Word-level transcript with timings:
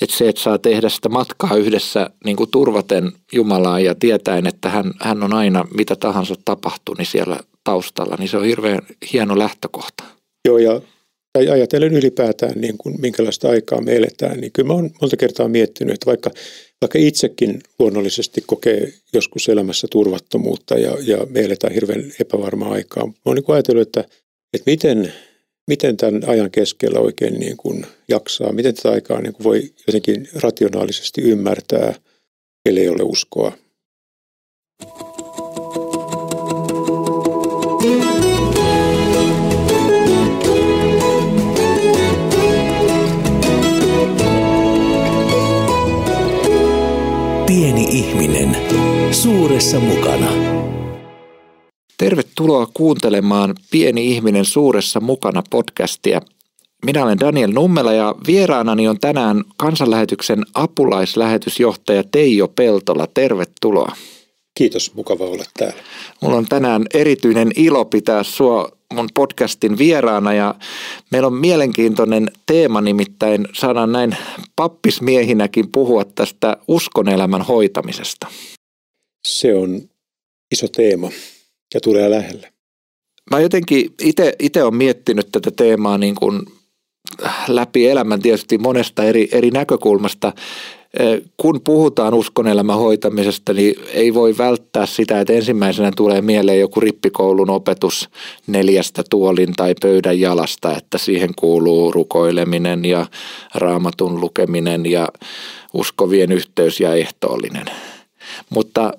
Että 0.00 0.16
se, 0.16 0.28
että 0.28 0.42
saa 0.42 0.58
tehdä 0.58 0.88
sitä 0.88 1.08
matkaa 1.08 1.56
yhdessä 1.56 2.10
niin 2.24 2.36
kuin 2.36 2.50
turvaten 2.50 3.12
Jumalaa 3.32 3.80
ja 3.80 3.94
tietäen, 3.94 4.46
että 4.46 4.68
hän, 4.68 4.92
hän 5.00 5.22
on 5.22 5.34
aina 5.34 5.64
mitä 5.76 5.96
tahansa 5.96 6.34
tapahtuu, 6.44 6.94
niin 6.98 7.06
siellä 7.06 7.38
taustalla, 7.64 8.16
niin 8.18 8.28
se 8.28 8.36
on 8.36 8.44
hirveän 8.44 8.80
hieno 9.12 9.38
lähtökohta. 9.38 10.04
Joo, 10.48 10.58
ja 10.58 10.80
tai 11.32 11.48
ajatellen 11.48 11.94
ylipäätään, 11.94 12.60
niin 12.60 12.78
kuin, 12.78 13.00
minkälaista 13.00 13.48
aikaa 13.48 13.80
me 13.80 13.96
eletään, 13.96 14.40
niin 14.40 14.52
kyllä 14.52 14.66
mä 14.66 14.72
oon 14.72 14.90
monta 15.00 15.16
kertaa 15.16 15.48
miettinyt, 15.48 15.94
että 15.94 16.06
vaikka, 16.06 16.30
vaikka 16.80 16.98
itsekin 16.98 17.60
luonnollisesti 17.78 18.42
kokee 18.46 18.92
joskus 19.12 19.48
elämässä 19.48 19.86
turvattomuutta 19.90 20.78
ja, 20.78 20.96
ja 21.06 21.26
me 21.30 21.40
eletään 21.40 21.74
hirveän 21.74 22.12
epävarmaa 22.20 22.72
aikaa, 22.72 23.06
mä 23.06 23.12
oon 23.24 23.36
niin 23.36 23.44
ajatellut, 23.48 23.88
että, 23.88 24.00
että 24.54 24.70
miten, 24.70 25.12
miten 25.66 25.96
tämän 25.96 26.22
ajan 26.26 26.50
keskellä 26.50 27.00
oikein 27.00 27.34
niin 27.34 27.56
kuin 27.56 27.86
jaksaa, 28.08 28.52
miten 28.52 28.74
tätä 28.74 28.90
aikaa 28.90 29.20
niin 29.20 29.32
kuin 29.32 29.44
voi 29.44 29.72
jotenkin 29.86 30.28
rationaalisesti 30.42 31.20
ymmärtää, 31.20 31.94
ellei 32.66 32.88
ole 32.88 33.02
uskoa. 33.02 33.52
Pieni 47.46 47.84
ihminen 47.90 48.56
suuressa 49.12 49.80
mukana. 49.80 50.53
Tervetuloa 51.98 52.66
kuuntelemaan 52.74 53.54
Pieni 53.70 54.06
ihminen 54.06 54.44
suuressa 54.44 55.00
mukana 55.00 55.42
podcastia. 55.50 56.20
Minä 56.84 57.04
olen 57.04 57.20
Daniel 57.20 57.52
Nummela 57.52 57.92
ja 57.92 58.14
vieraanani 58.26 58.88
on 58.88 59.00
tänään 59.00 59.44
kansanlähetyksen 59.56 60.42
apulaislähetysjohtaja 60.54 62.04
Teijo 62.10 62.48
Peltola. 62.48 63.06
Tervetuloa. 63.14 63.92
Kiitos, 64.54 64.94
mukava 64.94 65.24
olla 65.24 65.44
täällä. 65.58 65.82
Mulla 66.22 66.36
on 66.36 66.46
tänään 66.46 66.86
erityinen 66.94 67.50
ilo 67.56 67.84
pitää 67.84 68.22
sua 68.22 68.68
mun 68.94 69.08
podcastin 69.14 69.78
vieraana 69.78 70.34
ja 70.34 70.54
meillä 71.10 71.26
on 71.26 71.34
mielenkiintoinen 71.34 72.30
teema 72.46 72.80
nimittäin 72.80 73.48
saadaan 73.52 73.92
näin 73.92 74.16
pappismiehinäkin 74.56 75.72
puhua 75.72 76.04
tästä 76.04 76.56
uskonelämän 76.68 77.42
hoitamisesta. 77.42 78.26
Se 79.26 79.54
on 79.54 79.80
iso 80.52 80.68
teema 80.68 81.10
ja 81.74 81.80
tulee 81.80 82.10
lähelle. 82.10 82.52
Mä 83.30 83.40
jotenkin 83.40 83.94
itse 84.38 84.62
olen 84.62 84.74
miettinyt 84.74 85.28
tätä 85.32 85.50
teemaa 85.50 85.98
niin 85.98 86.14
kuin 86.14 86.42
läpi 87.48 87.88
elämän 87.88 88.22
tietysti 88.22 88.58
monesta 88.58 89.04
eri, 89.04 89.28
eri 89.32 89.50
näkökulmasta 89.50 90.32
kun 91.36 91.60
puhutaan 91.64 92.14
uskonelämän 92.14 92.78
hoitamisesta, 92.78 93.52
niin 93.52 93.74
ei 93.92 94.14
voi 94.14 94.38
välttää 94.38 94.86
sitä, 94.86 95.20
että 95.20 95.32
ensimmäisenä 95.32 95.90
tulee 95.96 96.20
mieleen 96.20 96.60
joku 96.60 96.80
rippikoulun 96.80 97.50
opetus 97.50 98.08
neljästä 98.46 99.02
tuolin 99.10 99.52
tai 99.56 99.74
pöydän 99.82 100.20
jalasta, 100.20 100.76
että 100.76 100.98
siihen 100.98 101.30
kuuluu 101.36 101.92
rukoileminen 101.92 102.84
ja 102.84 103.06
raamatun 103.54 104.20
lukeminen 104.20 104.86
ja 104.86 105.08
uskovien 105.72 106.32
yhteys 106.32 106.80
ja 106.80 106.94
ehtoollinen. 106.94 107.66
Mutta 108.50 108.92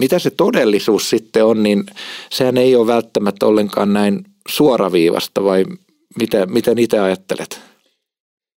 mitä 0.00 0.18
se 0.18 0.30
todellisuus 0.30 1.10
sitten 1.10 1.44
on, 1.44 1.62
niin 1.62 1.84
sehän 2.30 2.56
ei 2.56 2.76
ole 2.76 2.86
välttämättä 2.86 3.46
ollenkaan 3.46 3.92
näin 3.92 4.24
suoraviivasta 4.48 5.44
vai 5.44 5.64
mitä, 6.18 6.46
miten 6.46 6.78
itse 6.78 6.98
ajattelet? 6.98 7.60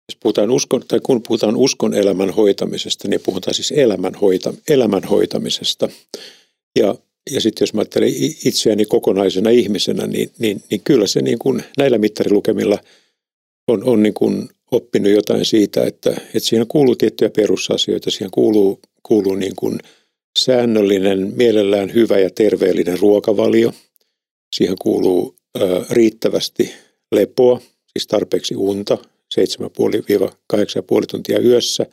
Jos 0.10 0.17
puhutaan 0.20 0.52
uskon, 0.52 0.82
tai 0.88 1.00
kun 1.04 1.22
puhutaan 1.22 1.56
uskon 1.56 1.94
elämän 1.94 2.30
hoitamisesta, 2.30 3.08
niin 3.08 3.22
puhutaan 3.26 3.54
siis 3.54 3.72
elämän, 3.72 4.16
hoita, 4.16 4.54
elämän 4.70 5.04
hoitamisesta. 5.04 5.90
Ja, 6.80 6.95
ja 7.32 7.42
sitten 7.42 7.66
jos 7.66 7.73
mä 7.73 7.82
ajattelen 7.82 8.14
itseäni 8.45 8.86
kokonaisena 8.86 9.49
ihmisenä, 9.49 10.08
niin, 10.08 10.32
niin, 10.39 10.64
niin 10.70 10.82
kyllä 10.83 11.08
se 11.08 11.22
niin 11.22 11.39
kuin 11.39 11.64
näillä 11.78 11.98
mittarilukemilla 11.98 12.78
on, 13.67 13.83
on 13.83 14.04
niin 14.04 14.14
kuin 14.14 14.49
oppinut 14.72 15.11
jotain 15.11 15.45
siitä, 15.45 15.83
että, 15.83 16.10
että 16.10 16.39
siihen 16.39 16.67
kuuluu 16.67 16.95
tiettyjä 16.95 17.30
perusasioita. 17.30 18.11
Siihen 18.11 18.32
kuuluu, 18.32 18.80
kuuluu 19.04 19.36
niin 19.36 19.55
kuin 19.55 19.80
säännöllinen, 20.40 21.34
mielellään 21.36 21.94
hyvä 21.94 22.20
ja 22.20 22.30
terveellinen 22.30 23.00
ruokavalio. 23.00 23.73
Siihen 24.56 24.76
kuuluu 24.82 25.36
riittävästi 25.90 26.73
lepoa, 27.12 27.62
siis 27.88 28.08
tarpeeksi 28.08 28.56
unta, 28.56 28.98
7,5-8,5 29.40 31.06
tuntia 31.12 31.40
yössä. 31.40 31.86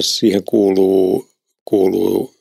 Siihen 0.00 0.44
kuuluu, 0.44 1.28
kuuluu 1.64 2.34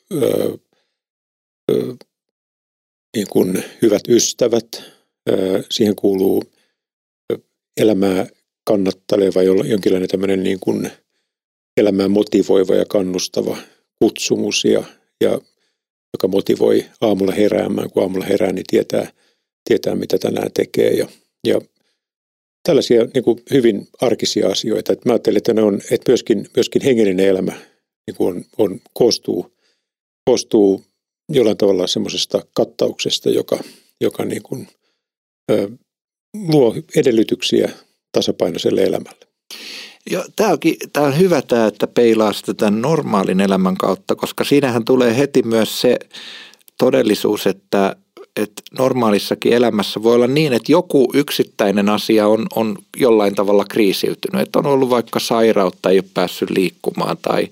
niin 3.15 3.27
kuin 3.29 3.63
hyvät 3.81 4.01
ystävät. 4.09 4.83
Siihen 5.71 5.95
kuuluu 5.95 6.43
elämää 7.77 8.27
kannatteleva, 8.63 9.41
jonkinlainen 9.43 10.09
tämmöinen 10.09 10.43
niin 10.43 10.59
kuin 10.59 10.91
elämää 11.77 12.07
motivoiva 12.07 12.75
ja 12.75 12.85
kannustava 12.85 13.57
kutsumus, 13.99 14.65
ja, 14.65 14.83
ja, 15.21 15.31
joka 16.13 16.27
motivoi 16.27 16.85
aamulla 17.01 17.31
heräämään. 17.31 17.89
Kun 17.91 18.03
aamulla 18.03 18.25
herää, 18.25 18.51
niin 18.51 18.65
tietää, 18.69 19.11
tietää 19.69 19.95
mitä 19.95 20.17
tänään 20.17 20.51
tekee. 20.53 20.89
Ja, 20.93 21.07
ja 21.47 21.61
tällaisia 22.63 23.05
niin 23.13 23.23
kuin 23.23 23.41
hyvin 23.51 23.87
arkisia 24.01 24.49
asioita. 24.49 24.93
Että 24.93 25.09
mä 25.09 25.13
ajattelen, 25.13 25.37
että, 25.37 25.53
ne 25.53 25.61
on, 25.61 25.81
että 25.91 26.11
myöskin, 26.11 26.47
myöskin 26.55 26.81
hengellinen 26.81 27.25
elämä 27.25 27.53
niin 28.07 28.15
kuin 28.15 28.35
on, 28.35 28.45
on, 28.57 28.81
koostuu, 28.93 29.57
koostuu 30.25 30.83
jollain 31.29 31.57
tavalla 31.57 31.87
semmoisesta 31.87 32.41
kattauksesta, 32.53 33.29
joka, 33.29 33.59
joka 34.01 34.25
niin 34.25 34.43
kuin, 34.43 34.67
ö, 35.51 35.69
luo 36.33 36.75
edellytyksiä 36.95 37.71
tasapainoiselle 38.11 38.83
elämälle. 38.83 39.27
Tämä, 40.35 40.49
onkin, 40.49 40.75
tämä 40.93 41.05
on 41.05 41.19
hyvä 41.19 41.41
tämä, 41.41 41.67
että 41.67 41.87
peilaa 41.87 42.33
sitä 42.33 42.53
tämän 42.53 42.81
normaalin 42.81 43.39
elämän 43.39 43.77
kautta, 43.77 44.15
koska 44.15 44.43
siinähän 44.43 44.85
tulee 44.85 45.17
heti 45.17 45.43
myös 45.43 45.81
se 45.81 45.99
todellisuus, 46.77 47.47
että 47.47 47.95
että 48.37 48.61
normaalissakin 48.77 49.53
elämässä 49.53 50.03
voi 50.03 50.15
olla 50.15 50.27
niin, 50.27 50.53
että 50.53 50.71
joku 50.71 51.09
yksittäinen 51.13 51.89
asia 51.89 52.27
on, 52.27 52.45
on 52.55 52.77
jollain 52.97 53.35
tavalla 53.35 53.65
kriisiytynyt. 53.69 54.41
Että 54.41 54.59
on 54.59 54.65
ollut 54.65 54.89
vaikka 54.89 55.19
sairautta, 55.19 55.89
ei 55.89 55.97
ole 55.97 56.05
päässyt 56.13 56.49
liikkumaan 56.49 57.17
tai, 57.21 57.47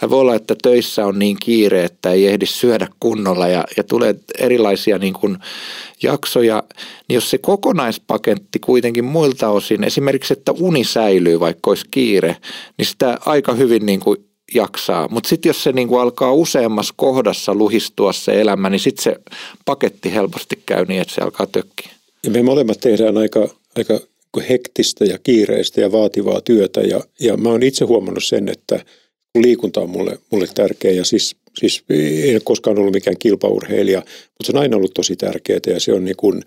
tai 0.00 0.10
voi 0.10 0.20
olla, 0.20 0.34
että 0.34 0.54
töissä 0.62 1.06
on 1.06 1.18
niin 1.18 1.36
kiire, 1.42 1.84
että 1.84 2.10
ei 2.10 2.26
ehdi 2.26 2.46
syödä 2.46 2.88
kunnolla 3.00 3.48
ja, 3.48 3.64
ja 3.76 3.84
tulee 3.84 4.14
erilaisia 4.38 4.98
niin 4.98 5.14
kuin 5.14 5.38
jaksoja. 6.02 6.62
Niin 7.08 7.14
jos 7.14 7.30
se 7.30 7.38
kokonaispaketti 7.38 8.58
kuitenkin 8.58 9.04
muilta 9.04 9.48
osin, 9.48 9.84
esimerkiksi 9.84 10.32
että 10.32 10.52
uni 10.52 10.84
säilyy 10.84 11.40
vaikka 11.40 11.70
olisi 11.70 11.86
kiire, 11.90 12.36
niin 12.78 12.86
sitä 12.86 13.18
aika 13.26 13.52
hyvin 13.52 13.86
niin 13.86 14.00
kuin 14.00 14.25
jaksaa. 14.54 15.08
Mutta 15.08 15.28
sitten 15.28 15.50
jos 15.50 15.62
se 15.62 15.72
niinku 15.72 15.96
alkaa 15.96 16.32
useammassa 16.32 16.94
kohdassa 16.96 17.54
luhistua 17.54 18.12
se 18.12 18.40
elämä, 18.40 18.70
niin 18.70 18.80
sitten 18.80 19.02
se 19.02 19.16
paketti 19.64 20.14
helposti 20.14 20.62
käy 20.66 20.84
niin, 20.84 21.00
että 21.00 21.14
se 21.14 21.20
alkaa 21.20 21.46
tökkiä. 21.46 21.92
Ja 22.22 22.30
me 22.30 22.42
molemmat 22.42 22.80
tehdään 22.80 23.16
aika, 23.16 23.48
aika 23.76 24.00
hektistä 24.48 25.04
ja 25.04 25.18
kiireistä 25.18 25.80
ja 25.80 25.92
vaativaa 25.92 26.40
työtä. 26.40 26.80
Ja, 26.80 27.00
ja 27.20 27.36
mä 27.36 27.48
oon 27.48 27.62
itse 27.62 27.84
huomannut 27.84 28.24
sen, 28.24 28.48
että 28.48 28.84
liikunta 29.42 29.80
on 29.80 29.90
mulle, 29.90 30.18
mulle 30.30 30.46
tärkeä 30.54 30.90
ja 30.90 31.04
siis, 31.04 31.36
siis 31.58 31.84
ei 31.90 32.40
koskaan 32.44 32.78
ollut 32.78 32.94
mikään 32.94 33.18
kilpaurheilija, 33.18 33.98
mutta 33.98 34.44
se 34.44 34.52
on 34.52 34.62
aina 34.62 34.76
ollut 34.76 34.94
tosi 34.94 35.16
tärkeää 35.16 35.60
ja 35.66 35.80
se 35.80 35.92
on 35.92 36.04
niin 36.04 36.16
kuin, 36.16 36.42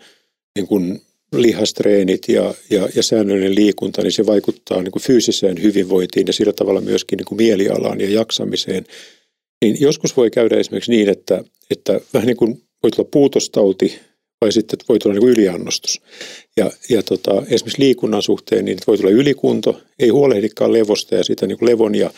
niin 0.56 0.68
kuin 0.68 1.02
lihastreenit 1.34 2.29
ja, 2.29 2.53
ja, 2.69 2.90
ja 2.95 3.03
säännöllinen 3.03 3.56
liikunta, 3.56 4.01
niin 4.01 4.12
se 4.12 4.25
vaikuttaa 4.25 4.81
niin 4.81 4.91
kuin 4.91 5.03
fyysiseen 5.03 5.63
hyvinvointiin 5.63 6.28
ja 6.28 6.34
sillä 6.34 6.53
tavalla 6.53 6.81
myöskin 6.81 7.17
niin 7.17 7.25
kuin 7.25 7.38
mielialaan 7.38 8.02
ja 8.02 8.09
jaksamiseen. 8.09 8.85
Niin 9.61 9.78
joskus 9.79 10.17
voi 10.17 10.29
käydä 10.29 10.58
esimerkiksi 10.58 10.91
niin, 10.91 11.09
että, 11.09 11.43
että 11.72 12.02
vähän 12.14 12.28
niin 12.28 12.37
kuin 12.37 12.61
voi 12.84 12.91
tulla 12.91 13.09
puutostauti 13.11 13.99
vai 14.41 14.52
sitten 14.52 14.79
voi 14.90 14.99
tulla 14.99 15.14
niin 15.14 15.22
kuin 15.22 15.34
yliannostus. 15.34 16.02
Ja, 16.58 16.72
ja 16.90 17.03
tota, 17.03 17.43
esimerkiksi 17.49 17.82
liikunnan 17.82 18.22
suhteen 18.22 18.66
niin 18.66 18.78
voi 18.87 18.97
tulla 18.97 19.11
ylikunto, 19.11 19.82
ei 19.99 20.09
huolehdikaan 20.09 20.73
levosta 20.73 21.16
ja 21.16 21.23
sitä 21.23 21.47
niin 21.47 21.58
kuin 21.58 21.70
levon 21.70 21.96
ja 21.96 22.11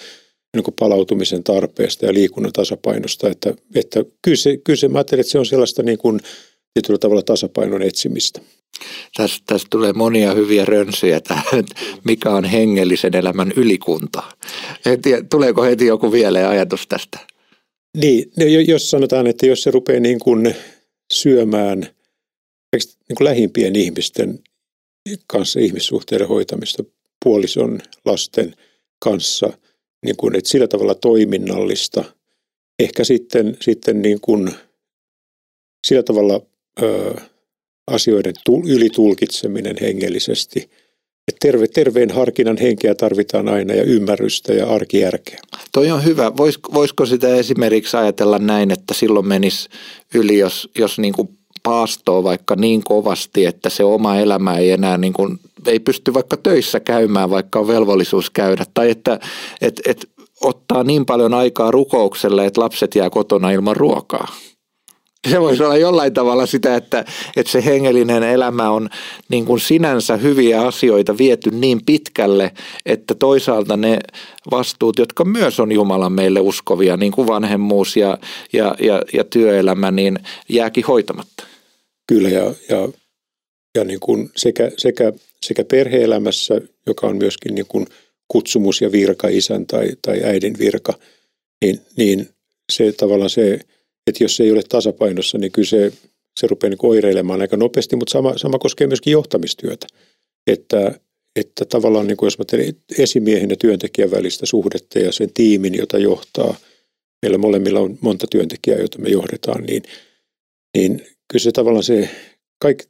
niin 0.55 0.63
kuin 0.63 0.75
palautumisen 0.79 1.43
tarpeesta 1.43 2.05
ja 2.05 2.13
liikunnan 2.13 2.53
tasapainosta. 2.53 3.29
Että, 3.29 3.53
että 3.75 4.05
kyllä, 4.21 4.37
se, 4.37 4.57
kyllä 4.57 4.77
se, 4.77 4.87
mä 4.87 4.97
ajattelen, 4.97 5.21
että 5.21 5.31
se 5.31 5.39
on 5.39 5.45
sellaista 5.45 5.83
niin 5.83 5.97
kuin 5.97 6.19
tietyllä 6.73 6.97
tavalla 6.97 7.21
tasapainon 7.21 7.81
etsimistä. 7.81 8.41
Tässä, 9.17 9.43
tässä 9.45 9.67
tulee 9.71 9.93
monia 9.93 10.33
hyviä 10.33 10.65
rönsyjä 10.65 11.21
tähän, 11.21 11.65
mikä 12.03 12.29
on 12.29 12.43
hengellisen 12.45 13.15
elämän 13.15 13.51
ylikunta. 13.55 14.23
Tiedä, 15.01 15.23
tuleeko 15.29 15.63
heti 15.63 15.85
joku 15.85 16.11
vielä 16.11 16.49
ajatus 16.49 16.87
tästä? 16.87 17.19
Niin, 17.97 18.31
no 18.37 18.45
jos 18.45 18.89
sanotaan, 18.89 19.27
että 19.27 19.45
jos 19.45 19.63
se 19.63 19.71
rupeaa 19.71 19.99
niin 19.99 20.19
kuin 20.19 20.55
syömään 21.13 21.87
niin 23.09 23.15
kuin 23.17 23.25
lähimpien 23.25 23.75
ihmisten 23.75 24.39
kanssa 25.27 25.59
ihmissuhteiden 25.59 26.27
hoitamista, 26.27 26.83
puolison, 27.23 27.79
lasten, 28.05 28.55
kanssa, 28.99 29.53
niin 30.05 30.17
kuin, 30.17 30.35
että 30.35 30.49
sillä 30.49 30.67
tavalla 30.67 30.95
toiminnallista. 30.95 32.03
Ehkä 32.79 33.03
sitten, 33.03 33.57
sitten 33.61 34.01
niin 34.01 34.21
kuin, 34.21 34.51
sillä 35.87 36.03
tavalla 36.03 36.41
ö, 36.81 37.15
asioiden 37.87 38.33
ylitulkitseminen 38.67 39.75
hengellisesti. 39.81 40.69
Terve, 41.39 41.67
terveen 41.67 42.11
harkinnan 42.11 42.57
henkeä 42.57 42.95
tarvitaan 42.95 43.49
aina 43.49 43.73
ja 43.73 43.83
ymmärrystä 43.83 44.53
ja 44.53 44.67
arkijärkeä. 44.67 45.39
Toi 45.71 45.91
on 45.91 46.05
hyvä. 46.05 46.37
Vois, 46.37 46.59
voisiko 46.73 47.05
sitä 47.05 47.35
esimerkiksi 47.35 47.97
ajatella 47.97 48.39
näin, 48.39 48.71
että 48.71 48.93
silloin 48.93 49.27
menisi 49.27 49.69
yli, 50.13 50.37
jos, 50.37 50.69
jos 50.77 50.99
niin 50.99 51.13
kuin 51.13 51.29
paastoo 51.63 52.23
vaikka 52.23 52.55
niin 52.55 52.83
kovasti, 52.83 53.45
että 53.45 53.69
se 53.69 53.83
oma 53.83 54.17
elämä 54.17 54.57
ei 54.57 54.71
enää 54.71 54.97
niin 54.97 55.13
kuin, 55.13 55.39
ei 55.65 55.79
pysty 55.79 56.13
vaikka 56.13 56.37
töissä 56.37 56.79
käymään, 56.79 57.29
vaikka 57.29 57.59
on 57.59 57.67
velvollisuus 57.67 58.29
käydä. 58.29 58.65
Tai 58.73 58.89
että 58.89 59.19
et, 59.61 59.81
et 59.85 60.09
ottaa 60.41 60.83
niin 60.83 61.05
paljon 61.05 61.33
aikaa 61.33 61.71
rukoukselle, 61.71 62.45
että 62.45 62.61
lapset 62.61 62.95
jää 62.95 63.09
kotona 63.09 63.51
ilman 63.51 63.75
ruokaa 63.75 64.27
se 65.29 65.41
voisi 65.41 65.63
olla 65.63 65.77
jollain 65.77 66.13
tavalla 66.13 66.45
sitä, 66.45 66.75
että, 66.75 67.05
että 67.35 67.51
se 67.51 67.65
hengellinen 67.65 68.23
elämä 68.23 68.69
on 68.69 68.89
niin 69.29 69.45
kuin 69.45 69.59
sinänsä 69.59 70.17
hyviä 70.17 70.61
asioita 70.61 71.17
viety 71.17 71.51
niin 71.51 71.85
pitkälle, 71.85 72.51
että 72.85 73.15
toisaalta 73.15 73.77
ne 73.77 73.99
vastuut, 74.51 74.99
jotka 74.99 75.25
myös 75.25 75.59
on 75.59 75.71
Jumalan 75.71 76.13
meille 76.13 76.39
uskovia, 76.39 76.97
niin 76.97 77.11
kuin 77.11 77.27
vanhemmuus 77.27 77.97
ja, 77.97 78.17
ja, 78.53 78.75
ja, 78.79 79.01
ja 79.13 79.23
työelämä, 79.23 79.91
niin 79.91 80.19
jääkin 80.49 80.85
hoitamatta. 80.85 81.43
Kyllä 82.07 82.29
ja, 82.29 82.53
ja, 82.69 82.89
ja 83.77 83.83
niin 83.83 83.99
kuin 83.99 84.29
sekä, 84.35 84.71
sekä, 84.77 85.13
sekä 85.45 85.63
perheelämässä, 85.63 86.61
joka 86.87 87.07
on 87.07 87.17
myöskin 87.17 87.55
niin 87.55 87.67
kuin 87.67 87.85
kutsumus 88.27 88.81
ja 88.81 88.91
virka, 88.91 89.27
isän 89.27 89.65
tai, 89.65 89.89
tai 90.01 90.23
äidin 90.23 90.59
virka, 90.59 90.93
niin, 91.61 91.81
niin 91.97 92.29
se 92.71 92.91
tavallaan 92.91 93.29
se– 93.29 93.59
että 94.07 94.23
jos 94.23 94.35
se 94.35 94.43
ei 94.43 94.51
ole 94.51 94.61
tasapainossa, 94.69 95.37
niin 95.37 95.51
kyllä 95.51 95.67
se, 95.67 95.93
se 96.39 96.47
rupeaa 96.47 96.69
niin 96.69 96.79
oireilemaan 96.83 97.41
aika 97.41 97.57
nopeasti, 97.57 97.95
mutta 97.95 98.11
sama, 98.11 98.37
sama 98.37 98.59
koskee 98.59 98.87
myöskin 98.87 99.11
johtamistyötä. 99.11 99.87
Että, 100.47 100.99
että 101.35 101.65
tavallaan 101.65 102.07
niin 102.07 102.17
kuin 102.17 102.27
jos 102.27 102.39
mä 102.39 102.45
teen 102.45 102.75
esimiehen 102.97 103.49
ja 103.49 103.55
työntekijän 103.55 104.11
välistä 104.11 104.45
suhdetta 104.45 104.99
ja 104.99 105.11
sen 105.11 105.29
tiimin, 105.33 105.77
jota 105.77 105.97
johtaa, 105.97 106.55
meillä 107.21 107.37
molemmilla 107.37 107.79
on 107.79 107.97
monta 108.01 108.27
työntekijää, 108.27 108.79
joita 108.79 108.99
me 108.99 109.09
johdetaan, 109.09 109.63
niin, 109.63 109.83
niin 110.77 111.05
kyllä 111.27 111.43
se 111.43 111.51
tavallaan 111.51 111.83
se, 111.83 112.09
kaik, 112.61 112.83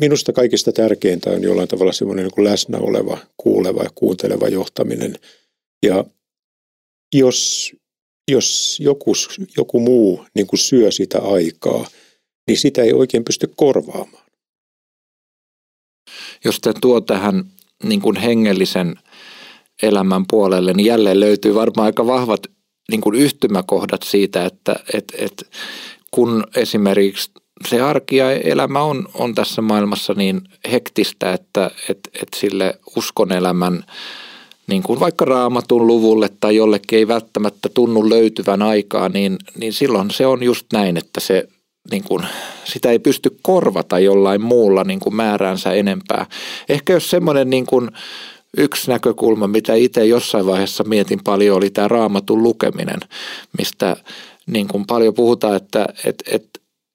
minusta 0.00 0.32
kaikista 0.32 0.72
tärkeintä 0.72 1.30
on 1.30 1.42
jollain 1.42 1.68
tavalla 1.68 1.92
semmoinen 1.92 2.26
niin 2.36 2.44
läsnä 2.44 2.78
oleva, 2.78 3.18
kuuleva 3.36 3.82
ja 3.82 3.90
kuunteleva 3.94 4.48
johtaminen. 4.48 5.14
Ja 5.82 6.04
jos 7.14 7.72
jos 8.32 8.78
joku, 8.80 9.12
joku 9.56 9.80
muu 9.80 10.24
niin 10.34 10.46
kuin 10.46 10.60
syö 10.60 10.90
sitä 10.90 11.18
aikaa, 11.18 11.86
niin 12.46 12.58
sitä 12.58 12.82
ei 12.82 12.92
oikein 12.92 13.24
pysty 13.24 13.52
korvaamaan. 13.56 14.24
Jos 16.44 16.60
te 16.60 16.72
tuo 16.80 17.00
tähän 17.00 17.44
niin 17.84 18.00
kuin 18.00 18.16
hengellisen 18.16 18.94
elämän 19.82 20.24
puolelle, 20.30 20.72
niin 20.72 20.86
jälleen 20.86 21.20
löytyy 21.20 21.54
varmaan 21.54 21.86
aika 21.86 22.06
vahvat 22.06 22.46
niin 22.90 23.00
kuin 23.00 23.14
yhtymäkohdat 23.14 24.02
siitä, 24.02 24.44
että 24.44 24.76
et, 24.94 25.12
et, 25.18 25.50
kun 26.10 26.44
esimerkiksi 26.56 27.30
se 27.68 27.80
arki 27.80 28.16
ja 28.16 28.32
elämä 28.32 28.82
on, 28.82 29.08
on 29.14 29.34
tässä 29.34 29.62
maailmassa 29.62 30.14
niin 30.14 30.40
hektistä, 30.72 31.32
että 31.32 31.70
et, 31.88 31.98
et 32.22 32.28
sille 32.36 32.78
uskon 32.96 33.32
elämän 33.32 33.84
niin 34.72 34.82
kuin 34.82 35.00
vaikka 35.00 35.24
raamatun 35.24 35.86
luvulle 35.86 36.30
tai 36.40 36.56
jollekin 36.56 36.98
ei 36.98 37.08
välttämättä 37.08 37.68
tunnu 37.74 38.08
löytyvän 38.10 38.62
aikaa, 38.62 39.08
niin, 39.08 39.36
niin 39.58 39.72
silloin 39.72 40.10
se 40.10 40.26
on 40.26 40.42
just 40.42 40.66
näin, 40.72 40.96
että 40.96 41.20
se, 41.20 41.48
niin 41.90 42.04
kuin, 42.04 42.22
sitä 42.64 42.90
ei 42.90 42.98
pysty 42.98 43.36
korvata 43.42 43.98
jollain 43.98 44.42
muulla 44.42 44.84
niin 44.84 45.00
kuin 45.00 45.14
määräänsä 45.14 45.72
enempää. 45.72 46.26
Ehkä 46.68 46.92
jos 46.92 47.10
semmoinen 47.10 47.50
niin 47.50 47.66
kuin, 47.66 47.90
yksi 48.56 48.90
näkökulma, 48.90 49.46
mitä 49.46 49.74
itse 49.74 50.04
jossain 50.04 50.46
vaiheessa 50.46 50.84
mietin 50.84 51.20
paljon, 51.24 51.56
oli 51.56 51.70
tämä 51.70 51.88
raamatun 51.88 52.42
lukeminen, 52.42 53.00
mistä 53.58 53.96
niin 54.46 54.68
kuin 54.68 54.84
paljon 54.86 55.14
puhutaan, 55.14 55.56
että 55.56 55.86
et, 56.04 56.22
et, 56.30 56.44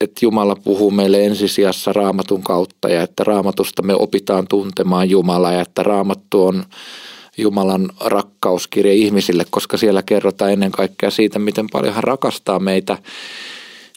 et 0.00 0.12
Jumala 0.22 0.56
puhuu 0.56 0.90
meille 0.90 1.24
ensisijassa 1.24 1.92
raamatun 1.92 2.42
kautta 2.42 2.88
ja 2.88 3.02
että 3.02 3.24
raamatusta 3.24 3.82
me 3.82 3.94
opitaan 3.94 4.48
tuntemaan 4.48 5.10
Jumalaa 5.10 5.52
ja 5.52 5.60
että 5.60 5.82
raamattu 5.82 6.46
on 6.46 6.64
Jumalan 7.38 7.88
rakkauskirja 8.00 8.92
ihmisille, 8.92 9.44
koska 9.50 9.76
siellä 9.76 10.02
kerrotaan 10.02 10.52
ennen 10.52 10.72
kaikkea 10.72 11.10
siitä, 11.10 11.38
miten 11.38 11.66
paljon 11.72 11.94
hän 11.94 12.04
rakastaa 12.04 12.58
meitä. 12.58 12.98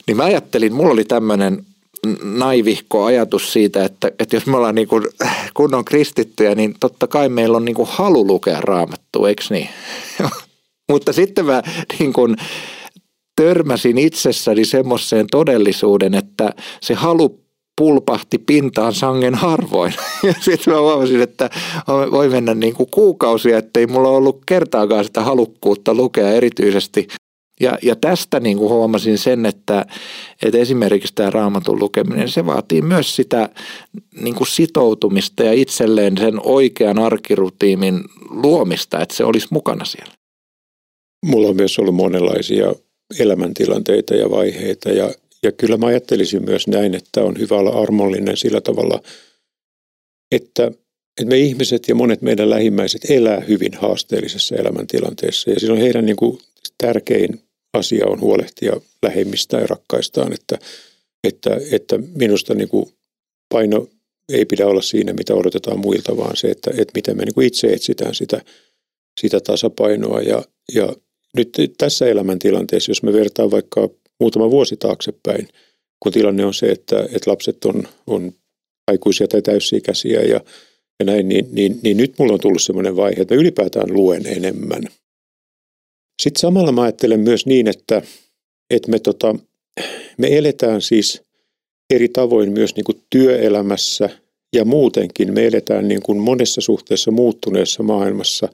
Niin 0.07 0.17
mä 0.17 0.23
ajattelin, 0.23 0.73
mulla 0.73 0.93
oli 0.93 1.05
tämmöinen 1.05 1.65
naivihko 2.23 3.03
ajatus 3.03 3.53
siitä, 3.53 3.85
että, 3.85 4.11
että 4.19 4.35
jos 4.35 4.45
me 4.45 4.57
ollaan 4.57 4.75
niin 4.75 4.87
kuin 4.87 5.03
kunnon 5.53 5.85
kristittyjä, 5.85 6.55
niin 6.55 6.75
totta 6.79 7.07
kai 7.07 7.29
meillä 7.29 7.57
on 7.57 7.65
niin 7.65 7.75
kuin 7.75 7.89
halu 7.91 8.27
lukea 8.27 8.61
raamattua, 8.61 9.29
eikö 9.29 9.43
niin? 9.49 9.69
Mutta 10.91 11.13
sitten 11.13 11.45
mä 11.45 11.61
niin 11.99 12.13
kuin 12.13 12.35
törmäsin 13.35 13.97
itsessäni 13.97 14.65
semmoiseen 14.65 15.27
todellisuuden, 15.31 16.13
että 16.13 16.53
se 16.81 16.93
halu 16.93 17.40
pulpahti 17.81 18.37
pintaan 18.37 18.93
sangen 18.93 19.35
harvoin. 19.35 19.93
Ja 20.27 20.33
sitten 20.39 20.73
mä 20.73 20.79
huomasin, 20.79 21.21
että 21.21 21.49
voi 22.11 22.29
mennä 22.29 22.53
niin 22.53 22.73
kuin 22.73 22.89
kuukausia, 22.91 23.57
ettei 23.57 23.87
mulla 23.87 24.09
ollut 24.09 24.41
kertaakaan 24.45 25.05
sitä 25.05 25.21
halukkuutta 25.21 25.93
lukea 25.93 26.29
erityisesti. 26.29 27.07
Ja, 27.61 27.77
ja 27.81 27.95
tästä 27.95 28.39
niin 28.39 28.57
kuin 28.57 28.69
huomasin 28.69 29.17
sen, 29.17 29.45
että, 29.45 29.85
että 30.45 30.57
esimerkiksi 30.57 31.13
tämä 31.15 31.29
raamatun 31.29 31.79
lukeminen, 31.79 32.29
se 32.29 32.45
vaatii 32.45 32.81
myös 32.81 33.15
sitä 33.15 33.49
niin 34.21 34.35
kuin 34.35 34.47
sitoutumista 34.47 35.43
ja 35.43 35.53
itselleen 35.53 36.17
sen 36.17 36.39
oikean 36.43 36.99
arkirutiimin 36.99 38.03
luomista, 38.29 39.01
että 39.01 39.15
se 39.15 39.25
olisi 39.25 39.47
mukana 39.51 39.85
siellä. 39.85 40.13
Mulla 41.25 41.47
on 41.47 41.55
myös 41.55 41.79
ollut 41.79 41.95
monenlaisia 41.95 42.73
elämäntilanteita 43.19 44.15
ja 44.15 44.31
vaiheita 44.31 44.89
ja 44.89 45.09
ja 45.43 45.51
kyllä 45.51 45.77
mä 45.77 45.85
ajattelisin 45.85 46.45
myös 46.45 46.67
näin, 46.67 46.95
että 46.95 47.23
on 47.23 47.39
hyvä 47.39 47.57
olla 47.57 47.81
armollinen 47.81 48.37
sillä 48.37 48.61
tavalla, 48.61 49.01
että, 50.31 50.65
että 51.19 51.25
me 51.25 51.37
ihmiset 51.37 51.87
ja 51.87 51.95
monet 51.95 52.21
meidän 52.21 52.49
lähimmäiset 52.49 53.09
elää 53.09 53.39
hyvin 53.39 53.73
haasteellisessa 53.73 54.55
elämäntilanteessa. 54.55 55.49
Ja 55.49 55.59
silloin 55.59 55.81
heidän 55.81 56.05
niin 56.05 56.15
kuin 56.15 56.39
tärkein 56.77 57.41
asia 57.73 58.07
on 58.07 58.21
huolehtia 58.21 58.81
lähemmistä 59.03 59.57
ja 59.57 59.67
rakkaistaan, 59.67 60.33
että, 60.33 60.59
että, 61.23 61.57
että 61.71 61.99
minusta 62.15 62.53
niin 62.53 62.69
kuin 62.69 62.85
paino 63.49 63.87
ei 64.29 64.45
pidä 64.45 64.67
olla 64.67 64.81
siinä, 64.81 65.13
mitä 65.13 65.33
odotetaan 65.33 65.79
muilta, 65.79 66.17
vaan 66.17 66.37
se, 66.37 66.51
että, 66.51 66.71
että 66.71 66.91
miten 66.95 67.17
me 67.17 67.25
niin 67.25 67.33
kuin 67.33 67.47
itse 67.47 67.67
etsitään 67.67 68.15
sitä, 68.15 68.41
sitä 69.21 69.39
tasapainoa. 69.39 70.21
Ja, 70.21 70.43
ja 70.73 70.93
nyt 71.37 71.57
tässä 71.77 72.05
elämäntilanteessa, 72.05 72.91
jos 72.91 73.03
me 73.03 73.13
vertaan 73.13 73.51
vaikka 73.51 73.89
muutama 74.21 74.51
vuosi 74.51 74.77
taaksepäin, 74.77 75.47
kun 75.99 76.11
tilanne 76.11 76.45
on 76.45 76.53
se, 76.53 76.65
että, 76.65 77.01
että 77.01 77.31
lapset 77.31 77.65
on, 77.65 77.83
on 78.07 78.31
aikuisia 78.87 79.27
tai 79.27 79.41
täysi-ikäisiä 79.41 80.21
ja, 80.21 80.39
ja 80.99 81.05
näin, 81.05 81.29
niin, 81.29 81.47
niin, 81.51 81.79
niin 81.83 81.97
nyt 81.97 82.13
mulla 82.19 82.33
on 82.33 82.39
tullut 82.39 82.61
sellainen 82.61 82.95
vaihe, 82.95 83.21
että 83.21 83.35
ylipäätään 83.35 83.93
luen 83.93 84.27
enemmän. 84.27 84.83
Sitten 86.21 86.39
samalla 86.39 86.71
mä 86.71 86.81
ajattelen 86.81 87.19
myös 87.19 87.45
niin, 87.45 87.67
että, 87.67 88.01
että 88.69 88.91
me, 88.91 88.99
tota, 88.99 89.35
me 90.17 90.37
eletään 90.37 90.81
siis 90.81 91.21
eri 91.93 92.09
tavoin 92.09 92.51
myös 92.51 92.75
niin 92.75 92.83
kuin 92.83 93.01
työelämässä 93.09 94.09
ja 94.55 94.65
muutenkin. 94.65 95.33
Me 95.33 95.47
eletään 95.47 95.87
niin 95.87 96.01
kuin 96.01 96.17
monessa 96.17 96.61
suhteessa 96.61 97.11
muuttuneessa 97.11 97.83
maailmassa. 97.83 98.49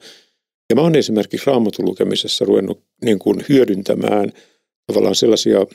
Ja 0.70 0.76
mä 0.76 0.82
oon 0.82 0.96
esimerkiksi 0.96 1.46
raamatun 1.46 1.84
lukemisessa 1.84 2.44
ruvennut 2.44 2.80
niin 3.04 3.18
kuin 3.18 3.44
hyödyntämään– 3.48 4.32
tavallaan 4.88 5.14
sellaisia, 5.14 5.66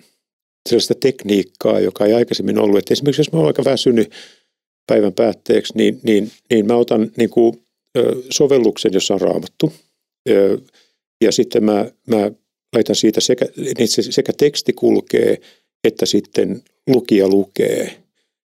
sellaista 0.70 0.96
tekniikkaa, 0.96 1.79
joka 1.79 2.05
ei 2.05 2.13
aikaisemmin 2.13 2.60
ollut. 2.60 2.77
Että 2.77 2.93
esimerkiksi 2.93 3.20
jos 3.20 3.32
mä 3.32 3.39
oon 3.39 3.48
aika 3.48 3.65
väsynyt 3.65 4.12
päivän 4.88 5.13
päätteeksi, 5.13 5.74
niin, 5.75 6.00
niin, 6.03 6.32
niin 6.50 6.65
mä 6.67 6.75
otan 6.75 7.12
niin 7.17 7.29
kuin, 7.29 7.63
sovelluksen, 8.29 8.93
jossa 8.93 9.13
on 9.13 9.22
raamattu. 9.22 9.74
Ja 11.24 11.32
sitten 11.32 11.63
mä, 11.63 11.91
mä 12.08 12.32
laitan 12.75 12.96
siitä 12.96 13.22
sekä, 13.22 13.46
niin 13.77 13.88
se, 13.88 14.01
sekä 14.01 14.34
teksti 14.38 14.74
kulkee, 14.74 15.38
että 15.84 16.05
sitten 16.05 16.63
lukija 16.88 17.27
lukee. 17.27 17.96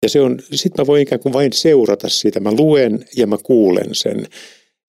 Ja 0.03 0.10
se 0.10 0.22
on, 0.22 0.39
sitten 0.53 0.84
mä 0.84 0.88
voin 0.88 1.01
ikään 1.01 1.22
kuin 1.22 1.34
vain 1.34 1.53
seurata 1.53 2.10
sitä. 2.10 2.39
Mä 2.39 2.51
luen 2.51 3.06
ja 3.18 3.27
mä 3.27 3.38
kuulen 3.44 3.96
sen. 3.96 4.27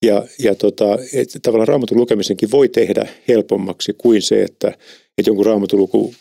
Ja, 0.03 0.23
ja 0.39 0.55
tota, 0.55 0.97
et, 1.13 1.29
tavallaan 1.41 1.67
raamatun 1.67 1.97
lukemisenkin 1.97 2.51
voi 2.51 2.69
tehdä 2.69 3.07
helpommaksi 3.27 3.93
kuin 3.97 4.21
se, 4.21 4.43
että 4.43 4.73
että 5.17 5.29
jonkun 5.29 5.45
raamatuluku 5.45 6.13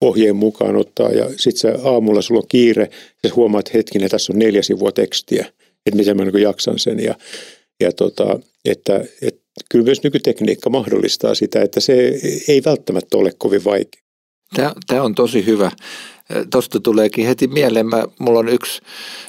ohjeen 0.00 0.36
mukaan 0.36 0.76
ottaa 0.76 1.10
ja 1.10 1.30
sitten 1.36 1.78
aamulla 1.84 2.22
sulla 2.22 2.40
on 2.40 2.48
kiire 2.48 2.90
ja 3.24 3.30
huomaat, 3.36 3.66
että 3.66 3.78
hetkinen, 3.78 4.10
tässä 4.10 4.32
on 4.32 4.38
neljä 4.38 4.62
sivua 4.62 4.92
tekstiä, 4.92 5.46
että 5.86 5.96
miten 5.96 6.16
mä 6.16 6.24
niin 6.24 6.42
jaksan 6.42 6.78
sen 6.78 7.00
ja, 7.00 7.14
ja 7.80 7.92
tota, 7.92 8.40
että, 8.64 9.04
että 9.22 9.40
kyllä 9.70 9.84
myös 9.84 10.02
nykytekniikka 10.02 10.70
mahdollistaa 10.70 11.34
sitä, 11.34 11.62
että 11.62 11.80
se 11.80 12.20
ei 12.48 12.62
välttämättä 12.64 13.16
ole 13.16 13.32
kovin 13.38 13.64
vaikea. 13.64 14.02
Tämä, 14.54 14.72
tämä 14.86 15.02
on 15.02 15.14
tosi 15.14 15.46
hyvä. 15.46 15.70
Tuosta 16.50 16.80
tuleekin 16.80 17.26
heti 17.26 17.46
mieleen, 17.46 17.86
mä, 17.86 18.04
mulla 18.18 18.38
on 18.38 18.48
yksi, 18.48 18.82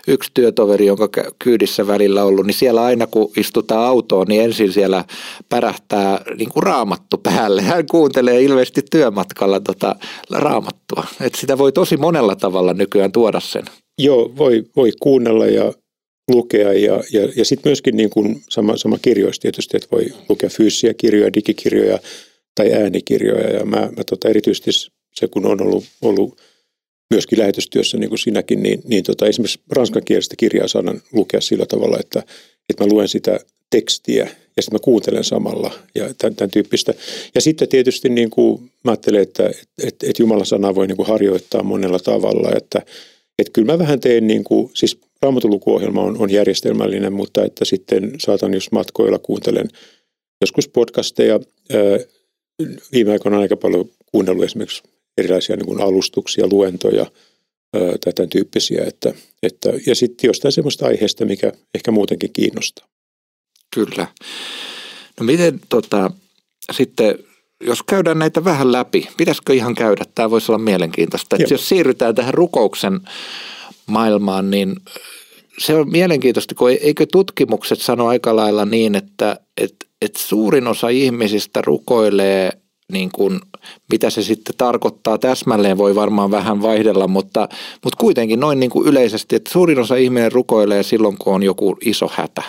yksi 0.08 0.32
työtoveri, 0.34 0.86
jonka 0.86 1.10
kyydissä 1.39 1.88
välillä 1.88 2.24
ollut, 2.24 2.46
niin 2.46 2.53
siellä 2.53 2.84
aina 2.84 3.08
kun 3.08 3.32
istutaan 3.38 3.88
autoon, 3.88 4.27
niin 4.27 4.41
ensin 4.41 4.74
siellä 4.74 5.06
pärähtää 5.50 6.22
niin 6.38 6.50
kuin 6.50 6.63
raamattu 6.63 7.18
päälle. 7.18 7.62
Hän 7.62 7.86
kuuntelee 7.91 8.41
ilmeisesti 8.41 8.82
työmatkalla 8.91 9.60
tota 9.60 9.96
raamattua. 10.29 11.03
Et 11.22 11.36
sitä 11.36 11.58
voi 11.58 11.72
tosi 11.72 11.98
monella 11.98 12.36
tavalla 12.36 12.74
nykyään 12.74 13.12
tuoda 13.12 13.39
sen. 13.39 13.65
Joo, 13.98 14.32
voi, 14.38 14.63
voi 14.75 14.91
kuunnella 15.00 15.46
ja 15.46 15.74
lukea 16.29 16.74
ja, 16.74 17.03
ja, 17.13 17.29
ja 17.36 17.46
sitten 17.46 17.70
myöskin 17.70 17.98
niin 17.98 18.10
kuin 18.10 18.41
sama, 18.50 18.77
sama 18.77 18.98
kirjoista 19.01 19.41
tietysti, 19.41 19.77
että 19.77 19.89
voi 19.91 20.06
lukea 20.29 20.50
fyysisiä 20.50 20.94
kirjoja, 20.94 21.34
digikirjoja 21.34 22.00
tai 22.56 22.74
äänikirjoja 22.74 23.50
ja 23.50 23.65
mä, 23.65 23.89
mä 23.98 24.03
tota 24.10 24.29
erityisesti 24.29 24.72
se 25.15 25.27
kun 25.27 25.46
on 25.46 25.62
ollut, 25.62 25.84
ollut 26.01 26.41
myöskin 27.13 27.39
lähetystyössä 27.39 27.97
niin 27.97 28.09
kuin 28.09 28.19
sinäkin, 28.19 28.63
niin, 28.63 28.81
niin 28.87 29.03
tota, 29.03 29.27
esimerkiksi 29.27 29.59
ranskankielistä 29.71 30.35
kirjaa 30.35 30.67
saan 30.67 31.01
lukea 31.13 31.41
sillä 31.41 31.65
tavalla, 31.65 31.97
että, 31.99 32.23
että 32.69 32.83
mä 32.83 32.89
luen 32.89 33.07
sitä 33.07 33.39
tekstiä 33.69 34.23
ja 34.57 34.63
sitten 34.63 34.75
mä 34.75 34.83
kuuntelen 34.83 35.23
samalla 35.23 35.71
ja 35.95 36.13
tämän, 36.17 36.35
tämän 36.35 36.51
tyyppistä. 36.51 36.93
Ja 37.35 37.41
sitten 37.41 37.67
tietysti 37.67 38.09
niin 38.09 38.29
kuin 38.29 38.71
mä 38.83 38.91
ajattelen, 38.91 39.21
että, 39.21 39.47
että, 39.83 40.07
että 40.09 40.21
Jumalan 40.21 40.45
sana 40.45 40.75
voi 40.75 40.87
niin 40.87 40.95
kuin 40.97 41.07
harjoittaa 41.07 41.63
monella 41.63 41.99
tavalla, 41.99 42.51
että, 42.57 42.81
että 43.39 43.51
kyllä 43.53 43.71
mä 43.71 43.79
vähän 43.79 43.99
teen 43.99 44.27
niin 44.27 44.43
kuin, 44.43 44.71
siis 44.73 44.97
raamatulukuohjelma 45.21 46.01
on, 46.01 46.17
on 46.17 46.31
järjestelmällinen, 46.31 47.13
mutta 47.13 47.45
että 47.45 47.65
sitten 47.65 48.11
saatan 48.19 48.53
jos 48.53 48.71
matkoilla 48.71 49.19
kuuntelen 49.19 49.67
joskus 50.41 50.67
podcasteja. 50.67 51.39
Viime 52.91 53.11
aikoina 53.11 53.39
aika 53.39 53.57
paljon 53.57 53.89
kuunnellut 54.11 54.43
esimerkiksi 54.43 54.83
erilaisia 55.19 55.55
niin 55.55 55.65
kuin 55.65 55.81
alustuksia, 55.81 56.47
luentoja 56.51 57.05
tai 57.71 58.13
tämän 58.15 58.29
tyyppisiä. 58.29 58.83
Että, 58.88 59.13
että, 59.43 59.69
ja 59.85 59.95
sitten 59.95 60.27
jostain 60.27 60.51
sellaista 60.51 60.85
aiheesta, 60.85 61.25
mikä 61.25 61.51
ehkä 61.75 61.91
muutenkin 61.91 62.33
kiinnostaa. 62.33 62.88
Kyllä. 63.75 64.07
No 65.19 65.25
miten 65.25 65.59
tota, 65.69 66.11
sitten, 66.71 67.15
jos 67.63 67.83
käydään 67.83 68.19
näitä 68.19 68.43
vähän 68.43 68.71
läpi, 68.71 69.07
pitäisikö 69.17 69.53
ihan 69.53 69.75
käydä? 69.75 70.05
Tämä 70.15 70.29
voisi 70.29 70.51
olla 70.51 70.63
mielenkiintoista. 70.63 71.35
Että 71.39 71.53
jos 71.53 71.69
siirrytään 71.69 72.15
tähän 72.15 72.33
rukouksen 72.33 72.99
maailmaan, 73.85 74.51
niin 74.51 74.75
se 75.59 75.75
on 75.75 75.91
mielenkiintoista, 75.91 76.55
kun 76.55 76.69
eikö 76.69 77.05
tutkimukset 77.11 77.81
sano 77.81 78.07
aika 78.07 78.35
lailla 78.35 78.65
niin, 78.65 78.95
että, 78.95 79.39
että, 79.61 79.85
että 80.01 80.19
suurin 80.19 80.67
osa 80.67 80.89
ihmisistä 80.89 81.61
rukoilee 81.65 82.51
niin 82.91 83.10
kuin, 83.12 83.39
mitä 83.91 84.10
se 84.10 84.24
sitten 84.24 84.55
tarkoittaa 84.58 85.17
täsmälleen, 85.17 85.77
voi 85.77 85.96
varmaan 85.96 86.31
vähän 86.31 86.62
vaihdella, 86.62 87.08
mutta, 87.08 87.50
mutta 87.84 87.98
kuitenkin 88.00 88.39
noin 88.39 88.60
niin 88.60 88.69
kuin 88.69 88.88
yleisesti, 88.88 89.36
että 89.36 89.51
suurin 89.51 89.79
osa 89.79 89.96
ihminen 89.96 90.31
rukoilee 90.31 90.84
silloin, 90.84 91.17
kun 91.17 91.34
on 91.34 91.43
joku 91.43 91.77
iso 91.86 92.10
hätä. 92.13 92.43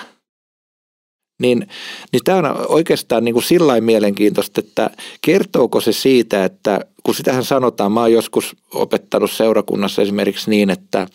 Niin, 1.41 1.69
niin 2.13 2.25
tämä 2.25 2.39
on 2.39 2.67
oikeastaan 2.69 3.25
niin 3.25 3.33
kuin 3.33 3.43
sillä 3.43 3.81
mielenkiintoista, 3.81 4.61
että 4.61 4.91
kertooko 5.21 5.81
se 5.81 5.93
siitä, 5.93 6.45
että 6.45 6.81
kun 7.03 7.15
sitähän 7.15 7.45
sanotaan, 7.45 7.93
mä 7.93 8.01
oon 8.01 8.13
joskus 8.13 8.57
opettanut 8.75 9.31
seurakunnassa 9.31 10.03
esimerkiksi 10.03 10.51
niin, 10.51 10.71
että 10.71 11.07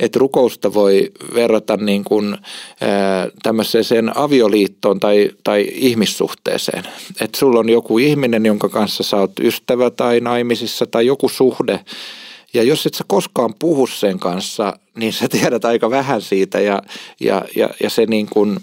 että 0.00 0.18
rukousta 0.18 0.74
voi 0.74 1.12
verrata 1.34 1.76
niin 1.76 2.04
kuin, 2.04 2.36
tämmöiseen 3.42 4.16
avioliittoon 4.16 5.00
tai, 5.00 5.30
tai 5.44 5.68
ihmissuhteeseen. 5.72 6.84
Että 7.20 7.38
sulla 7.38 7.60
on 7.60 7.68
joku 7.68 7.98
ihminen, 7.98 8.46
jonka 8.46 8.68
kanssa 8.68 9.02
sä 9.02 9.16
oot 9.16 9.40
ystävä 9.40 9.90
tai 9.90 10.20
naimisissa 10.20 10.86
tai 10.86 11.06
joku 11.06 11.28
suhde, 11.28 11.80
ja 12.54 12.62
jos 12.62 12.86
et 12.86 12.94
sä 12.94 13.04
koskaan 13.06 13.54
puhu 13.58 13.86
sen 13.86 14.18
kanssa, 14.18 14.78
niin 14.96 15.12
sä 15.12 15.28
tiedät 15.28 15.64
aika 15.64 15.90
vähän 15.90 16.22
siitä 16.22 16.60
ja, 16.60 16.82
ja, 17.20 17.44
ja, 17.56 17.70
ja 17.82 17.90
se, 17.90 18.06
niin 18.06 18.26
kuin, 18.26 18.60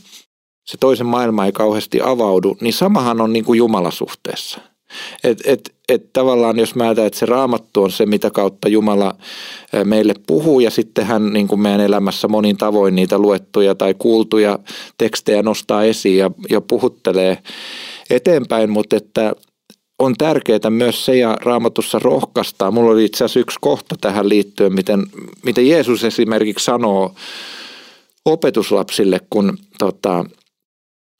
se 0.65 0.77
toisen 0.79 1.07
maailma 1.07 1.45
ei 1.45 1.51
kauheasti 1.51 1.99
avaudu, 2.03 2.57
niin 2.61 2.73
samahan 2.73 3.21
on 3.21 3.33
niin 3.33 3.45
kuin 3.45 3.57
Jumalasuhteessa. 3.57 4.59
Et, 5.23 5.41
et, 5.45 5.73
et 5.89 6.13
tavallaan 6.13 6.59
jos 6.59 6.75
mä 6.75 6.91
että 6.91 7.19
se 7.19 7.25
raamattu 7.25 7.83
on 7.83 7.91
se, 7.91 8.05
mitä 8.05 8.31
kautta 8.31 8.69
Jumala 8.69 9.15
meille 9.83 10.13
puhuu 10.27 10.59
ja 10.59 10.71
sitten 10.71 11.05
hän 11.05 11.33
niin 11.33 11.47
kuin 11.47 11.61
meidän 11.61 11.81
elämässä 11.81 12.27
monin 12.27 12.57
tavoin 12.57 12.95
niitä 12.95 13.19
luettuja 13.19 13.75
tai 13.75 13.95
kuultuja 13.97 14.59
tekstejä 14.97 15.43
nostaa 15.43 15.83
esiin 15.83 16.17
ja, 16.17 16.31
ja 16.49 16.61
puhuttelee 16.61 17.37
eteenpäin, 18.09 18.69
mutta 18.69 18.95
että 18.95 19.33
on 19.99 20.13
tärkeää 20.17 20.69
myös 20.69 21.05
se 21.05 21.15
ja 21.15 21.37
raamatussa 21.41 21.99
rohkaistaa. 21.99 22.71
Mulla 22.71 22.91
oli 22.91 23.05
itse 23.05 23.23
asiassa 23.23 23.39
yksi 23.39 23.57
kohta 23.61 23.95
tähän 24.01 24.29
liittyen, 24.29 24.73
miten, 24.73 25.03
miten 25.43 25.67
Jeesus 25.67 26.03
esimerkiksi 26.03 26.65
sanoo 26.65 27.15
opetuslapsille, 28.25 29.19
kun 29.29 29.57
tota, 29.79 30.25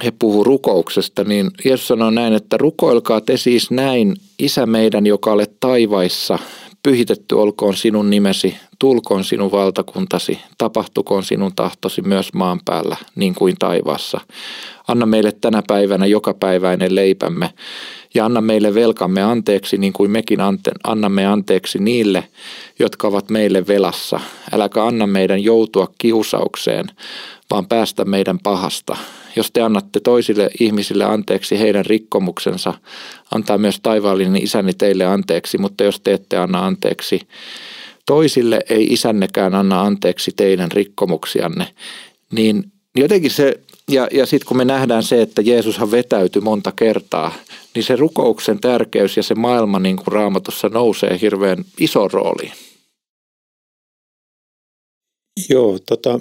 he 0.03 0.11
puhuu 0.19 0.43
rukouksesta, 0.43 1.23
niin 1.23 1.51
Jeesus 1.65 1.87
sanoo 1.87 2.09
näin, 2.09 2.33
että 2.33 2.57
rukoilkaa 2.57 3.21
te 3.21 3.37
siis 3.37 3.71
näin, 3.71 4.15
Isä 4.39 4.65
meidän, 4.65 5.07
joka 5.07 5.31
olet 5.31 5.51
taivaissa, 5.59 6.39
pyhitetty 6.83 7.35
olkoon 7.35 7.75
sinun 7.75 8.09
nimesi, 8.09 8.55
tulkoon 8.79 9.23
sinun 9.23 9.51
valtakuntasi, 9.51 10.39
tapahtukoon 10.57 11.23
sinun 11.23 11.51
tahtosi 11.55 12.01
myös 12.01 12.33
maan 12.33 12.59
päällä, 12.65 12.97
niin 13.15 13.35
kuin 13.35 13.55
taivaassa. 13.59 14.21
Anna 14.87 15.05
meille 15.05 15.31
tänä 15.31 15.63
päivänä 15.67 16.05
jokapäiväinen 16.05 16.95
leipämme 16.95 17.49
ja 18.13 18.25
anna 18.25 18.41
meille 18.41 18.73
velkamme 18.73 19.23
anteeksi, 19.23 19.77
niin 19.77 19.93
kuin 19.93 20.11
mekin 20.11 20.41
ante, 20.41 20.71
annamme 20.83 21.25
anteeksi 21.25 21.79
niille, 21.79 22.23
jotka 22.79 23.07
ovat 23.07 23.29
meille 23.29 23.67
velassa. 23.67 24.19
Äläkä 24.51 24.85
anna 24.85 25.07
meidän 25.07 25.43
joutua 25.43 25.87
kiusaukseen, 25.97 26.85
vaan 27.51 27.67
päästä 27.67 28.05
meidän 28.05 28.39
pahasta. 28.39 28.97
Jos 29.37 29.51
te 29.51 29.61
annatte 29.61 29.99
toisille 29.99 30.49
ihmisille 30.59 31.03
anteeksi 31.03 31.59
heidän 31.59 31.85
rikkomuksensa, 31.85 32.73
antaa 33.31 33.57
myös 33.57 33.79
taivaallinen 33.83 34.43
isäni 34.43 34.73
teille 34.73 35.05
anteeksi, 35.05 35.57
mutta 35.57 35.83
jos 35.83 35.99
te 35.99 36.13
ette 36.13 36.37
anna 36.37 36.65
anteeksi 36.65 37.21
toisille, 38.05 38.59
ei 38.69 38.83
isännekään 38.83 39.55
anna 39.55 39.81
anteeksi 39.81 40.31
teidän 40.35 40.71
rikkomuksianne. 40.71 41.67
Niin 42.31 42.71
jotenkin 42.95 43.31
se, 43.31 43.59
ja, 43.91 44.07
ja 44.11 44.25
sitten 44.25 44.47
kun 44.47 44.57
me 44.57 44.65
nähdään 44.65 45.03
se, 45.03 45.21
että 45.21 45.41
Jeesushan 45.41 45.91
vetäytyi 45.91 46.41
monta 46.41 46.71
kertaa, 46.71 47.33
niin 47.75 47.83
se 47.83 47.95
rukouksen 47.95 48.59
tärkeys 48.59 49.17
ja 49.17 49.23
se 49.23 49.35
maailma 49.35 49.79
niin 49.79 49.95
kuin 49.95 50.07
raamatussa 50.07 50.69
nousee 50.69 51.19
hirveän 51.21 51.65
iso 51.79 52.07
rooliin. 52.07 52.51
Joo, 55.49 55.79
tota, 55.79 56.19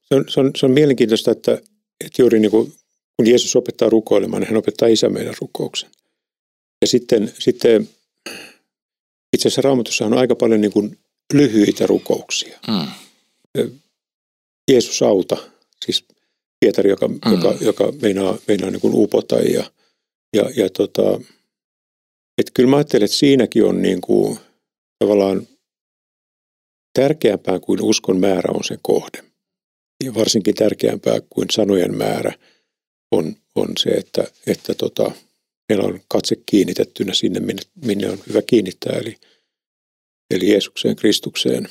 se, 0.00 0.14
on, 0.14 0.24
se, 0.28 0.40
on, 0.40 0.50
se 0.56 0.66
on 0.66 0.72
mielenkiintoista, 0.72 1.30
että 1.30 1.60
että 2.06 2.22
juuri 2.22 2.40
niin 2.40 2.50
kuin, 2.50 2.72
kun 3.16 3.28
Jeesus 3.28 3.56
opettaa 3.56 3.90
rukoilemaan, 3.90 4.42
niin 4.42 4.48
hän 4.48 4.58
opettaa 4.58 4.88
isä 4.88 5.08
meidän 5.08 5.34
rukouksen. 5.40 5.90
Ja 6.82 6.86
sitten, 6.86 7.32
sitten 7.38 7.88
itse 9.32 9.48
asiassa 9.48 9.62
raamatussa 9.62 10.06
on 10.06 10.18
aika 10.18 10.34
paljon 10.34 10.60
niin 10.60 10.72
kuin 10.72 10.98
lyhyitä 11.32 11.86
rukouksia. 11.86 12.58
Mm. 12.68 12.86
Jeesus 14.70 15.02
auta, 15.02 15.36
siis 15.84 16.04
Pietari, 16.60 16.90
joka, 16.90 17.08
mm. 17.08 17.18
joka, 17.30 17.54
joka 17.60 17.92
meinaa, 18.02 18.38
meinaa 18.48 18.70
niin 18.70 18.80
kuin 18.80 18.94
upota. 18.94 19.36
Ja, 19.36 19.70
ja, 20.36 20.50
ja 20.56 20.70
tota, 20.70 21.20
että 22.38 22.52
kyllä 22.54 22.70
mä 22.70 22.76
ajattelen, 22.76 23.04
että 23.04 23.16
siinäkin 23.16 23.64
on 23.64 23.82
niin 23.82 24.00
kuin, 24.00 24.38
tavallaan 24.98 25.48
tärkeämpää 26.92 27.60
kuin 27.60 27.82
uskon 27.82 28.20
määrä 28.20 28.52
on 28.54 28.64
sen 28.64 28.78
kohde 28.82 29.33
ja 30.04 30.14
varsinkin 30.14 30.54
tärkeämpää 30.54 31.20
kuin 31.30 31.46
sanojen 31.50 31.96
määrä 31.96 32.32
on, 33.10 33.36
on 33.54 33.68
se, 33.78 33.90
että, 33.90 34.24
että 34.46 34.74
tota, 34.74 35.10
meillä 35.68 35.84
on 35.84 36.00
katse 36.08 36.36
kiinnitettynä 36.46 37.14
sinne, 37.14 37.40
minne, 37.40 37.62
minne 37.84 38.10
on 38.10 38.18
hyvä 38.28 38.42
kiinnittää, 38.42 38.98
eli, 38.98 39.16
eli 40.30 40.50
Jeesukseen, 40.50 40.96
Kristukseen. 40.96 41.68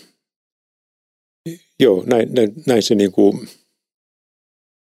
Joo, 1.79 2.03
näin, 2.05 2.33
näin, 2.33 2.53
näin 2.65 2.83
se 2.83 2.95
niin 2.95 3.11
kuin 3.11 3.49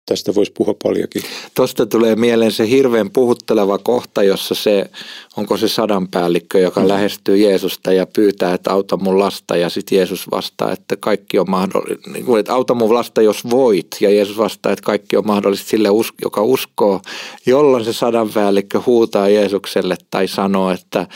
Tästä 0.09 0.35
voisi 0.35 0.51
puhua 0.57 0.75
paljonkin. 0.83 1.21
Tuosta 1.55 1.85
tulee 1.85 2.15
mieleen 2.15 2.51
se 2.51 2.69
hirveän 2.69 3.09
puhutteleva 3.09 3.77
kohta, 3.77 4.23
jossa 4.23 4.55
se, 4.55 4.89
onko 5.37 5.57
se 5.57 5.67
sadanpäällikkö, 5.67 6.59
joka 6.59 6.81
mm. 6.81 6.87
lähestyy 6.87 7.37
Jeesusta 7.37 7.93
ja 7.93 8.07
pyytää, 8.15 8.53
että 8.53 8.71
auta 8.71 8.97
mun 8.97 9.19
lasta 9.19 9.57
ja 9.57 9.69
sitten 9.69 9.95
Jeesus 9.95 10.31
vastaa, 10.31 10.71
että 10.71 10.95
kaikki 10.99 11.39
on 11.39 11.49
mahdollista, 11.49 12.11
niin 12.11 12.37
että 12.39 12.53
auta 12.53 12.73
mun 12.73 12.93
lasta 12.93 13.21
jos 13.21 13.49
voit 13.49 13.87
ja 13.99 14.09
Jeesus 14.09 14.37
vastaa, 14.37 14.71
että 14.71 14.83
kaikki 14.85 15.17
on 15.17 15.27
mahdollista 15.27 15.69
sille, 15.69 15.89
joka 16.21 16.41
uskoo, 16.41 17.01
jolloin 17.45 17.85
se 17.85 17.93
sadanpäällikkö 17.93 18.81
huutaa 18.85 19.29
Jeesukselle 19.29 19.95
tai 20.11 20.27
sanoo, 20.27 20.71
että, 20.71 21.07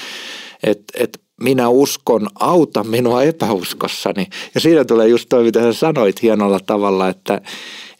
että, 0.63 0.93
että 0.98 1.19
minä 1.41 1.69
uskon, 1.69 2.27
auta 2.39 2.83
minua 2.83 3.24
epäuskossani. 3.24 4.27
Ja 4.55 4.62
siinä 4.62 4.86
tulee 4.86 5.07
just 5.07 5.29
toi, 5.29 5.43
mitä 5.43 5.60
sä 5.62 5.74
sanoit 5.74 6.21
hienolla 6.21 6.60
tavalla, 6.65 7.10
että, 7.10 7.41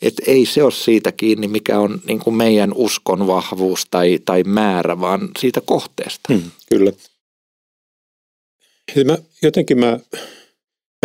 että 0.02 0.24
ei 0.28 0.46
se 0.46 0.64
ole 0.64 0.72
siitä 0.72 1.12
kiinni, 1.12 1.48
mikä 1.48 1.80
on 1.80 2.02
niin 2.08 2.20
kuin 2.20 2.36
meidän 2.36 2.72
uskon 2.76 3.28
vahvuus 3.28 3.86
tai, 3.92 4.20
tai 4.26 4.44
määrä, 4.44 5.00
vaan 5.00 5.30
siitä 5.40 5.62
kohteesta. 5.62 6.34
Hmm, 6.34 6.52
kyllä. 6.70 6.92
Mä, 9.06 9.18
jotenkin 9.42 9.80
mä, 9.80 10.00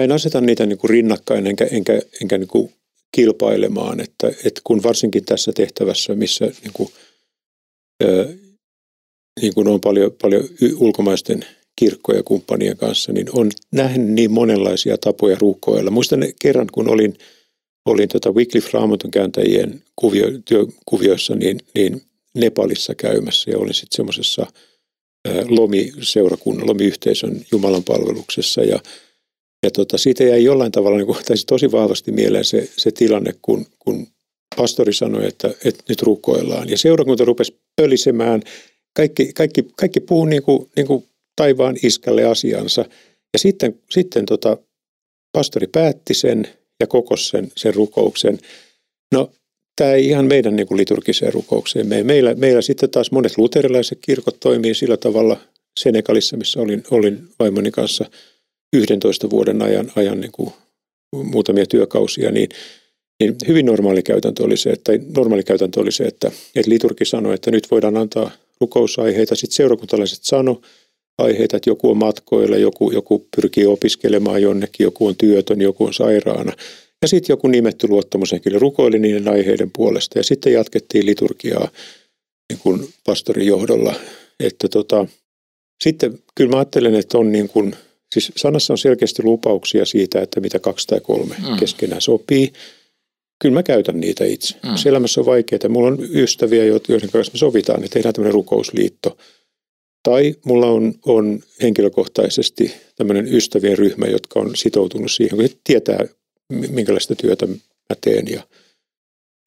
mä 0.00 0.04
en 0.04 0.12
aseta 0.12 0.40
niitä 0.40 0.66
niin 0.66 0.78
kuin 0.78 0.90
rinnakkain 0.90 1.46
enkä, 1.46 1.64
enkä, 1.64 2.02
enkä 2.22 2.38
niin 2.38 2.48
kuin 2.48 2.72
kilpailemaan, 3.12 4.00
että, 4.00 4.28
että 4.44 4.60
kun 4.64 4.82
varsinkin 4.82 5.24
tässä 5.24 5.52
tehtävässä, 5.52 6.14
missä 6.14 6.44
niin 6.44 6.72
kuin, 6.72 6.88
ää, 8.04 8.26
niin 9.40 9.54
kuin 9.54 9.68
on 9.68 9.80
paljon, 9.80 10.12
paljon 10.22 10.44
ulkomaisten 10.76 11.44
kirkkoja 11.76 12.22
kumppanien 12.22 12.76
kanssa, 12.76 13.12
niin 13.12 13.26
on 13.32 13.50
nähnyt 13.72 14.08
niin 14.08 14.30
monenlaisia 14.30 14.98
tapoja 14.98 15.36
ruukoilla. 15.40 15.90
Muistan 15.90 16.20
kerran, 16.42 16.66
kun 16.72 16.88
olin, 16.88 17.18
olin 17.86 18.08
tota 18.08 18.32
Wycliffe 18.32 18.70
Raamaton 18.72 19.10
kääntäjien 19.10 19.82
kuvio, 19.96 20.26
työkuvioissa, 20.44 21.34
niin, 21.34 21.58
niin 21.74 22.02
Nepalissa 22.34 22.94
käymässä 22.94 23.50
ja 23.50 23.58
olin 23.58 23.74
sitten 23.74 23.96
semmoisessa 23.96 24.46
lomiseurakunnan, 25.48 26.66
lomiyhteisön 26.66 27.40
Jumalan 27.52 27.84
palveluksessa 27.84 28.62
ja 28.62 28.80
ja 29.62 29.70
tota, 29.70 29.98
siitä 29.98 30.24
jäi 30.24 30.44
jollain 30.44 30.72
tavalla 30.72 30.96
niin 30.96 31.06
kuin, 31.06 31.18
tosi 31.46 31.72
vahvasti 31.72 32.12
mieleen 32.12 32.44
se, 32.44 32.70
se 32.76 32.90
tilanne, 32.90 33.34
kun, 33.42 33.66
kun 33.78 34.06
pastori 34.56 34.92
sanoi, 34.92 35.26
että, 35.26 35.48
että 35.64 35.84
nyt 35.88 36.02
rukoillaan. 36.02 36.68
Ja 36.68 36.78
seurakunta 36.78 37.24
rupesi 37.24 37.60
pölisemään. 37.76 38.42
Kaikki, 38.96 39.32
kaikki, 39.32 39.62
kaikki 39.76 40.00
puhuu 40.00 40.24
niin 40.24 40.42
kuin, 40.42 40.70
niin 40.76 40.86
kuin 40.86 41.04
taivaan 41.36 41.76
iskälle 41.82 42.24
asiansa. 42.24 42.84
Ja 43.32 43.38
sitten, 43.38 43.80
sitten 43.90 44.26
tota, 44.26 44.56
pastori 45.32 45.66
päätti 45.66 46.14
sen 46.14 46.48
ja 46.80 46.86
koko 46.86 47.16
sen, 47.16 47.52
sen 47.56 47.74
rukouksen. 47.74 48.38
No, 49.12 49.30
tämä 49.76 49.92
ei 49.92 50.06
ihan 50.06 50.24
meidän 50.24 50.56
niin 50.56 50.66
kuin 50.66 50.78
liturgiseen 50.78 51.32
rukoukseen. 51.32 51.86
Me, 51.86 52.02
meillä, 52.02 52.34
meillä 52.34 52.62
sitten 52.62 52.90
taas 52.90 53.10
monet 53.10 53.38
luterilaiset 53.38 53.98
kirkot 54.02 54.40
toimii 54.40 54.74
sillä 54.74 54.96
tavalla 54.96 55.36
Senegalissa, 55.80 56.36
missä 56.36 56.60
olin, 56.60 56.84
olin 56.90 57.28
vaimoni 57.38 57.70
kanssa– 57.70 58.04
11 58.72 59.30
vuoden 59.30 59.62
ajan, 59.62 59.92
ajan 59.96 60.20
niin 60.20 60.32
kuin 60.32 60.52
muutamia 61.12 61.66
työkausia, 61.66 62.30
niin, 62.30 62.48
niin 63.20 63.36
hyvin 63.48 63.66
normaali 63.66 64.02
käytäntö 64.02 64.44
oli 64.44 64.56
se, 64.56 64.70
että, 64.70 64.92
normaali 65.16 65.42
käytäntö 65.42 65.80
oli 65.80 65.92
se, 65.92 66.04
että, 66.04 66.30
että 66.56 66.70
liturgi 66.70 67.04
sanoi, 67.04 67.34
että 67.34 67.50
nyt 67.50 67.70
voidaan 67.70 67.96
antaa 67.96 68.30
rukousaiheita. 68.60 69.34
Sitten 69.34 69.56
seurakuntalaiset 69.56 70.18
sano 70.22 70.60
aiheita, 71.18 71.56
että 71.56 71.70
joku 71.70 71.90
on 71.90 71.96
matkoilla, 71.96 72.56
joku, 72.56 72.90
joku 72.90 73.26
pyrkii 73.36 73.66
opiskelemaan 73.66 74.42
jonnekin, 74.42 74.84
joku 74.84 75.06
on 75.06 75.16
työtön, 75.16 75.60
joku 75.60 75.84
on 75.84 75.94
sairaana. 75.94 76.52
Ja 77.02 77.08
sitten 77.08 77.32
joku 77.32 77.48
nimetty 77.48 77.88
luottamushenkilö 77.88 78.58
rukoili 78.58 78.98
niiden 78.98 79.28
aiheiden 79.28 79.70
puolesta 79.70 80.18
ja 80.18 80.24
sitten 80.24 80.52
jatkettiin 80.52 81.06
liturgiaa 81.06 81.68
niin 82.52 82.58
kuin 82.58 82.88
pastorin 83.06 83.46
johdolla. 83.46 83.94
Että 84.40 84.68
tota, 84.68 85.06
sitten 85.84 86.18
kyllä 86.34 86.50
mä 86.50 86.56
ajattelen, 86.56 86.94
että 86.94 87.18
on 87.18 87.32
niin 87.32 87.48
kuin 87.48 87.76
Siis 88.14 88.32
sanassa 88.36 88.72
on 88.72 88.78
selkeästi 88.78 89.22
lupauksia 89.22 89.84
siitä, 89.84 90.20
että 90.20 90.40
mitä 90.40 90.58
kaksi 90.58 90.86
tai 90.86 91.00
kolme 91.00 91.34
mm. 91.48 91.56
keskenään 91.56 92.00
sopii. 92.00 92.52
Kyllä 93.42 93.54
mä 93.54 93.62
käytän 93.62 94.00
niitä 94.00 94.24
itse. 94.24 94.54
Mm. 94.62 94.70
elämässä 94.86 95.20
on 95.20 95.26
vaikeaa. 95.26 95.68
Mulla 95.68 95.88
on 95.88 95.98
ystäviä, 96.14 96.64
joiden 96.64 97.10
kanssa 97.12 97.32
me 97.32 97.38
sovitaan, 97.38 97.84
että 97.84 97.94
tehdään 97.94 98.14
tämmöinen 98.14 98.34
rukousliitto. 98.34 99.16
Tai 100.06 100.34
mulla 100.44 100.66
on, 100.66 100.94
on 101.06 101.40
henkilökohtaisesti 101.62 102.74
tämmöinen 102.96 103.34
ystävien 103.34 103.78
ryhmä, 103.78 104.06
jotka 104.06 104.40
on 104.40 104.56
sitoutunut 104.56 105.12
siihen, 105.12 105.38
kun 105.38 105.48
tietää, 105.64 106.04
minkälaista 106.52 107.14
työtä 107.14 107.46
mä 107.46 107.96
teen. 108.00 108.24
Ja, 108.28 108.42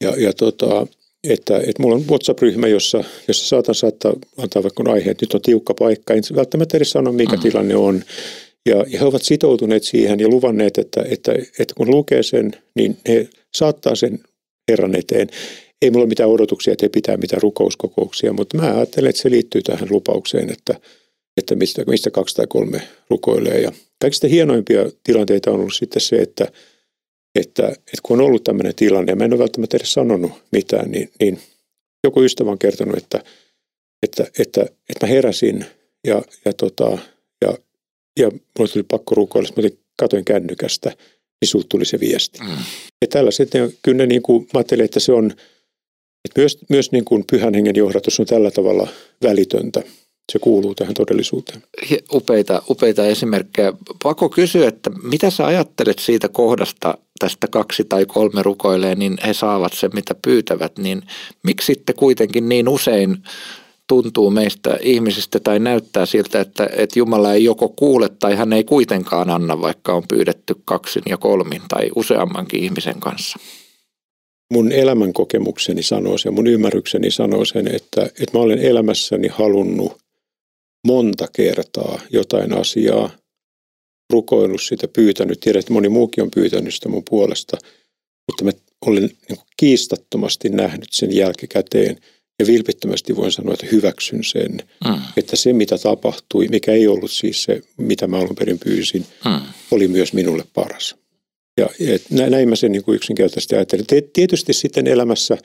ja, 0.03 0.13
ja 0.17 0.33
tota, 0.33 0.87
että, 1.23 1.57
että 1.57 1.81
mulla 1.81 1.95
on 1.95 2.07
WhatsApp-ryhmä, 2.07 2.67
jossa, 2.67 3.03
jossa 3.27 3.47
saatan 3.47 3.75
saattaa 3.75 4.13
antaa 4.37 4.63
vaikka 4.63 4.83
aihe, 4.91 5.11
että 5.11 5.25
nyt 5.25 5.33
on 5.33 5.41
tiukka 5.41 5.73
paikka. 5.73 6.13
En 6.13 6.23
välttämättä 6.35 6.77
edes 6.77 6.91
sano, 6.91 7.11
mikä 7.11 7.35
mm. 7.35 7.41
tilanne 7.41 7.75
on. 7.75 8.03
Ja, 8.65 8.85
ja 8.87 8.99
he 8.99 9.05
ovat 9.05 9.23
sitoutuneet 9.23 9.83
siihen 9.83 10.19
ja 10.19 10.27
luvanneet, 10.27 10.77
että, 10.77 11.05
että, 11.09 11.31
että 11.59 11.73
kun 11.77 11.91
lukee 11.91 12.23
sen, 12.23 12.51
niin 12.75 12.97
he 13.07 13.29
saattaa 13.55 13.95
sen 13.95 14.19
Herran 14.71 14.95
eteen. 14.95 15.27
Ei 15.81 15.91
mulla 15.91 16.03
ole 16.03 16.09
mitään 16.09 16.29
odotuksia, 16.29 16.73
että 16.73 16.85
he 16.85 16.89
pitää 16.89 17.17
mitään 17.17 17.41
rukouskokouksia, 17.41 18.33
mutta 18.33 18.57
mä 18.57 18.75
ajattelen, 18.75 19.09
että 19.09 19.21
se 19.21 19.29
liittyy 19.29 19.61
tähän 19.61 19.87
lupaukseen, 19.91 20.49
että, 20.49 20.79
että 21.37 21.55
mistä, 21.55 21.83
mistä 21.87 22.11
kaksi 22.11 22.35
tai 22.35 22.47
kolme 22.49 22.81
rukoilee. 23.09 23.61
Ja 23.61 23.71
kaikista 24.01 24.27
hienoimpia 24.27 24.89
tilanteita 25.03 25.51
on 25.51 25.59
ollut 25.59 25.75
sitten 25.75 26.01
se, 26.01 26.15
että, 26.15 26.51
että, 27.35 27.67
että 27.67 28.01
kun 28.03 28.19
on 28.19 28.25
ollut 28.25 28.43
tämmöinen 28.43 28.75
tilanne, 28.75 29.11
ja 29.11 29.15
mä 29.15 29.23
en 29.23 29.33
ole 29.33 29.39
välttämättä 29.39 29.77
edes 29.77 29.93
sanonut 29.93 30.31
mitään, 30.51 30.91
niin, 30.91 31.09
niin 31.19 31.39
joku 32.03 32.23
ystävä 32.23 32.51
on 32.51 32.59
kertonut, 32.59 32.97
että, 32.97 33.23
että, 34.03 34.23
että, 34.39 34.61
että 34.61 35.05
mä 35.05 35.09
heräsin 35.09 35.65
ja, 36.07 36.21
ja 36.45 36.53
tota, 36.53 36.97
ja 38.19 38.31
mulle 38.31 38.71
tuli 38.71 38.83
pakko 38.83 39.15
rukoilla, 39.15 39.49
mä 39.55 39.69
katoin 39.99 40.25
kännykästä, 40.25 40.89
niin 41.41 41.67
tuli 41.69 41.85
se 41.85 41.99
viesti. 41.99 42.39
Mm. 42.39 42.57
Ja 43.01 43.07
tällaiset, 43.09 43.49
kyllä 43.81 43.97
ne 43.97 44.05
niin 44.05 44.21
kuin, 44.21 44.41
mä 44.53 44.57
ajattelin, 44.57 44.85
että 44.85 44.99
se 44.99 45.11
on, 45.11 45.33
että 46.25 46.41
myös, 46.41 46.57
myös 46.69 46.91
niin 46.91 47.05
kuin 47.05 47.23
pyhän 47.31 47.53
hengen 47.53 47.75
johdatus 47.75 48.19
on 48.19 48.25
tällä 48.25 48.51
tavalla 48.51 48.87
välitöntä. 49.23 49.83
Se 50.31 50.39
kuuluu 50.39 50.75
tähän 50.75 50.93
todellisuuteen. 50.93 51.63
Upeita, 52.13 52.61
upeita 52.69 53.05
esimerkkejä. 53.05 53.73
Pakko 54.03 54.29
kysyä, 54.29 54.67
että 54.67 54.89
mitä 55.03 55.29
sä 55.29 55.45
ajattelet 55.45 55.99
siitä 55.99 56.29
kohdasta, 56.29 56.97
tästä 57.19 57.47
kaksi 57.47 57.83
tai 57.83 58.05
kolme 58.05 58.43
rukoilee, 58.43 58.95
niin 58.95 59.17
he 59.25 59.33
saavat 59.33 59.73
sen 59.73 59.91
mitä 59.93 60.15
pyytävät, 60.21 60.77
niin 60.77 61.01
miksi 61.43 61.65
sitten 61.65 61.95
kuitenkin 61.95 62.49
niin 62.49 62.69
usein 62.69 63.17
tuntuu 63.87 64.29
meistä 64.29 64.77
ihmisistä 64.81 65.39
tai 65.39 65.59
näyttää 65.59 66.05
siltä, 66.05 66.41
että, 66.41 66.69
että 66.75 66.99
Jumala 66.99 67.33
ei 67.33 67.43
joko 67.43 67.69
kuule 67.69 68.09
tai 68.09 68.35
hän 68.35 68.53
ei 68.53 68.63
kuitenkaan 68.63 69.29
anna, 69.29 69.61
vaikka 69.61 69.93
on 69.93 70.03
pyydetty 70.07 70.55
kaksin 70.65 71.03
ja 71.09 71.17
kolmin 71.17 71.61
tai 71.69 71.91
useammankin 71.95 72.63
ihmisen 72.63 72.99
kanssa. 72.99 73.39
Mun 74.53 74.71
elämän 74.71 75.13
kokemukseni 75.13 75.83
sanoo 75.83 76.17
sen, 76.17 76.33
mun 76.33 76.47
ymmärrykseni 76.47 77.11
sanoo 77.11 77.45
sen, 77.45 77.67
että, 77.67 78.05
että 78.05 78.37
mä 78.37 78.39
olen 78.39 78.59
elämässäni 78.59 79.27
halunnut 79.27 79.97
monta 80.87 81.27
kertaa 81.33 82.01
jotain 82.09 82.53
asiaa, 82.53 83.09
rukoillut 84.13 84.61
sitä, 84.61 84.87
pyytänyt. 84.87 85.39
Tiedän, 85.39 85.59
että 85.59 85.73
moni 85.73 85.89
muukin 85.89 86.23
on 86.23 86.31
pyytänyt 86.31 86.73
sitä 86.75 86.89
mun 86.89 87.03
puolesta, 87.09 87.57
mutta 88.27 88.43
mä 88.43 88.51
olen 88.85 89.03
niin 89.03 89.39
kiistattomasti 89.57 90.49
nähnyt 90.49 90.89
sen 90.91 91.15
jälkikäteen– 91.15 91.97
ja 92.39 92.47
vilpittömästi 92.47 93.15
voin 93.15 93.31
sanoa, 93.31 93.53
että 93.53 93.67
hyväksyn 93.71 94.23
sen, 94.23 94.51
mm. 94.87 95.01
että 95.17 95.35
se 95.35 95.53
mitä 95.53 95.77
tapahtui, 95.77 96.47
mikä 96.47 96.71
ei 96.71 96.87
ollut 96.87 97.11
siis 97.11 97.43
se, 97.43 97.61
mitä 97.77 98.07
mä 98.07 98.17
alun 98.17 98.35
perin 98.35 98.59
pyysin, 98.59 99.05
mm. 99.25 99.41
oli 99.71 99.87
myös 99.87 100.13
minulle 100.13 100.43
paras. 100.53 100.95
Ja 101.59 101.93
et 101.93 102.01
näin 102.09 102.49
mä 102.49 102.55
sen 102.55 102.71
niin 102.71 102.83
kuin 102.83 102.95
yksinkertaisesti 102.95 103.55
ajattelen. 103.55 103.85
Tietysti 104.13 104.53
sitten 104.53 104.87
elämässä 104.87 105.37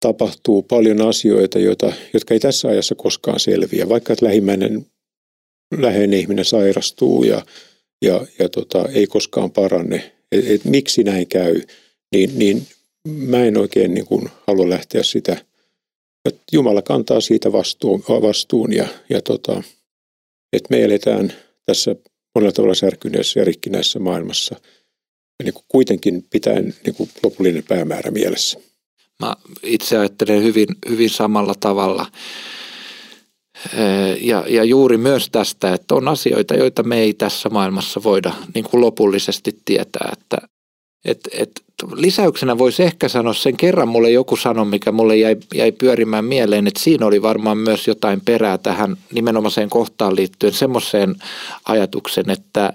tapahtuu 0.00 0.62
paljon 0.62 1.02
asioita, 1.02 1.58
joita, 1.58 1.92
jotka 2.12 2.34
ei 2.34 2.40
tässä 2.40 2.68
ajassa 2.68 2.94
koskaan 2.94 3.40
selviä. 3.40 3.88
Vaikka 3.88 4.12
että 4.12 4.26
lähimmäinen 4.26 4.86
läheinen 5.78 6.20
ihminen 6.20 6.44
sairastuu 6.44 7.24
ja, 7.24 7.46
ja, 8.04 8.26
ja 8.38 8.48
tota, 8.48 8.88
ei 8.92 9.06
koskaan 9.06 9.50
paranne. 9.50 10.12
Et, 10.32 10.50
et 10.50 10.64
miksi 10.64 11.02
näin 11.02 11.26
käy, 11.26 11.60
niin, 12.14 12.38
niin 12.38 12.66
mä 13.08 13.44
en 13.44 13.56
oikein 13.56 13.94
niin 13.94 14.06
kuin 14.06 14.28
halua 14.46 14.70
lähteä 14.70 15.02
sitä– 15.02 15.36
että 16.24 16.42
Jumala 16.52 16.82
kantaa 16.82 17.20
siitä 17.20 17.52
vastuun, 17.52 18.04
vastuun 18.08 18.72
ja, 18.72 18.88
ja 19.08 19.22
tota, 19.22 19.62
että 20.52 20.66
me 20.70 20.84
eletään 20.84 21.32
tässä 21.66 21.96
monella 22.34 22.52
tavalla 22.52 22.74
särkyneessä 22.74 23.40
ja 23.40 23.44
rikkinäisessä 23.44 23.98
maailmassa 23.98 24.56
niin 25.42 25.54
kuin 25.54 25.64
kuitenkin 25.68 26.24
pitäen 26.30 26.74
niin 26.84 26.94
kuin 26.94 27.10
lopullinen 27.22 27.64
päämäärä 27.68 28.10
mielessä. 28.10 28.58
Mä 29.20 29.34
itse 29.62 29.98
ajattelen 29.98 30.42
hyvin, 30.42 30.68
hyvin 30.88 31.10
samalla 31.10 31.54
tavalla. 31.60 32.06
Ja, 34.20 34.44
ja 34.48 34.64
juuri 34.64 34.96
myös 34.96 35.30
tästä, 35.30 35.74
että 35.74 35.94
on 35.94 36.08
asioita, 36.08 36.54
joita 36.54 36.82
me 36.82 37.00
ei 37.00 37.14
tässä 37.14 37.48
maailmassa 37.48 38.02
voida 38.02 38.32
niin 38.54 38.64
kuin 38.64 38.80
lopullisesti 38.80 39.58
tietää, 39.64 40.12
että 40.12 40.48
et, 41.04 41.28
et, 41.32 41.64
lisäyksenä 41.96 42.58
voisi 42.58 42.82
ehkä 42.82 43.08
sanoa 43.08 43.34
sen 43.34 43.56
kerran 43.56 43.88
mulle 43.88 44.10
joku 44.10 44.36
sano, 44.36 44.64
mikä 44.64 44.92
mulle 44.92 45.16
jäi, 45.16 45.36
jäi 45.54 45.72
pyörimään 45.72 46.24
mieleen, 46.24 46.66
että 46.66 46.80
siinä 46.80 47.06
oli 47.06 47.22
varmaan 47.22 47.58
myös 47.58 47.88
jotain 47.88 48.20
perää 48.20 48.58
tähän 48.58 48.96
nimenomaiseen 49.12 49.70
kohtaan 49.70 50.16
liittyen 50.16 50.52
semmoiseen 50.52 51.14
ajatuksen, 51.64 52.30
että, 52.30 52.72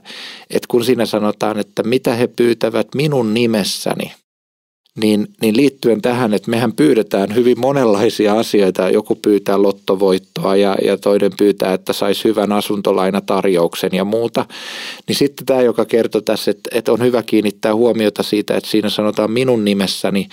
että 0.49 0.67
kun 0.67 0.85
siinä 0.85 1.05
sanotaan, 1.05 1.59
että 1.59 1.83
mitä 1.83 2.15
he 2.15 2.27
pyytävät 2.27 2.87
minun 2.95 3.33
nimessäni, 3.33 4.11
niin, 4.99 5.27
niin 5.41 5.57
liittyen 5.57 6.01
tähän, 6.01 6.33
että 6.33 6.51
mehän 6.51 6.73
pyydetään 6.73 7.35
hyvin 7.35 7.59
monenlaisia 7.59 8.39
asioita. 8.39 8.89
Joku 8.89 9.15
pyytää 9.15 9.61
lottovoittoa 9.61 10.55
ja, 10.55 10.75
ja 10.83 10.97
toinen 10.97 11.31
pyytää, 11.37 11.73
että 11.73 11.93
saisi 11.93 12.23
hyvän 12.23 12.51
asuntolainatarjouksen 12.51 13.91
ja 13.93 14.05
muuta. 14.05 14.45
Niin 15.07 15.15
sitten 15.15 15.45
tämä, 15.45 15.61
joka 15.61 15.85
kertoo 15.85 16.21
tässä, 16.21 16.51
että, 16.51 16.69
että 16.73 16.91
on 16.91 17.01
hyvä 17.01 17.23
kiinnittää 17.23 17.75
huomiota 17.75 18.23
siitä, 18.23 18.57
että 18.57 18.69
siinä 18.69 18.89
sanotaan 18.89 19.31
minun 19.31 19.65
nimessäni, 19.65 20.27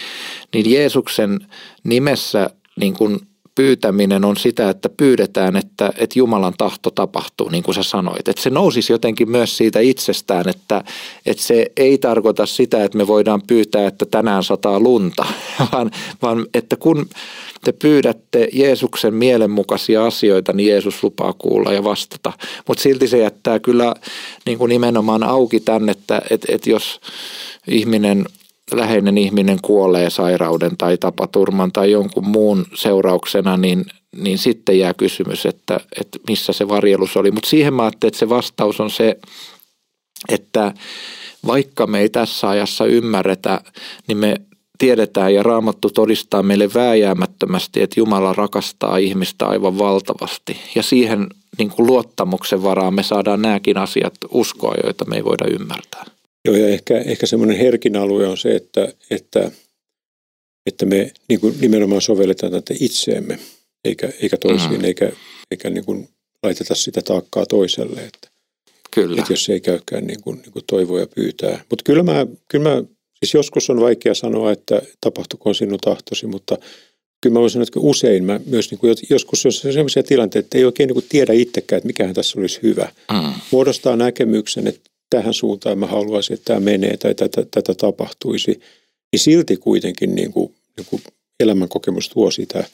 niin 0.55 0.71
Jeesuksen 0.71 1.41
nimessä 1.85 2.51
niin 2.77 2.93
kuin 2.95 3.19
pyytäminen 3.57 4.25
on 4.25 4.37
sitä, 4.37 4.71
että 4.71 4.89
pyydetään, 4.89 5.57
että, 5.57 5.93
että 5.97 6.19
Jumalan 6.19 6.55
tahto 6.59 6.91
tapahtuu, 6.91 7.49
niin 7.49 7.63
kuin 7.63 7.75
sä 7.75 7.83
sanoit. 7.83 8.29
Että 8.29 8.43
se 8.43 8.51
nousisi 8.51 8.93
jotenkin 8.93 9.31
myös 9.31 9.57
siitä 9.57 9.81
itsestään, 9.81 10.49
että, 10.49 10.85
että 11.27 11.43
se 11.43 11.67
ei 11.77 11.99
tarkoita 11.99 12.47
sitä, 12.47 12.85
että 12.85 12.99
me 12.99 13.07
voidaan 13.07 13.43
pyytää, 13.47 13.87
että 13.87 14.07
tänään 14.07 14.45
sataa 14.45 14.81
lunta, 14.81 15.27
vaan, 15.73 15.91
vaan 16.23 16.47
että 16.55 16.77
kun 16.77 17.09
te 17.65 17.73
pyydätte 17.73 18.49
Jeesuksen 18.53 19.15
mielenmukaisia 19.15 20.07
asioita, 20.07 20.53
niin 20.53 20.69
Jeesus 20.69 21.03
lupaa 21.03 21.33
kuulla 21.33 21.73
ja 21.73 21.85
vastata. 21.85 22.33
Mutta 22.69 22.83
silti 22.83 23.09
se 23.09 23.19
jättää 23.19 23.59
kyllä 23.59 23.95
niin 24.47 24.59
kuin 24.59 24.69
nimenomaan 24.69 25.23
auki 25.23 25.61
tänne, 25.61 25.93
että, 25.93 26.23
että, 26.31 26.47
että 26.55 26.71
jos 26.71 27.01
ihminen 27.69 28.25
läheinen 28.73 29.19
ihminen 29.19 29.59
kuolee 29.63 30.11
sairauden 30.11 30.77
tai 30.77 30.99
tapaturman 30.99 31.73
tai 31.73 31.91
jonkun 31.91 32.27
muun 32.27 32.67
seurauksena, 32.75 33.57
niin, 33.57 33.85
niin 34.17 34.39
sitten 34.39 34.79
jää 34.79 34.95
kysymys, 34.95 35.47
että, 35.47 35.81
että 36.01 36.19
missä 36.29 36.53
se 36.53 36.69
varjelus 36.69 37.17
oli. 37.17 37.31
Mutta 37.31 37.49
siihen 37.49 37.75
mä 37.75 37.83
ajattelin, 37.83 38.11
että 38.11 38.19
se 38.19 38.29
vastaus 38.29 38.81
on 38.81 38.91
se, 38.91 39.19
että 40.29 40.75
vaikka 41.47 41.87
me 41.87 42.01
ei 42.01 42.09
tässä 42.09 42.49
ajassa 42.49 42.85
ymmärretä, 42.85 43.61
niin 44.09 44.19
me 44.19 44.37
tiedetään 44.79 45.35
ja 45.35 45.43
Raamattu 45.43 45.91
todistaa 45.91 46.43
meille 46.43 46.69
vääjäämättömästi, 46.75 47.83
että 47.83 48.01
Jumala 48.01 48.33
rakastaa 48.33 48.97
ihmistä 48.97 49.47
aivan 49.47 49.79
valtavasti. 49.79 50.57
Ja 50.75 50.83
siihen 50.83 51.27
niin 51.59 51.71
kuin 51.71 51.87
luottamuksen 51.87 52.63
varaan 52.63 52.95
me 52.95 53.03
saadaan 53.03 53.43
nämäkin 53.43 53.79
asiat 53.79 54.15
uskoa, 54.31 54.75
joita 54.85 55.05
me 55.05 55.17
ei 55.17 55.25
voida 55.25 55.45
ymmärtää. 55.61 56.16
Joo, 56.47 56.57
ja 56.57 56.69
ehkä, 56.69 56.99
ehkä 56.99 57.27
semmoinen 57.27 57.57
herkin 57.57 57.97
alue 57.97 58.27
on 58.27 58.39
se, 58.39 58.57
että, 58.57 58.93
että, 59.11 59.51
että 60.67 60.87
me 60.87 61.11
niin 61.29 61.41
kuin 61.41 61.55
nimenomaan 61.61 62.03
sovelletaan 62.03 62.53
tätä 62.53 62.75
itseemme, 62.81 63.39
eikä, 63.85 64.13
eikä 64.21 64.37
toisiin, 64.37 64.71
mm-hmm. 64.71 64.85
eikä, 64.85 65.13
eikä 65.51 65.71
niin 65.71 65.85
kuin 65.85 66.09
laiteta 66.43 66.75
sitä 66.75 67.03
taakkaa 67.03 67.47
toiselle. 67.47 68.01
Että, 68.01 68.29
kyllä. 68.91 69.21
Että 69.21 69.33
jos 69.33 69.45
se 69.45 69.53
ei 69.53 69.61
käykään 69.61 70.07
niin 70.07 70.23
kuin, 70.23 70.37
niin 70.37 70.53
kuin 70.53 70.65
toivoa 70.67 71.01
ja 71.01 71.07
pyytää. 71.07 71.65
Mutta 71.71 71.83
kyllä 71.85 72.03
mä, 72.03 72.27
kyllä 72.49 72.69
mä, 72.69 72.83
siis 73.19 73.35
joskus 73.35 73.71
on 73.71 73.81
vaikea 73.81 74.15
sanoa, 74.15 74.53
että 74.53 74.83
tapahtukoon 75.01 75.55
sinun 75.55 75.79
tahtosi, 75.79 76.27
mutta 76.27 76.59
kyllä 77.21 77.35
mä 77.35 77.41
voin 77.41 77.51
sanoa, 77.51 77.63
että 77.63 77.81
usein 77.81 78.25
mä 78.25 78.41
myös 78.47 78.71
niin 78.71 78.79
kuin, 78.79 78.97
joskus 79.11 79.47
on 79.47 79.53
sellaisia 79.53 80.03
tilanteita, 80.03 80.47
että 80.47 80.59
ei 80.59 80.65
oikein 80.65 80.87
niin 80.87 80.95
kuin 80.95 81.07
tiedä 81.09 81.33
itsekään, 81.33 81.79
että 81.79 81.87
mikähän 81.87 82.15
tässä 82.15 82.41
olisi 82.41 82.61
hyvä. 82.63 82.89
Mm. 83.13 83.33
Muodostaa 83.51 83.97
näkemyksen, 83.97 84.67
että 84.67 84.91
tähän 85.11 85.35
suuntaan 85.35 85.79
mä 85.79 85.87
haluaisin, 85.87 86.35
että 86.35 86.45
tämä 86.45 86.61
menee 86.61 86.97
tai 86.97 87.15
tätä, 87.15 87.47
tätä 87.51 87.75
tapahtuisi, 87.75 88.51
niin 89.13 89.21
silti 89.21 89.57
kuitenkin 89.57 90.15
niin 90.15 90.33
kuin, 90.33 90.55
niin 90.77 90.87
kuin 90.91 91.03
elämänkokemus 91.41 92.09
tuo 92.09 92.31
sitä 92.31 92.65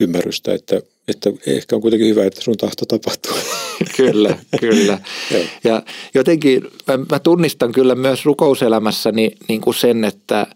ymmärrystä, 0.00 0.54
että, 0.54 0.82
että 1.08 1.30
ehkä 1.46 1.76
on 1.76 1.82
kuitenkin 1.82 2.08
hyvä, 2.08 2.24
että 2.24 2.40
sun 2.40 2.56
tahto 2.56 2.84
tapahtuu. 2.86 3.36
Kyllä, 3.96 4.38
kyllä. 4.60 4.98
ja 5.64 5.82
jotenkin 6.14 6.62
mä, 6.86 6.98
mä 7.10 7.18
tunnistan 7.18 7.72
kyllä 7.72 7.94
myös 7.94 8.24
rukouselämässäni 8.24 9.30
niin 9.48 9.60
kuin 9.60 9.74
sen, 9.74 10.04
että, 10.04 10.46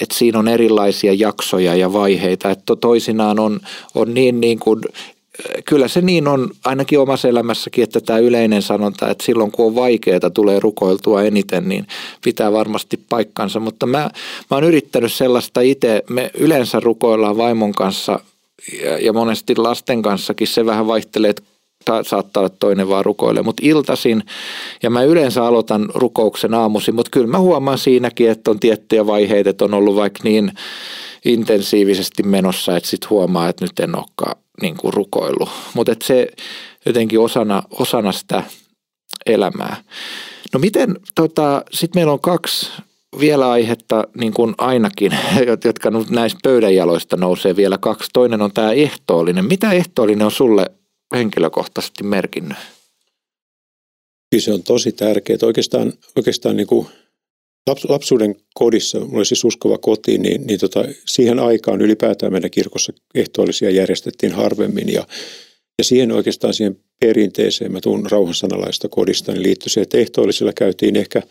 että 0.00 0.14
siinä 0.14 0.38
on 0.38 0.48
erilaisia 0.48 1.12
jaksoja 1.12 1.74
ja 1.74 1.92
vaiheita, 1.92 2.50
että 2.50 2.76
toisinaan 2.76 3.38
on, 3.38 3.60
on 3.94 4.14
niin, 4.14 4.40
niin 4.40 4.58
kuin 4.58 4.80
kyllä 5.64 5.88
se 5.88 6.00
niin 6.00 6.28
on 6.28 6.50
ainakin 6.64 6.98
omassa 6.98 7.28
elämässäkin, 7.28 7.84
että 7.84 8.00
tämä 8.00 8.18
yleinen 8.18 8.62
sanonta, 8.62 9.10
että 9.10 9.24
silloin 9.24 9.50
kun 9.52 9.66
on 9.66 9.74
vaikeaa 9.74 10.30
tulee 10.34 10.60
rukoiltua 10.60 11.22
eniten, 11.22 11.68
niin 11.68 11.86
pitää 12.24 12.52
varmasti 12.52 13.00
paikkansa. 13.08 13.60
Mutta 13.60 13.86
mä, 13.86 14.10
mä 14.50 14.56
oon 14.56 14.64
yrittänyt 14.64 15.12
sellaista 15.12 15.60
itse, 15.60 16.02
me 16.10 16.30
yleensä 16.34 16.80
rukoillaan 16.80 17.36
vaimon 17.36 17.72
kanssa 17.72 18.20
ja, 18.82 18.98
ja 18.98 19.12
monesti 19.12 19.56
lasten 19.56 20.02
kanssakin 20.02 20.48
se 20.48 20.66
vähän 20.66 20.86
vaihtelee, 20.86 21.30
että 21.30 21.42
saattaa 22.02 22.40
olla 22.40 22.54
toinen 22.60 22.88
vaan 22.88 23.04
rukoile, 23.04 23.42
mutta 23.42 23.62
iltasin 23.66 24.22
ja 24.82 24.90
mä 24.90 25.02
yleensä 25.02 25.44
aloitan 25.44 25.88
rukouksen 25.94 26.54
aamuisin, 26.54 26.94
mutta 26.94 27.10
kyllä 27.10 27.26
mä 27.26 27.38
huomaan 27.38 27.78
siinäkin, 27.78 28.30
että 28.30 28.50
on 28.50 28.60
tiettyjä 28.60 29.06
vaiheita, 29.06 29.50
että 29.50 29.64
on 29.64 29.74
ollut 29.74 29.96
vaikka 29.96 30.20
niin 30.24 30.52
intensiivisesti 31.24 32.22
menossa, 32.22 32.76
että 32.76 32.88
sitten 32.88 33.10
huomaa, 33.10 33.48
että 33.48 33.64
nyt 33.64 33.80
en 33.80 33.96
olekaan 33.96 34.43
niin 34.62 34.76
kuin 34.76 34.94
rukoillut. 34.94 35.48
Mutta 35.74 35.94
se 36.04 36.28
jotenkin 36.86 37.20
osana, 37.20 37.62
osana 37.70 38.12
sitä 38.12 38.42
elämää. 39.26 39.76
No 40.52 40.60
miten, 40.60 40.96
tota, 41.14 41.62
sitten 41.72 42.00
meillä 42.00 42.12
on 42.12 42.20
kaksi 42.20 42.70
vielä 43.20 43.50
aihetta 43.50 44.04
niin 44.18 44.32
kuin 44.32 44.54
ainakin, 44.58 45.12
jotka 45.64 45.90
näistä 46.10 46.38
pöydänjaloista 46.42 47.16
nousee 47.16 47.56
vielä 47.56 47.78
kaksi. 47.78 48.10
Toinen 48.12 48.42
on 48.42 48.52
tämä 48.52 48.72
ehtoollinen. 48.72 49.44
Mitä 49.44 49.72
ehtoollinen 49.72 50.24
on 50.24 50.30
sulle 50.30 50.66
henkilökohtaisesti 51.14 52.04
merkinnyt? 52.04 52.58
Kyllä 54.30 54.44
se 54.44 54.52
on 54.52 54.62
tosi 54.62 54.92
tärkeää. 54.92 55.38
Oikeastaan, 55.42 55.92
oikeastaan 56.16 56.56
niin 56.56 56.66
kuin 56.66 56.86
lapsuuden 57.66 58.34
kodissa, 58.54 59.00
mulla 59.00 59.16
oli 59.16 59.24
siis 59.24 59.44
uskova 59.44 59.78
koti, 59.78 60.18
niin, 60.18 60.46
niin 60.46 60.60
tota, 60.60 60.84
siihen 61.06 61.38
aikaan 61.38 61.80
ylipäätään 61.80 62.32
meidän 62.32 62.50
kirkossa 62.50 62.92
ehtoollisia 63.14 63.70
järjestettiin 63.70 64.32
harvemmin 64.32 64.92
ja, 64.92 65.06
ja 65.78 65.84
siihen 65.84 66.12
oikeastaan 66.12 66.54
siihen 66.54 66.80
perinteeseen, 67.00 67.72
mä 67.72 67.80
tuun 67.80 68.10
rauhansanalaista 68.10 68.88
kodista, 68.88 69.32
niin 69.32 69.42
liittyi 69.42 69.70
se, 69.70 69.80
että 69.80 69.98
ehtoollisilla 69.98 70.52
käytiin 70.52 70.96
ehkä 70.96 71.22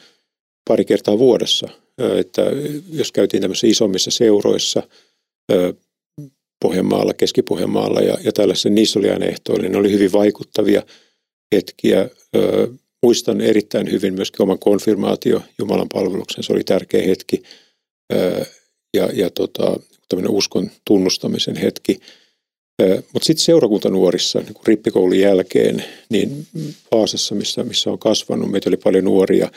pari 0.68 0.86
kertaa 0.86 1.18
vuodessa, 1.20 1.68
että 2.18 2.42
jos 2.92 3.12
käytiin 3.12 3.42
tämmöisissä 3.42 3.68
isommissa 3.68 4.12
seuroissa, 4.12 4.84
Pohjanmaalla, 6.62 7.14
Keski-Pohjanmaalla 7.14 8.02
ja, 8.02 8.18
ja 8.24 8.32
tällaisen, 8.32 8.76
niissä 8.76 9.00
oli 9.00 9.10
aina 9.10 9.26
ehtoollinen, 9.26 9.72
ne 9.72 9.78
oli 9.78 9.92
hyvin 9.92 10.12
vaikuttavia 10.12 10.84
hetkiä, 11.56 12.10
muistan 13.04 13.42
erittäin 13.42 13.92
hyvin 13.92 14.14
myöskin 14.14 14.42
oman 14.42 14.60
konfirmaatio 14.60 15.42
Jumalan 15.60 15.90
palveluksen. 15.94 16.44
Se 16.44 16.54
oli 16.54 16.64
tärkeä 16.64 17.04
hetki 17.04 17.44
ja, 18.94 19.10
ja 19.14 19.30
tota, 19.30 19.80
tämmöinen 20.10 20.32
uskon 20.32 20.72
tunnustamisen 20.88 21.56
hetki. 21.56 22.00
Mutta 23.14 23.26
sitten 23.26 23.46
seurakuntanuorissa, 23.46 24.40
niin 24.40 24.54
kun 24.54 24.64
rippikoulun 24.68 25.20
jälkeen, 25.20 25.84
niin 26.10 26.48
Vaasassa, 26.92 27.36
missä, 27.36 27.64
missä 27.64 27.90
on 27.90 28.00
kasvanut, 28.00 28.52
meitä 28.52 28.70
oli 28.70 28.78
paljon 28.78 29.04
nuoria. 29.04 29.52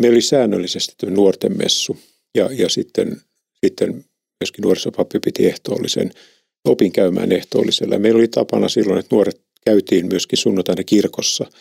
Meillä 0.00 0.14
oli 0.14 0.22
säännöllisesti 0.22 1.06
nuorten 1.06 1.58
messu 1.58 1.96
ja, 2.34 2.50
ja 2.52 2.68
sitten, 2.68 3.20
sitten 3.64 4.04
myöskin 4.40 4.62
nuorisopappi 4.62 5.20
piti 5.20 5.46
ehtoollisen, 5.46 6.10
opin 6.64 6.92
käymään 6.92 7.32
ehtoollisella. 7.32 7.98
Meillä 7.98 8.18
oli 8.18 8.28
tapana 8.28 8.68
silloin, 8.68 8.98
että 8.98 9.14
nuoret 9.14 9.40
käytiin 9.64 10.06
myöskin 10.06 10.38
sunnuntaina 10.38 10.84
kirkossa– 10.84 11.46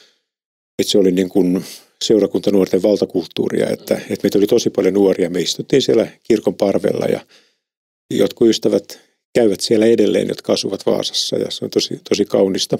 että 0.80 0.92
se 0.92 0.98
oli 0.98 1.12
niin 1.12 1.30
kuin 1.30 1.64
seurakuntanuorten 2.04 2.82
valtakulttuuria, 2.82 3.70
että, 3.70 3.96
että 3.96 4.24
meitä 4.24 4.38
oli 4.38 4.48
tosi 4.48 4.70
paljon 4.70 4.94
nuoria. 4.94 5.30
Me 5.30 5.42
istuttiin 5.42 5.82
siellä 5.82 6.08
kirkon 6.24 6.56
parvella 6.56 7.06
ja 7.06 7.26
jotkut 8.12 8.50
ystävät 8.50 9.00
käyvät 9.36 9.60
siellä 9.60 9.86
edelleen, 9.86 10.28
jotka 10.28 10.54
asuvat 10.54 10.86
Vaasassa 10.86 11.38
ja 11.38 11.52
se 11.52 11.66
on 11.66 11.72
tosi, 11.72 12.00
tosi 12.10 12.26
kaunista. 12.26 12.78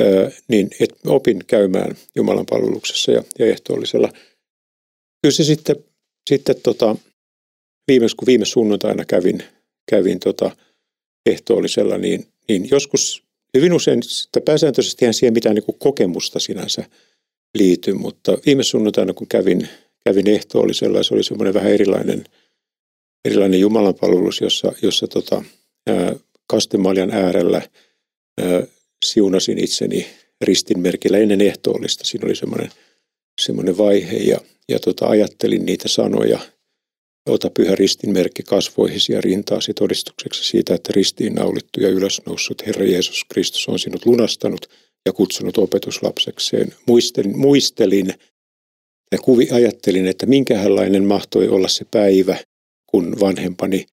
Öö, 0.00 0.30
niin 0.48 0.70
et 0.80 0.94
opin 1.06 1.38
käymään 1.46 1.96
Jumalan 2.16 2.46
palveluksessa 2.46 3.12
ja, 3.12 3.24
ja 3.38 3.46
ehtoollisella. 3.46 4.08
Kyllä 5.22 5.32
se 5.32 5.44
sitten, 5.44 5.76
sitten 6.28 6.56
tota, 6.62 6.96
viimeksi, 7.88 8.16
kun 8.16 8.26
viime 8.26 8.44
sunnuntaina 8.44 9.04
kävin, 9.04 9.42
kävin 9.90 10.20
tota 10.20 10.56
ehtoollisella, 11.26 11.98
niin, 11.98 12.26
niin 12.48 12.68
joskus 12.70 13.27
hyvin 13.56 13.72
usein, 13.72 14.00
että 14.26 14.40
pääsääntöisesti 14.40 15.04
ihan 15.04 15.14
siihen 15.14 15.32
mitään 15.32 15.54
niin 15.54 15.78
kokemusta 15.78 16.40
sinänsä 16.40 16.84
liity, 17.54 17.92
mutta 17.92 18.38
viime 18.46 18.62
sunnuntaina 18.62 19.12
kun 19.12 19.26
kävin, 19.26 19.68
kävin 20.04 20.28
ehtoollisella, 20.28 21.02
se 21.02 21.14
oli 21.14 21.24
semmoinen 21.24 21.54
vähän 21.54 21.72
erilainen, 21.72 22.24
erilainen 23.24 23.60
jumalanpalvelus, 23.60 24.40
jossa, 24.40 24.72
jossa 24.82 25.08
tota, 25.08 25.44
kastemaljan 26.46 27.10
äärellä 27.10 27.62
ää, 28.40 28.62
siunasin 29.04 29.64
itseni 29.64 30.06
ristinmerkillä 30.40 31.18
ennen 31.18 31.40
ehtoollista. 31.40 32.04
Siinä 32.04 32.26
oli 32.26 32.36
semmoinen, 32.36 32.70
semmoinen 33.40 33.78
vaihe 33.78 34.16
ja, 34.16 34.38
ja 34.68 34.78
tota, 34.80 35.06
ajattelin 35.06 35.66
niitä 35.66 35.88
sanoja– 35.88 36.38
Ota 37.28 37.50
pyhä 37.50 37.74
ristinmerkki 37.74 38.42
kasvoihisi 38.42 39.12
ja 39.12 39.20
rintaasi 39.20 39.74
todistukseksi 39.74 40.44
siitä, 40.44 40.74
että 40.74 40.92
ristiin 40.92 41.34
naulittu 41.34 41.80
ja 41.80 41.88
ylösnoussut 41.88 42.66
Herra 42.66 42.84
Jeesus 42.84 43.24
Kristus 43.24 43.68
on 43.68 43.78
sinut 43.78 44.06
lunastanut 44.06 44.66
ja 45.06 45.12
kutsunut 45.12 45.58
opetuslapsekseen. 45.58 46.74
Muistelin, 46.86 47.38
muistelin 47.38 48.14
ja 49.12 49.18
kuvi, 49.18 49.48
ajattelin, 49.50 50.06
että 50.06 50.26
minkälainen 50.26 51.04
mahtoi 51.04 51.48
olla 51.48 51.68
se 51.68 51.84
päivä, 51.90 52.38
kun 52.86 53.20
vanhempani 53.20 53.86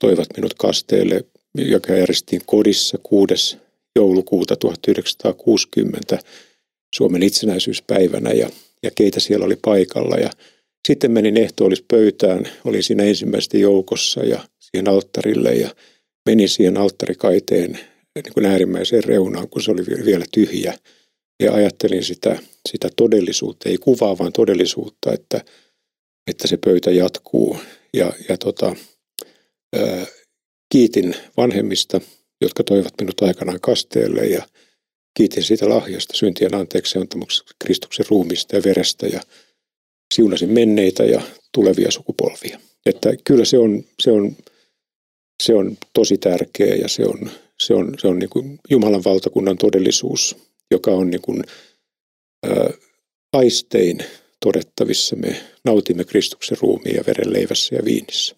toivat 0.00 0.28
minut 0.36 0.54
kasteelle, 0.54 1.24
joka 1.54 1.92
järjestettiin 1.92 2.42
kodissa 2.46 2.98
6. 3.02 3.56
joulukuuta 3.96 4.56
1960 4.56 6.18
Suomen 6.94 7.22
itsenäisyyspäivänä 7.22 8.30
ja, 8.30 8.50
ja 8.82 8.90
keitä 8.94 9.20
siellä 9.20 9.46
oli 9.46 9.56
paikalla. 9.64 10.16
Ja 10.16 10.30
sitten 10.86 11.10
menin 11.10 11.36
ehtoollispöytään, 11.36 12.48
olin 12.64 12.82
siinä 12.82 13.04
ensimmäisten 13.04 13.60
joukossa 13.60 14.20
ja 14.20 14.48
siihen 14.60 14.88
alttarille 14.88 15.54
ja 15.54 15.74
menin 16.28 16.48
siihen 16.48 16.76
alttarikaiteen 16.76 17.72
niin 18.14 18.32
kuin 18.34 18.46
äärimmäiseen 18.46 19.04
reunaan, 19.04 19.48
kun 19.48 19.62
se 19.62 19.70
oli 19.70 19.86
vielä 20.04 20.24
tyhjä. 20.32 20.78
Ja 21.42 21.52
ajattelin 21.52 22.04
sitä, 22.04 22.38
sitä 22.68 22.88
todellisuutta, 22.96 23.68
ei 23.68 23.78
kuvaa, 23.78 24.18
vaan 24.18 24.32
todellisuutta, 24.32 25.12
että, 25.12 25.44
että 26.30 26.48
se 26.48 26.56
pöytä 26.56 26.90
jatkuu. 26.90 27.58
Ja, 27.94 28.12
ja 28.28 28.38
tota, 28.38 28.76
ää, 29.76 30.06
kiitin 30.72 31.14
vanhemmista, 31.36 32.00
jotka 32.40 32.64
toivat 32.64 32.92
minut 33.00 33.22
aikanaan 33.22 33.60
kasteelle 33.60 34.26
ja 34.26 34.48
kiitin 35.16 35.42
siitä 35.42 35.68
lahjasta 35.68 36.16
syntien 36.16 36.54
anteeksi 36.54 36.98
antamuksesta 36.98 37.54
Kristuksen 37.64 38.06
ruumista 38.08 38.56
ja 38.56 38.62
verestä 38.64 39.06
ja 39.06 39.20
siunasin 40.16 40.50
menneitä 40.50 41.04
ja 41.04 41.22
tulevia 41.52 41.90
sukupolvia. 41.90 42.60
Että 42.86 43.14
kyllä 43.24 43.44
se 43.44 43.58
on, 43.58 43.84
se 44.02 44.10
on, 44.10 44.36
se 45.42 45.54
on 45.54 45.76
tosi 45.92 46.18
tärkeä 46.18 46.74
ja 46.74 46.88
se 46.88 47.04
on, 47.04 47.30
se 47.60 47.74
on, 47.74 47.94
se 47.98 48.08
on 48.08 48.18
niin 48.18 48.30
kuin 48.30 48.58
Jumalan 48.70 49.04
valtakunnan 49.04 49.58
todellisuus, 49.58 50.36
joka 50.70 50.90
on 50.90 51.10
niin 51.10 51.22
kuin, 51.22 51.44
ää, 52.46 52.70
aistein 53.32 53.98
todettavissa. 54.40 55.16
Me 55.16 55.36
nautimme 55.64 56.04
Kristuksen 56.04 56.58
ruumiin 56.60 56.96
ja 56.96 57.04
veren 57.06 57.32
leivässä 57.32 57.74
ja 57.74 57.84
viinissä. 57.84 58.36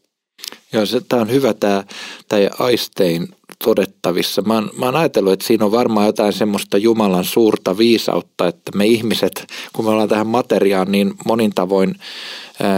Joo, 0.73 0.85
tämä 1.09 1.23
on 1.23 1.31
hyvä 1.31 1.55
tämä, 1.55 1.85
tämä 2.29 2.51
aistein 2.59 3.29
todettavissa. 3.65 4.43
Mä 4.43 4.55
oon, 4.55 4.71
mä 4.79 4.85
oon 4.85 4.97
ajatellut, 4.97 5.33
että 5.33 5.47
siinä 5.47 5.65
on 5.65 5.73
varmaan 5.73 6.07
jotain 6.07 6.33
semmoista 6.33 6.79
Jumalan 6.79 7.25
suurta 7.25 7.79
viisautta, 7.79 8.49
että 8.49 8.73
me 8.75 8.87
ihmiset, 8.87 9.47
kun 9.73 9.85
me 9.85 9.91
ollaan 9.91 10.09
tähän 10.09 10.27
materiaan 10.27 10.93
niin 10.93 11.15
monin 11.25 11.53
tavoin 11.55 11.95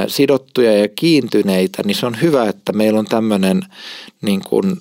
sidottuja 0.06 0.78
ja 0.78 0.88
kiintyneitä, 0.88 1.82
niin 1.82 1.94
se 1.94 2.06
on 2.06 2.22
hyvä, 2.22 2.48
että 2.48 2.72
meillä 2.72 2.98
on 2.98 3.06
tämmöinen 3.06 3.62
niin 4.22 4.40
kuin 4.48 4.80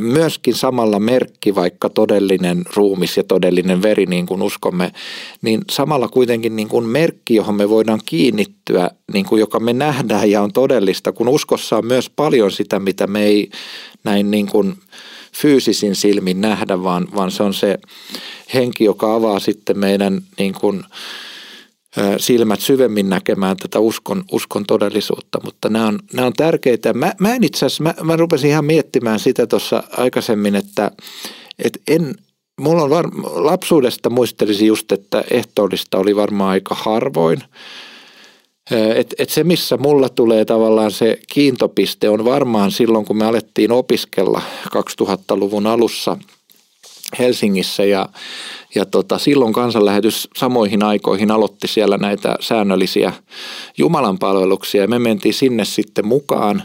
myöskin 0.00 0.54
samalla 0.54 0.98
merkki, 0.98 1.54
vaikka 1.54 1.88
todellinen 1.88 2.64
ruumis 2.76 3.16
ja 3.16 3.24
todellinen 3.24 3.82
veri, 3.82 4.06
niin 4.06 4.26
kuin 4.26 4.42
uskomme, 4.42 4.92
niin 5.42 5.60
samalla 5.70 6.08
kuitenkin 6.08 6.56
niin 6.56 6.68
kuin 6.68 6.86
merkki, 6.86 7.34
johon 7.34 7.54
me 7.54 7.68
voidaan 7.68 8.00
kiinnittyä, 8.06 8.90
niin 9.12 9.26
kuin 9.26 9.40
joka 9.40 9.60
me 9.60 9.72
nähdään 9.72 10.30
ja 10.30 10.42
on 10.42 10.52
todellista, 10.52 11.12
kun 11.12 11.28
uskossa 11.28 11.76
on 11.76 11.86
myös 11.86 12.10
paljon 12.10 12.52
sitä, 12.52 12.78
mitä 12.78 13.06
me 13.06 13.24
ei 13.24 13.50
näin 14.04 14.30
niin 14.30 14.46
kuin 14.46 14.74
fyysisin 15.36 15.96
silmin 15.96 16.40
nähdä, 16.40 16.82
vaan, 16.82 17.08
vaan 17.16 17.30
se 17.30 17.42
on 17.42 17.54
se 17.54 17.78
henki, 18.54 18.84
joka 18.84 19.14
avaa 19.14 19.38
sitten 19.38 19.78
meidän 19.78 20.22
niin 20.38 20.54
kuin, 20.54 20.84
silmät 22.16 22.60
syvemmin 22.60 23.08
näkemään 23.08 23.56
tätä 23.56 23.78
uskon, 23.78 24.24
uskon 24.32 24.64
todellisuutta, 24.66 25.38
mutta 25.44 25.68
nämä 25.68 25.86
on, 25.86 25.98
nämä 26.12 26.26
on 26.26 26.32
tärkeitä. 26.32 26.92
Mä, 26.92 27.12
mä 27.20 27.34
en 27.34 27.44
itse 27.44 27.66
asiassa, 27.66 27.82
mä, 27.82 27.94
mä 28.02 28.16
rupesin 28.16 28.50
ihan 28.50 28.64
miettimään 28.64 29.20
sitä 29.20 29.46
tuossa 29.46 29.82
aikaisemmin, 29.96 30.54
että, 30.54 30.90
että 31.64 31.78
en, 31.88 32.14
mulla 32.60 32.82
on 32.82 32.90
var, 32.90 33.08
lapsuudesta 33.22 34.10
muistelisin 34.10 34.68
just, 34.68 34.92
että 34.92 35.24
ehtoollista 35.30 35.98
oli 35.98 36.16
varmaan 36.16 36.50
aika 36.50 36.74
harvoin. 36.74 37.42
Et, 38.96 39.14
et 39.18 39.30
se, 39.30 39.44
missä 39.44 39.76
mulla 39.76 40.08
tulee 40.08 40.44
tavallaan 40.44 40.90
se 40.90 41.18
kiintopiste, 41.32 42.08
on 42.08 42.24
varmaan 42.24 42.70
silloin, 42.70 43.04
kun 43.04 43.16
me 43.16 43.26
alettiin 43.26 43.72
opiskella 43.72 44.42
2000-luvun 44.76 45.66
alussa 45.66 46.16
Helsingissä 47.18 47.84
ja 47.84 48.08
ja 48.74 48.86
tota, 48.86 49.18
silloin 49.18 49.52
kansanlähetys 49.52 50.28
samoihin 50.36 50.82
aikoihin 50.82 51.30
aloitti 51.30 51.68
siellä 51.68 51.96
näitä 51.98 52.36
säännöllisiä 52.40 53.12
Jumalan 53.78 54.18
palveluksia 54.18 54.80
ja 54.82 54.88
me 54.88 54.98
mentiin 54.98 55.34
sinne 55.34 55.64
sitten 55.64 56.06
mukaan. 56.06 56.62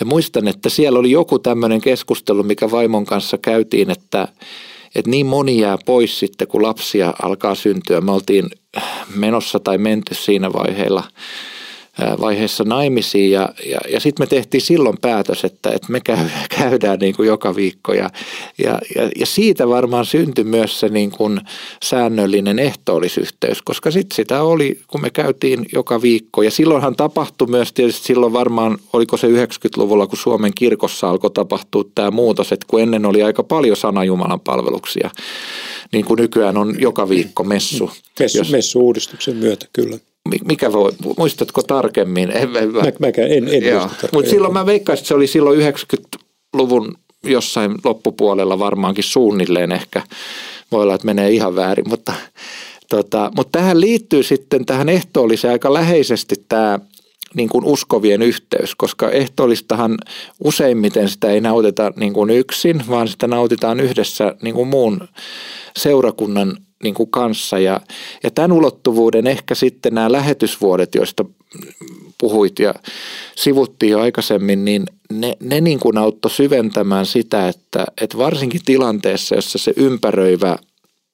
Ja 0.00 0.06
muistan, 0.06 0.48
että 0.48 0.68
siellä 0.68 0.98
oli 0.98 1.10
joku 1.10 1.38
tämmöinen 1.38 1.80
keskustelu, 1.80 2.42
mikä 2.42 2.70
vaimon 2.70 3.04
kanssa 3.04 3.38
käytiin, 3.38 3.90
että, 3.90 4.28
että 4.94 5.10
niin 5.10 5.26
moni 5.26 5.58
jää 5.58 5.78
pois 5.86 6.18
sitten, 6.18 6.48
kun 6.48 6.62
lapsia 6.62 7.14
alkaa 7.22 7.54
syntyä. 7.54 8.00
Me 8.00 8.12
oltiin 8.12 8.50
menossa 9.14 9.60
tai 9.60 9.78
menty 9.78 10.14
siinä 10.14 10.52
vaiheella 10.52 11.04
vaiheessa 12.20 12.64
naimisiin 12.64 13.30
ja, 13.30 13.48
ja, 13.66 13.78
ja 13.88 14.00
sitten 14.00 14.22
me 14.22 14.26
tehtiin 14.26 14.62
silloin 14.62 14.98
päätös, 15.00 15.44
että, 15.44 15.70
että 15.70 15.92
me 15.92 16.00
käy, 16.00 16.26
käydään 16.58 16.98
niin 16.98 17.16
kuin 17.16 17.26
joka 17.26 17.56
viikko 17.56 17.92
ja, 17.92 18.10
ja, 18.64 18.78
ja, 18.96 19.10
ja 19.16 19.26
siitä 19.26 19.68
varmaan 19.68 20.06
syntyi 20.06 20.44
myös 20.44 20.80
se 20.80 20.88
niin 20.88 21.10
kuin 21.10 21.40
säännöllinen 21.84 22.58
ehtoollisyhteys, 22.58 23.62
koska 23.62 23.90
sitten 23.90 24.16
sitä 24.16 24.42
oli, 24.42 24.80
kun 24.86 25.00
me 25.00 25.10
käytiin 25.10 25.66
joka 25.72 26.02
viikko 26.02 26.42
ja 26.42 26.50
silloinhan 26.50 26.96
tapahtui 26.96 27.48
myös 27.48 27.72
tietysti 27.72 28.06
silloin 28.06 28.32
varmaan, 28.32 28.78
oliko 28.92 29.16
se 29.16 29.26
90-luvulla, 29.26 30.06
kun 30.06 30.18
Suomen 30.18 30.52
kirkossa 30.54 31.10
alkoi 31.10 31.30
tapahtua 31.30 31.84
tämä 31.94 32.10
muutos, 32.10 32.52
että 32.52 32.66
kun 32.70 32.80
ennen 32.80 33.06
oli 33.06 33.22
aika 33.22 33.42
paljon 33.42 33.76
sana 33.76 34.04
Jumalan 34.04 34.40
palveluksia, 34.40 35.10
niin 35.92 36.04
kuin 36.04 36.18
nykyään 36.18 36.56
on 36.56 36.74
joka 36.78 37.08
viikko 37.08 37.44
messu. 37.44 37.90
Messu, 38.20 38.38
jos, 38.38 38.50
messu-uudistuksen 38.50 39.36
myötä, 39.36 39.66
kyllä 39.72 39.98
mikä 40.44 40.72
voi, 40.72 40.92
muistatko 41.18 41.62
tarkemmin? 41.62 42.30
En, 42.30 42.56
en, 42.56 42.72
mä, 42.72 42.82
mäkään 42.98 43.30
en, 43.30 43.48
en 43.48 43.62
muista 43.72 44.08
Mutta 44.12 44.30
silloin 44.30 44.52
mä 44.52 44.66
veikkaisin, 44.66 45.02
että 45.02 45.08
se 45.08 45.14
oli 45.14 45.26
silloin 45.26 45.60
90-luvun 45.60 46.94
jossain 47.24 47.74
loppupuolella 47.84 48.58
varmaankin 48.58 49.04
suunnilleen 49.04 49.72
ehkä. 49.72 50.02
Voi 50.72 50.82
olla, 50.82 50.94
että 50.94 51.06
menee 51.06 51.30
ihan 51.30 51.56
väärin, 51.56 51.88
mutta, 51.88 52.12
tota, 52.88 53.30
mutta 53.36 53.58
tähän 53.58 53.80
liittyy 53.80 54.22
sitten 54.22 54.66
tähän 54.66 54.88
ehtoolliseen 54.88 55.52
aika 55.52 55.74
läheisesti 55.74 56.34
tämä 56.48 56.78
niin 57.34 57.48
kuin 57.48 57.64
uskovien 57.64 58.22
yhteys, 58.22 58.74
koska 58.74 59.10
ehtoollistahan 59.10 59.98
useimmiten 60.44 61.08
sitä 61.08 61.30
ei 61.30 61.40
nautita 61.40 61.92
niin 61.96 62.12
kuin 62.12 62.30
yksin, 62.30 62.82
vaan 62.88 63.08
sitä 63.08 63.26
nautitaan 63.26 63.80
yhdessä 63.80 64.34
niin 64.42 64.54
kuin 64.54 64.68
muun 64.68 65.08
seurakunnan 65.76 66.56
niin 66.82 66.94
kuin 66.94 67.10
kanssa. 67.10 67.58
Ja, 67.58 67.80
ja 68.22 68.30
tämän 68.30 68.52
ulottuvuuden 68.52 69.26
ehkä 69.26 69.54
sitten 69.54 69.94
nämä 69.94 70.12
lähetysvuodet, 70.12 70.94
joista 70.94 71.24
puhuit 72.18 72.58
ja 72.58 72.74
sivuttiin 73.36 73.92
jo 73.92 74.00
aikaisemmin, 74.00 74.64
niin 74.64 74.84
ne, 75.12 75.36
ne 75.40 75.60
niin 75.60 75.80
kuin 75.80 75.98
auttoi 75.98 76.30
syventämään 76.30 77.06
sitä, 77.06 77.48
että, 77.48 77.84
että 78.00 78.18
varsinkin 78.18 78.60
tilanteessa, 78.64 79.34
jossa 79.34 79.58
se 79.58 79.72
ympäröivä 79.76 80.56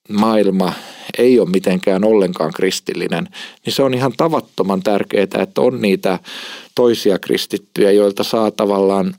maailma 0.08 0.72
ei 1.18 1.40
ole 1.40 1.50
mitenkään 1.50 2.04
ollenkaan 2.04 2.52
kristillinen, 2.52 3.28
niin 3.64 3.74
se 3.74 3.82
on 3.82 3.94
ihan 3.94 4.12
tavattoman 4.16 4.82
tärkeää, 4.82 5.22
että 5.22 5.60
on 5.60 5.82
niitä 5.82 6.18
toisia 6.74 7.18
kristittyjä, 7.18 7.90
joilta 7.90 8.24
saa 8.24 8.50
tavallaan 8.50 9.14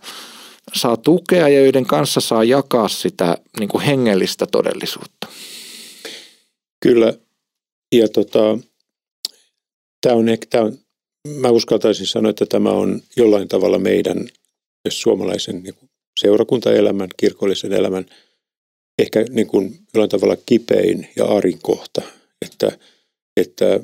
saa 0.74 0.98
tukea 0.98 1.48
ja 1.48 1.60
joiden 1.64 1.86
kanssa 1.86 2.22
saa 2.22 2.44
jakaa 2.44 2.88
sitä 2.88 3.38
niin 3.60 3.70
kuin 3.70 3.84
hengellistä 3.84 4.46
todellisuutta. 4.46 5.28
Kyllä, 6.80 7.14
ja 7.92 8.10
tota, 8.10 8.58
tämä 10.02 10.16
on, 10.16 10.26
tää 10.50 10.64
on, 10.64 10.78
mä 11.28 11.50
uskaltaisin 11.50 12.08
sanoa, 12.08 12.30
että 12.30 12.46
tämä 12.46 12.70
on 12.70 13.02
jollain 13.18 13.48
tavalla 13.48 13.80
meidän 13.80 14.30
suomalaisen 14.90 15.64
niin 15.64 15.76
kuin 15.76 15.90
seurakuntaelämän, 16.20 17.10
kirkollisen 17.18 17.74
elämän 17.74 18.06
ehkä 19.00 19.26
niin 19.30 19.48
kuin 19.48 19.80
jollain 19.94 20.10
tavalla 20.10 20.38
kipein 20.46 21.10
ja 21.16 21.26
arin 21.26 21.60
kohta, 21.62 22.02
että, 22.42 22.78
että 23.38 23.80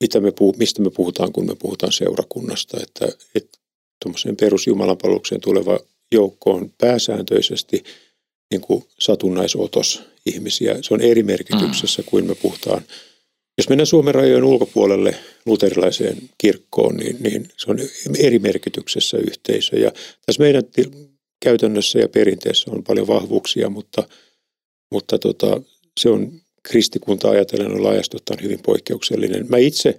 mitä 0.00 0.20
me 0.20 0.32
puh, 0.32 0.56
mistä 0.56 0.82
me 0.82 0.90
puhutaan, 0.90 1.32
kun 1.32 1.46
me 1.46 1.54
puhutaan 1.54 1.92
seurakunnasta, 1.92 2.80
että, 2.82 3.08
että 3.34 3.58
tuommoiseen 4.02 4.36
perusjumalanpalvelukseen 4.36 5.40
tuleva 5.40 5.78
joukko 6.12 6.50
on 6.50 6.72
pääsääntöisesti 6.78 7.84
niin 8.50 8.60
kuin 8.60 8.84
satunnaisotos 9.00 10.02
ihmisiä. 10.26 10.78
Se 10.82 10.94
on 10.94 11.00
eri 11.00 11.22
merkityksessä 11.22 12.02
mm. 12.02 12.06
kuin 12.06 12.26
me 12.26 12.34
puhutaan. 12.34 12.82
Jos 13.58 13.68
mennään 13.68 13.86
Suomen 13.86 14.14
rajojen 14.14 14.44
ulkopuolelle 14.44 15.14
luterilaiseen 15.46 16.16
kirkkoon, 16.38 16.96
niin, 16.96 17.16
niin 17.20 17.48
se 17.56 17.70
on 17.70 17.78
eri 18.18 18.38
merkityksessä 18.38 19.18
yhteisö. 19.18 19.78
Ja 19.78 19.92
tässä 20.26 20.42
meidän 20.42 20.62
käytännössä 21.44 21.98
ja 21.98 22.08
perinteessä 22.08 22.70
on 22.70 22.84
paljon 22.84 23.06
vahvuuksia, 23.06 23.68
mutta, 23.68 24.08
mutta 24.92 25.18
tota, 25.18 25.62
se 26.00 26.08
on 26.08 26.32
kristikunta 26.62 27.30
ajatellen 27.30 27.72
on 27.72 27.82
laajasti 27.82 28.16
ottaen 28.16 28.42
hyvin 28.42 28.60
poikkeuksellinen. 28.62 29.46
Mä 29.48 29.56
itse, 29.56 29.98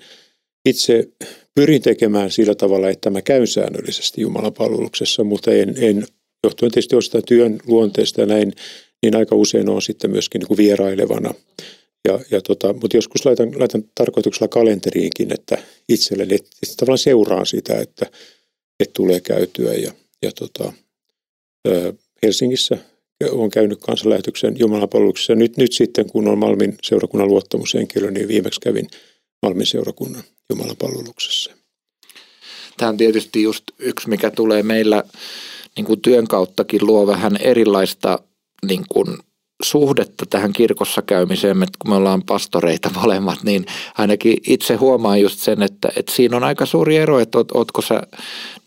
itse 0.65 1.07
pyrin 1.55 1.81
tekemään 1.81 2.31
sillä 2.31 2.55
tavalla, 2.55 2.89
että 2.89 3.09
mä 3.09 3.21
käyn 3.21 3.47
säännöllisesti 3.47 4.21
Jumalan 4.21 4.53
palveluksessa, 4.53 5.23
mutta 5.23 5.51
en, 5.51 5.75
en 5.77 6.05
johtuen 6.43 6.71
tietysti 6.71 6.95
jostain 6.95 7.25
työn 7.25 7.59
luonteesta 7.67 8.21
ja 8.21 8.27
näin, 8.27 8.53
niin 9.03 9.15
aika 9.15 9.35
usein 9.35 9.69
on 9.69 9.81
sitten 9.81 10.11
myöskin 10.11 10.39
niin 10.39 10.47
kuin 10.47 10.57
vierailevana. 10.57 11.33
Ja, 12.07 12.19
ja 12.31 12.41
tota, 12.41 12.73
mutta 12.73 12.97
joskus 12.97 13.25
laitan, 13.25 13.59
laitan 13.59 13.83
tarkoituksella 13.95 14.47
kalenteriinkin, 14.47 15.33
että 15.33 15.57
itselleni 15.89 16.35
että 16.35 16.75
tavallaan 16.77 16.97
seuraan 16.97 17.45
sitä, 17.45 17.79
että, 17.79 18.05
että 18.79 18.93
tulee 18.93 19.19
käytyä. 19.19 19.73
Ja, 19.73 19.91
ja 20.21 20.31
tota, 20.31 20.73
Helsingissä 22.23 22.77
olen 23.31 23.49
käynyt 23.49 23.79
kansanlähetyksen 23.81 24.59
Jumalan 24.59 24.89
palveluksessa. 24.89 25.35
Nyt, 25.35 25.57
nyt 25.57 25.73
sitten, 25.73 26.09
kun 26.09 26.27
on 26.27 26.37
Malmin 26.37 26.77
seurakunnan 26.83 27.27
luottamushenkilö, 27.27 28.11
niin 28.11 28.27
viimeksi 28.27 28.59
kävin 28.59 28.87
Malmin 29.41 29.65
seurakunnan 29.65 30.23
Jumalan 30.49 30.77
palveluksessa. 30.77 31.51
Tämä 32.77 32.89
on 32.89 32.97
tietysti 32.97 33.43
just 33.43 33.63
yksi, 33.79 34.09
mikä 34.09 34.31
tulee 34.31 34.63
meillä 34.63 35.03
niin 35.75 35.85
kuin 35.85 36.01
työn 36.01 36.27
kauttakin 36.27 36.87
luo 36.87 37.07
vähän 37.07 37.37
erilaista 37.37 38.19
niin 38.67 38.85
kuin 38.89 39.17
suhdetta 39.63 40.25
tähän 40.29 40.53
kirkossa 40.53 41.01
käymiseen, 41.01 41.63
että 41.63 41.77
kun 41.79 41.91
me 41.91 41.95
ollaan 41.95 42.23
pastoreita 42.23 42.89
molemmat, 43.01 43.43
niin 43.43 43.65
ainakin 43.97 44.37
itse 44.47 44.75
huomaan 44.75 45.21
just 45.21 45.39
sen, 45.39 45.61
että, 45.61 45.89
että 45.95 46.11
siinä 46.11 46.37
on 46.37 46.43
aika 46.43 46.65
suuri 46.65 46.97
ero, 46.97 47.19
että 47.19 47.37
oot, 47.37 47.51
ootko 47.51 47.81
sä 47.81 48.01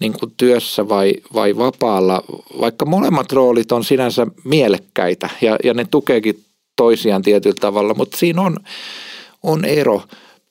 niin 0.00 0.12
kuin 0.12 0.32
työssä 0.36 0.88
vai, 0.88 1.14
vai 1.34 1.56
vapaalla, 1.56 2.22
vaikka 2.60 2.84
molemmat 2.84 3.32
roolit 3.32 3.72
on 3.72 3.84
sinänsä 3.84 4.26
mielekkäitä 4.44 5.30
ja, 5.40 5.56
ja 5.64 5.74
ne 5.74 5.86
tukeekin 5.90 6.44
toisiaan 6.76 7.22
tietyllä 7.22 7.56
tavalla, 7.60 7.94
mutta 7.94 8.16
siinä 8.16 8.42
on, 8.42 8.56
on 9.42 9.64
ero. 9.64 10.02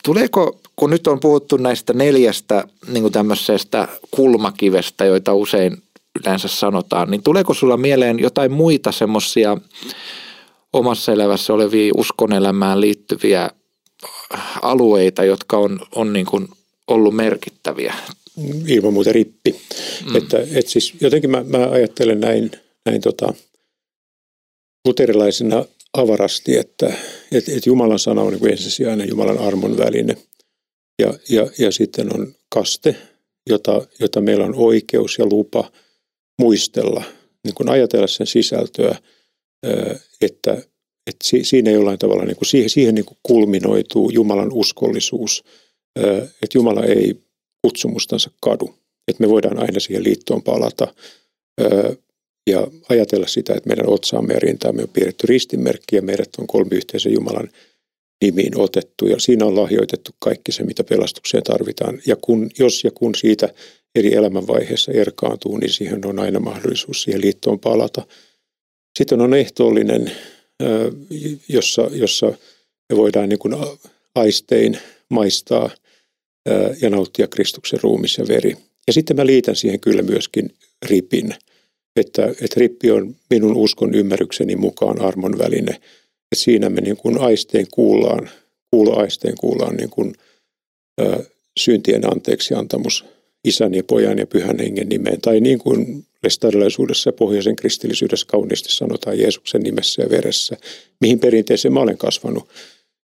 Tuleeko, 0.05 0.59
kun 0.75 0.89
nyt 0.89 1.07
on 1.07 1.19
puhuttu 1.19 1.57
näistä 1.57 1.93
neljästä 1.93 2.63
niin 2.87 3.01
kuin 3.01 3.13
tämmöisestä 3.13 3.87
kulmakivestä, 4.11 5.05
joita 5.05 5.33
usein 5.33 5.77
yleensä 6.19 6.47
sanotaan, 6.47 7.11
niin 7.11 7.23
tuleeko 7.23 7.53
sulla 7.53 7.77
mieleen 7.77 8.19
jotain 8.19 8.51
muita 8.51 8.91
semmoisia 8.91 9.57
omassa 10.73 11.11
elävässä 11.13 11.53
olevia 11.53 11.93
uskonelämään 11.97 12.81
liittyviä 12.81 13.49
alueita, 14.61 15.23
jotka 15.23 15.57
on, 15.57 15.79
on 15.95 16.13
niin 16.13 16.25
kuin 16.25 16.47
ollut 16.87 17.15
merkittäviä? 17.15 17.93
Ilman 18.67 18.93
muuta 18.93 19.11
rippi. 19.11 19.55
Mm. 20.09 20.15
Että, 20.15 20.37
että 20.39 20.71
siis 20.71 20.93
jotenkin 21.01 21.29
mä, 21.29 21.43
mä 21.43 21.69
ajattelen 21.71 22.19
näin, 22.19 22.51
näin 22.85 23.01
tota, 23.01 23.33
luterilaisena 24.87 25.65
avarasti, 25.93 26.57
että, 26.57 26.87
että, 27.31 27.51
että 27.51 27.69
Jumalan 27.69 27.99
sana 27.99 28.21
on 28.21 28.33
niin 28.33 28.51
ensisijainen 28.51 29.09
Jumalan 29.09 29.37
armon 29.37 29.77
väline. 29.77 30.17
Ja, 30.99 31.13
ja, 31.29 31.47
ja 31.59 31.71
sitten 31.71 32.15
on 32.15 32.35
kaste, 32.49 32.95
jota, 33.49 33.87
jota 33.99 34.21
meillä 34.21 34.45
on 34.45 34.55
oikeus 34.55 35.17
ja 35.19 35.25
lupa 35.25 35.71
muistella, 36.39 37.03
niin 37.43 37.55
kuin 37.55 37.69
ajatella 37.69 38.07
sen 38.07 38.27
sisältöä– 38.27 38.95
että, 40.21 40.53
että 41.07 41.25
siinä 41.41 41.71
jollain 41.71 41.99
tavalla 41.99 42.25
niin 42.25 42.35
kuin 42.35 42.47
siihen, 42.47 42.69
siihen 42.69 42.95
niin 42.95 43.05
kuin 43.05 43.17
kulminoituu 43.23 44.09
Jumalan 44.09 44.53
uskollisuus, 44.53 45.43
että 46.41 46.55
Jumala 46.57 46.83
ei 46.83 47.15
kutsumustansa 47.61 48.31
kadu, 48.41 48.75
että 49.07 49.23
me 49.23 49.29
voidaan 49.29 49.59
aina 49.59 49.79
siihen 49.79 50.03
liittoon 50.03 50.43
palata 50.43 50.93
ja 52.49 52.67
ajatella 52.89 53.27
sitä, 53.27 53.53
että 53.53 53.69
meidän 53.69 53.89
otsaamme 53.89 54.33
ja 54.33 54.39
rintaamme 54.39 54.83
on 54.83 54.89
piirretty 54.89 55.27
ristinmerkki 55.27 55.95
ja 55.95 56.01
meidät 56.01 56.29
on 56.37 56.47
kolmiyhteisen 56.47 57.13
Jumalan 57.13 57.49
nimiin 58.25 58.59
otettu 58.59 59.07
ja 59.07 59.19
siinä 59.19 59.45
on 59.45 59.55
lahjoitettu 59.55 60.11
kaikki 60.19 60.51
se, 60.51 60.63
mitä 60.63 60.83
pelastukseen 60.83 61.43
tarvitaan. 61.43 62.01
Ja 62.05 62.15
kun, 62.15 62.49
jos 62.59 62.83
ja 62.83 62.91
kun 62.91 63.15
siitä 63.15 63.53
eri 63.97 64.13
elämänvaiheessa 64.13 64.91
erkaantuu, 64.91 65.57
niin 65.57 65.73
siihen 65.73 66.05
on 66.05 66.19
aina 66.19 66.39
mahdollisuus 66.39 67.01
siihen 67.01 67.21
liittoon 67.21 67.59
palata– 67.59 68.05
sitten 68.97 69.21
on 69.21 69.33
ehtoollinen, 69.33 70.11
jossa, 71.49 71.89
jossa 71.91 72.25
me 72.89 72.97
voidaan 72.97 73.29
niin 73.29 73.39
kuin 73.39 73.55
aistein 74.15 74.77
maistaa 75.09 75.69
ja 76.81 76.89
nauttia 76.89 77.27
Kristuksen 77.27 77.79
ruumis 77.83 78.17
ja 78.17 78.27
veri. 78.27 78.57
Ja 78.87 78.93
sitten 78.93 79.15
mä 79.15 79.25
liitän 79.25 79.55
siihen 79.55 79.79
kyllä 79.79 80.01
myöskin 80.01 80.53
ripin, 80.85 81.35
että, 81.95 82.27
että 82.27 82.59
rippi 82.59 82.91
on 82.91 83.15
minun 83.29 83.55
uskon 83.55 83.95
ymmärrykseni 83.95 84.55
mukaan 84.55 85.01
armon 85.01 85.37
väline. 85.37 85.71
Että 85.71 86.43
siinä 86.43 86.69
me 86.69 86.81
niin 86.81 86.97
kuin 86.97 87.17
aistein 87.17 87.67
kuullaan, 87.71 88.29
kuuloaisteen 88.71 89.35
kuullaan 89.39 89.75
niin 89.75 89.89
kuin, 89.89 90.13
ä, 91.01 91.23
syntien 91.59 92.13
anteeksi 92.13 92.53
antamus 92.53 93.05
isän 93.47 93.73
ja 93.73 93.83
pojan 93.83 94.17
ja 94.17 94.27
pyhän 94.27 94.59
hengen 94.59 94.89
nimeen. 94.89 95.21
Tai 95.21 95.39
niin 95.39 95.59
kuin 95.59 96.05
lestadilaisuudessa 96.23 97.07
ja 97.07 97.13
pohjoisen 97.13 97.55
kristillisyydessä 97.55 98.25
kauniisti 98.29 98.71
sanotaan 98.71 99.19
Jeesuksen 99.19 99.61
nimessä 99.61 100.01
ja 100.01 100.09
veressä, 100.09 100.57
mihin 101.01 101.19
perinteeseen 101.19 101.73
mä 101.73 101.79
olen 101.79 101.97
kasvanut. 101.97 102.49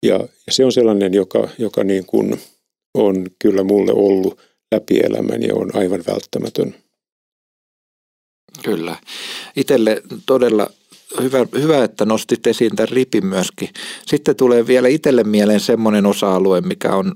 Ja, 0.03 0.15
ja 0.47 0.51
se 0.51 0.65
on 0.65 0.71
sellainen, 0.71 1.13
joka, 1.13 1.49
joka 1.57 1.83
niin 1.83 2.05
kuin 2.05 2.39
on 2.93 3.25
kyllä 3.39 3.63
mulle 3.63 3.91
ollut 3.91 4.39
läpi 4.71 4.99
elämän 4.99 5.43
ja 5.43 5.55
on 5.55 5.71
aivan 5.73 6.03
välttämätön. 6.07 6.75
Kyllä. 8.63 8.95
Itelle 9.55 10.01
todella 10.25 10.69
hyvä, 11.21 11.45
hyvä, 11.59 11.83
että 11.83 12.05
nostit 12.05 12.47
esiin 12.47 12.75
tämän 12.75 12.89
ripin 12.89 13.25
myöskin. 13.25 13.69
Sitten 14.05 14.35
tulee 14.35 14.67
vielä 14.67 14.87
itselle 14.87 15.23
mieleen 15.23 15.59
semmoinen 15.59 16.05
osa-alue, 16.05 16.61
mikä 16.61 16.95
on 16.95 17.15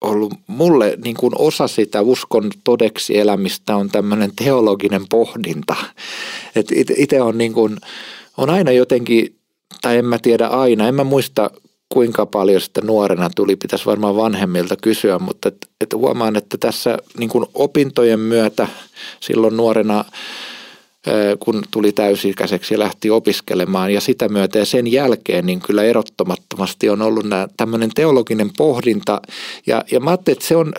ollut 0.00 0.34
mulle 0.46 0.98
niin 1.04 1.16
kuin 1.16 1.32
osa 1.38 1.68
sitä 1.68 2.02
uskon 2.02 2.50
todeksi 2.64 3.18
elämistä 3.18 3.76
on 3.76 3.88
tämmöinen 3.88 4.32
teologinen 4.44 5.02
pohdinta. 5.10 5.76
Että 6.56 6.74
itse 6.96 7.22
on 7.22 7.38
niin 7.38 7.52
on 8.36 8.50
aina 8.50 8.72
jotenkin, 8.72 9.36
tai 9.82 9.96
en 9.96 10.04
mä 10.04 10.18
tiedä 10.18 10.46
aina, 10.46 10.88
en 10.88 10.94
mä 10.94 11.04
muista 11.04 11.50
kuinka 11.88 12.26
paljon 12.26 12.60
sitä 12.60 12.80
nuorena 12.80 13.30
tuli, 13.36 13.56
pitäisi 13.56 13.86
varmaan 13.86 14.16
vanhemmilta 14.16 14.76
kysyä, 14.76 15.18
mutta 15.18 15.48
et, 15.48 15.56
et 15.80 15.94
huomaan, 15.94 16.36
että 16.36 16.58
tässä 16.58 16.98
niin 17.18 17.30
kuin 17.30 17.46
opintojen 17.54 18.20
myötä 18.20 18.68
silloin 19.20 19.56
nuorena– 19.56 20.04
kun 21.40 21.62
tuli 21.70 21.92
täysikäiseksi 21.92 22.74
ja 22.74 22.78
lähti 22.78 23.10
opiskelemaan. 23.10 23.92
Ja 23.94 24.00
sitä 24.00 24.28
myötä 24.28 24.58
ja 24.58 24.64
sen 24.64 24.92
jälkeen 24.92 25.46
niin 25.46 25.60
kyllä 25.60 25.82
erottomattomasti 25.82 26.88
on 26.88 27.02
ollut 27.02 27.24
nämä, 27.24 27.48
tämmöinen 27.56 27.90
teologinen 27.94 28.50
pohdinta. 28.56 29.20
Ja, 29.66 29.84
ja 29.90 30.00
mä 30.00 30.10
ajattelin, 30.10 30.36
että 30.36 30.48
se 30.48 30.56
on 30.56 30.72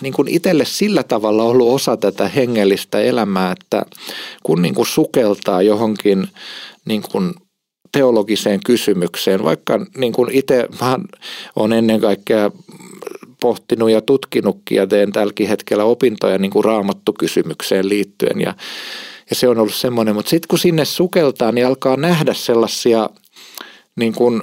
niin 0.00 0.12
kuin 0.12 0.28
itselle 0.28 0.64
sillä 0.64 1.02
tavalla 1.02 1.44
ollut 1.44 1.74
osa 1.74 1.96
tätä 1.96 2.28
hengellistä 2.28 3.00
elämää, 3.00 3.52
että 3.52 3.82
kun 4.42 4.62
niin 4.62 4.74
kuin 4.74 4.86
sukeltaa 4.86 5.62
johonkin 5.62 6.28
niin 6.84 7.02
kuin 7.02 7.34
teologiseen 7.92 8.60
kysymykseen, 8.66 9.44
vaikka 9.44 9.86
niin 9.96 10.12
kuin 10.12 10.30
itse 10.32 10.68
mä 10.80 10.98
olen 11.56 11.72
ennen 11.72 12.00
kaikkea 12.00 12.50
pohtinut 13.40 13.90
ja 13.90 14.00
tutkinutkin 14.00 14.76
ja 14.76 14.86
teen 14.86 15.12
tälläkin 15.12 15.48
hetkellä 15.48 15.84
opintoja 15.84 16.38
niin 16.38 16.50
kuin 16.50 16.64
raamattukysymykseen 16.64 17.88
liittyen 17.88 18.40
ja 18.40 18.54
ja 19.30 19.36
se 19.36 19.48
on 19.48 19.58
ollut 19.58 19.74
semmoinen, 19.74 20.14
mutta 20.14 20.30
sitten 20.30 20.48
kun 20.48 20.58
sinne 20.58 20.84
sukeltaa, 20.84 21.52
niin 21.52 21.66
alkaa 21.66 21.96
nähdä 21.96 22.34
sellaisia 22.34 23.10
niin 23.96 24.14
kuin 24.14 24.42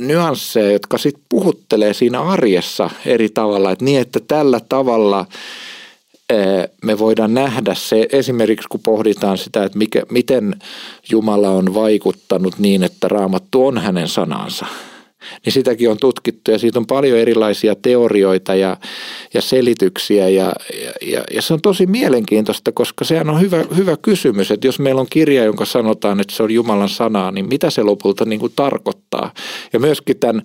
nyansseja, 0.00 0.72
jotka 0.72 0.98
sitten 0.98 1.24
puhuttelee 1.28 1.94
siinä 1.94 2.22
arjessa 2.22 2.90
eri 3.06 3.28
tavalla. 3.28 3.70
Että 3.70 3.84
niin, 3.84 4.00
että 4.00 4.20
tällä 4.28 4.60
tavalla 4.68 5.26
me 6.84 6.98
voidaan 6.98 7.34
nähdä 7.34 7.74
se, 7.74 8.08
esimerkiksi 8.12 8.68
kun 8.68 8.80
pohditaan 8.80 9.38
sitä, 9.38 9.64
että 9.64 9.78
mikä, 9.78 10.02
miten 10.10 10.54
Jumala 11.10 11.50
on 11.50 11.74
vaikuttanut 11.74 12.58
niin, 12.58 12.82
että 12.82 13.08
raamattu 13.08 13.66
on 13.66 13.78
hänen 13.78 14.08
sanansa– 14.08 14.66
niin 15.44 15.52
sitäkin 15.52 15.90
on 15.90 15.96
tutkittu 16.00 16.50
ja 16.50 16.58
siitä 16.58 16.78
on 16.78 16.86
paljon 16.86 17.18
erilaisia 17.18 17.74
teorioita 17.74 18.54
ja, 18.54 18.76
ja 19.34 19.42
selityksiä 19.42 20.28
ja, 20.28 20.52
ja, 21.02 21.24
ja 21.34 21.42
se 21.42 21.54
on 21.54 21.60
tosi 21.60 21.86
mielenkiintoista, 21.86 22.72
koska 22.72 23.04
sehän 23.04 23.30
on 23.30 23.40
hyvä, 23.40 23.64
hyvä 23.76 23.96
kysymys, 24.02 24.50
että 24.50 24.66
jos 24.66 24.78
meillä 24.78 25.00
on 25.00 25.06
kirja, 25.10 25.44
jonka 25.44 25.64
sanotaan, 25.64 26.20
että 26.20 26.34
se 26.34 26.42
on 26.42 26.50
Jumalan 26.50 26.88
sanaa, 26.88 27.30
niin 27.30 27.48
mitä 27.48 27.70
se 27.70 27.82
lopulta 27.82 28.24
niin 28.24 28.40
kuin 28.40 28.52
tarkoittaa? 28.56 29.32
Ja 29.72 29.80
myöskin 29.80 30.18
tämän 30.18 30.42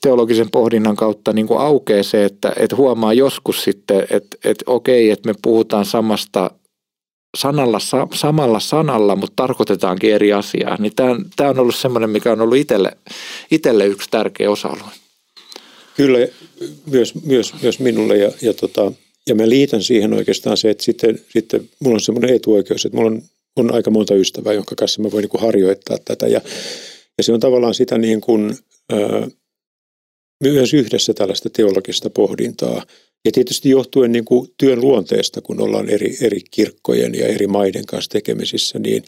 teologisen 0.00 0.50
pohdinnan 0.50 0.96
kautta 0.96 1.32
niin 1.32 1.46
kuin 1.46 1.60
aukeaa 1.60 2.02
se, 2.02 2.24
että, 2.24 2.52
että 2.56 2.76
huomaa 2.76 3.12
joskus 3.12 3.64
sitten, 3.64 4.00
että, 4.10 4.36
että 4.44 4.64
okei, 4.66 5.10
että 5.10 5.28
me 5.28 5.34
puhutaan 5.42 5.84
samasta 5.84 6.50
sanalla, 7.38 7.78
samalla 8.14 8.60
sanalla, 8.60 9.16
mutta 9.16 9.32
tarkoitetaankin 9.36 10.14
eri 10.14 10.32
asiaa. 10.32 10.76
Niin 10.78 10.92
tämä, 11.36 11.50
on 11.50 11.58
ollut 11.58 11.76
semmoinen, 11.76 12.10
mikä 12.10 12.32
on 12.32 12.40
ollut 12.40 12.56
itselle, 12.56 12.92
itselle 13.50 13.86
yksi 13.86 14.10
tärkeä 14.10 14.50
osa-alue. 14.50 14.92
Kyllä, 15.96 16.18
myös, 16.86 17.14
myös, 17.24 17.54
myös 17.62 17.80
minulle 17.80 18.16
ja, 18.16 18.32
ja, 18.42 18.54
tota, 18.54 18.92
ja 19.28 19.34
mä 19.34 19.48
liitän 19.48 19.82
siihen 19.82 20.12
oikeastaan 20.12 20.56
se, 20.56 20.70
että 20.70 20.84
sitten, 20.84 21.20
sitten 21.28 21.68
mulla 21.80 21.94
on 21.94 22.00
semmoinen 22.00 22.36
etuoikeus, 22.36 22.84
että 22.84 22.96
mulla 22.96 23.10
on, 23.10 23.22
on 23.56 23.74
aika 23.74 23.90
monta 23.90 24.14
ystävää, 24.14 24.52
jonka 24.52 24.74
kanssa 24.74 25.02
mä 25.02 25.10
voin 25.10 25.22
niin 25.22 25.30
kuin 25.30 25.40
harjoittaa 25.40 25.96
tätä 26.04 26.26
ja, 26.26 26.40
ja 27.18 27.24
se 27.24 27.32
on 27.32 27.40
tavallaan 27.40 27.74
sitä 27.74 27.98
niin 27.98 28.20
kuin, 28.20 28.56
ää, 28.92 29.28
myös 30.42 30.74
yhdessä 30.74 31.14
tällaista 31.14 31.50
teologista 31.50 32.10
pohdintaa– 32.10 32.82
ja 33.24 33.32
tietysti 33.32 33.70
johtuen 33.70 34.12
niin 34.12 34.24
kuin 34.24 34.52
työn 34.56 34.80
luonteesta, 34.80 35.40
kun 35.40 35.60
ollaan 35.60 35.88
eri, 35.88 36.16
eri 36.20 36.40
kirkkojen 36.50 37.14
ja 37.14 37.26
eri 37.26 37.46
maiden 37.46 37.86
kanssa 37.86 38.10
tekemisissä, 38.10 38.78
niin, 38.78 39.04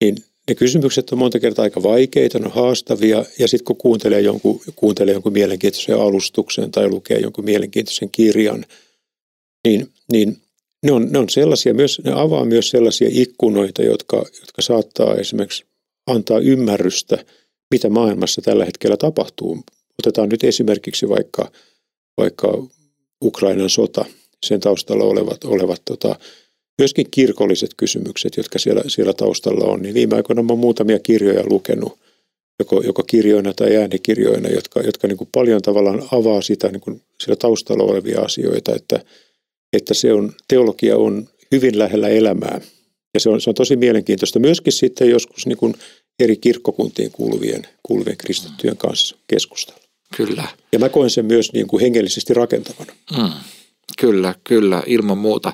niin 0.00 0.16
ne 0.48 0.54
kysymykset 0.54 1.10
on 1.10 1.18
monta 1.18 1.40
kertaa 1.40 1.62
aika 1.62 1.82
vaikeita, 1.82 2.38
on 2.38 2.50
haastavia, 2.50 3.24
ja 3.38 3.48
sitten 3.48 3.64
kun 3.64 3.76
kuuntelee 3.76 4.20
jonkun, 4.20 4.60
kuuntelee 4.76 5.12
jonkun 5.12 5.32
mielenkiintoisen 5.32 5.96
alustuksen 5.96 6.70
tai 6.70 6.88
lukee 6.88 7.18
jonkun 7.18 7.44
mielenkiintoisen 7.44 8.10
kirjan, 8.10 8.64
niin, 9.66 9.88
niin 10.12 10.36
ne 10.82 10.92
on, 10.92 11.08
ne 11.10 11.18
on 11.18 11.28
sellaisia, 11.28 11.74
myös, 11.74 12.00
ne 12.04 12.12
avaa 12.12 12.44
myös 12.44 12.70
sellaisia 12.70 13.08
ikkunoita, 13.12 13.82
jotka, 13.82 14.16
jotka 14.16 14.62
saattaa 14.62 15.16
esimerkiksi 15.16 15.64
antaa 16.06 16.38
ymmärrystä, 16.38 17.24
mitä 17.70 17.88
maailmassa 17.88 18.42
tällä 18.42 18.64
hetkellä 18.64 18.96
tapahtuu. 18.96 19.58
Otetaan 19.98 20.28
nyt 20.28 20.44
esimerkiksi 20.44 21.08
vaikka, 21.08 21.52
vaikka 22.16 22.66
Ukrainan 23.24 23.70
sota, 23.70 24.04
sen 24.46 24.60
taustalla 24.60 25.04
olevat, 25.04 25.44
olevat 25.44 25.82
tota, 25.84 26.16
myöskin 26.78 27.06
kirkolliset 27.10 27.70
kysymykset, 27.76 28.36
jotka 28.36 28.58
siellä, 28.58 28.82
siellä 28.86 29.12
taustalla 29.12 29.64
on. 29.64 29.82
Niin 29.82 29.94
viime 29.94 30.16
aikoina 30.16 30.44
olen 30.48 30.58
muutamia 30.58 30.98
kirjoja 30.98 31.42
lukenut, 31.46 31.98
joko, 32.58 32.82
joko 32.82 33.02
kirjoina 33.02 33.54
tai 33.54 33.76
äänikirjoina, 33.76 34.48
jotka, 34.48 34.80
jotka 34.80 35.08
niin 35.08 35.18
kuin 35.18 35.28
paljon 35.32 35.62
tavallaan 35.62 36.02
avaa 36.12 36.42
sitä 36.42 36.68
niin 36.68 36.80
kuin 36.80 37.02
siellä 37.22 37.36
taustalla 37.36 37.84
olevia 37.84 38.20
asioita, 38.20 38.74
että, 38.74 39.00
että 39.72 39.94
se 39.94 40.12
on, 40.12 40.32
teologia 40.48 40.96
on 40.96 41.28
hyvin 41.52 41.78
lähellä 41.78 42.08
elämää. 42.08 42.60
Ja 43.14 43.20
se 43.20 43.30
on, 43.30 43.40
se 43.40 43.50
on 43.50 43.54
tosi 43.54 43.76
mielenkiintoista 43.76 44.38
myöskin 44.38 44.72
sitten 44.72 45.10
joskus 45.10 45.46
niin 45.46 45.58
kuin 45.58 45.74
eri 46.18 46.36
kirkkokuntiin 46.36 47.10
kuuluvien, 47.10 47.66
kuuluvien 47.82 48.16
kristittyjen 48.16 48.76
kanssa 48.76 49.16
keskustella. 49.26 49.77
Kyllä. 50.16 50.44
Ja 50.72 50.78
mä 50.78 50.88
koen 50.88 51.10
sen 51.10 51.26
myös 51.26 51.52
niin 51.52 51.66
kuin 51.66 51.80
hengellisesti 51.80 52.34
rakentavana. 52.34 52.92
Mm. 53.18 53.32
Kyllä, 54.00 54.34
kyllä, 54.44 54.82
ilman 54.86 55.18
muuta. 55.18 55.52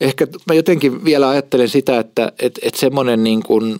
Ehkä 0.00 0.26
mä 0.46 0.54
jotenkin 0.54 1.04
vielä 1.04 1.28
ajattelen 1.28 1.68
sitä, 1.68 1.98
että 1.98 2.32
et, 2.38 2.58
et 2.62 2.74
semmoinen 2.74 3.24
niin 3.24 3.42
kuin, 3.42 3.78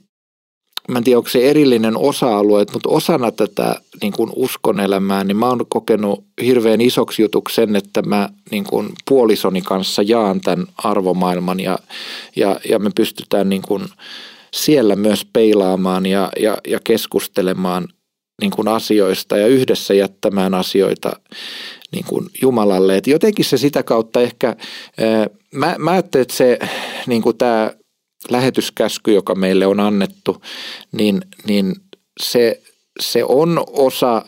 mä 0.88 0.98
en 0.98 1.04
tiedä 1.04 1.18
onko 1.18 1.30
se 1.30 1.50
erillinen 1.50 1.96
osa-alue, 1.96 2.66
mutta 2.72 2.88
osana 2.88 3.32
tätä 3.32 3.80
niin 4.02 4.12
kuin 4.12 4.30
uskonelämää, 4.36 5.24
niin 5.24 5.36
mä 5.36 5.48
oon 5.48 5.66
kokenut 5.68 6.24
hirveän 6.42 6.80
isoksi 6.80 7.22
jutuksi 7.22 7.54
sen, 7.54 7.76
että 7.76 8.02
mä 8.02 8.28
niin 8.50 8.64
kuin 8.64 8.88
puolisoni 9.08 9.62
kanssa 9.62 10.02
jaan 10.02 10.40
tämän 10.40 10.66
arvomaailman 10.76 11.60
ja, 11.60 11.78
ja, 12.36 12.60
ja 12.68 12.78
me 12.78 12.90
pystytään 12.94 13.48
niin 13.48 13.62
kuin 13.62 13.82
siellä 14.54 14.96
myös 14.96 15.26
peilaamaan 15.32 16.06
ja, 16.06 16.28
ja, 16.40 16.56
ja 16.68 16.80
keskustelemaan 16.84 17.88
niin 18.40 18.50
kuin 18.50 18.68
asioista 18.68 19.36
ja 19.36 19.46
yhdessä 19.46 19.94
jättämään 19.94 20.54
asioita 20.54 21.12
niin 21.92 22.04
kuin 22.04 22.26
Jumalalle. 22.42 22.96
Et 22.96 23.06
jotenkin 23.06 23.44
se 23.44 23.58
sitä 23.58 23.82
kautta 23.82 24.20
ehkä, 24.20 24.56
mä, 25.54 25.76
mä 25.78 25.90
ajattelen, 25.90 26.22
että 26.22 26.34
se 26.34 26.58
niin 27.06 27.22
kuin 27.22 27.38
tämä 27.38 27.70
lähetyskäsky, 28.30 29.12
joka 29.12 29.34
meille 29.34 29.66
on 29.66 29.80
annettu, 29.80 30.42
niin, 30.92 31.20
niin 31.46 31.74
se, 32.22 32.60
se 33.00 33.24
on 33.24 33.64
osa 33.66 34.24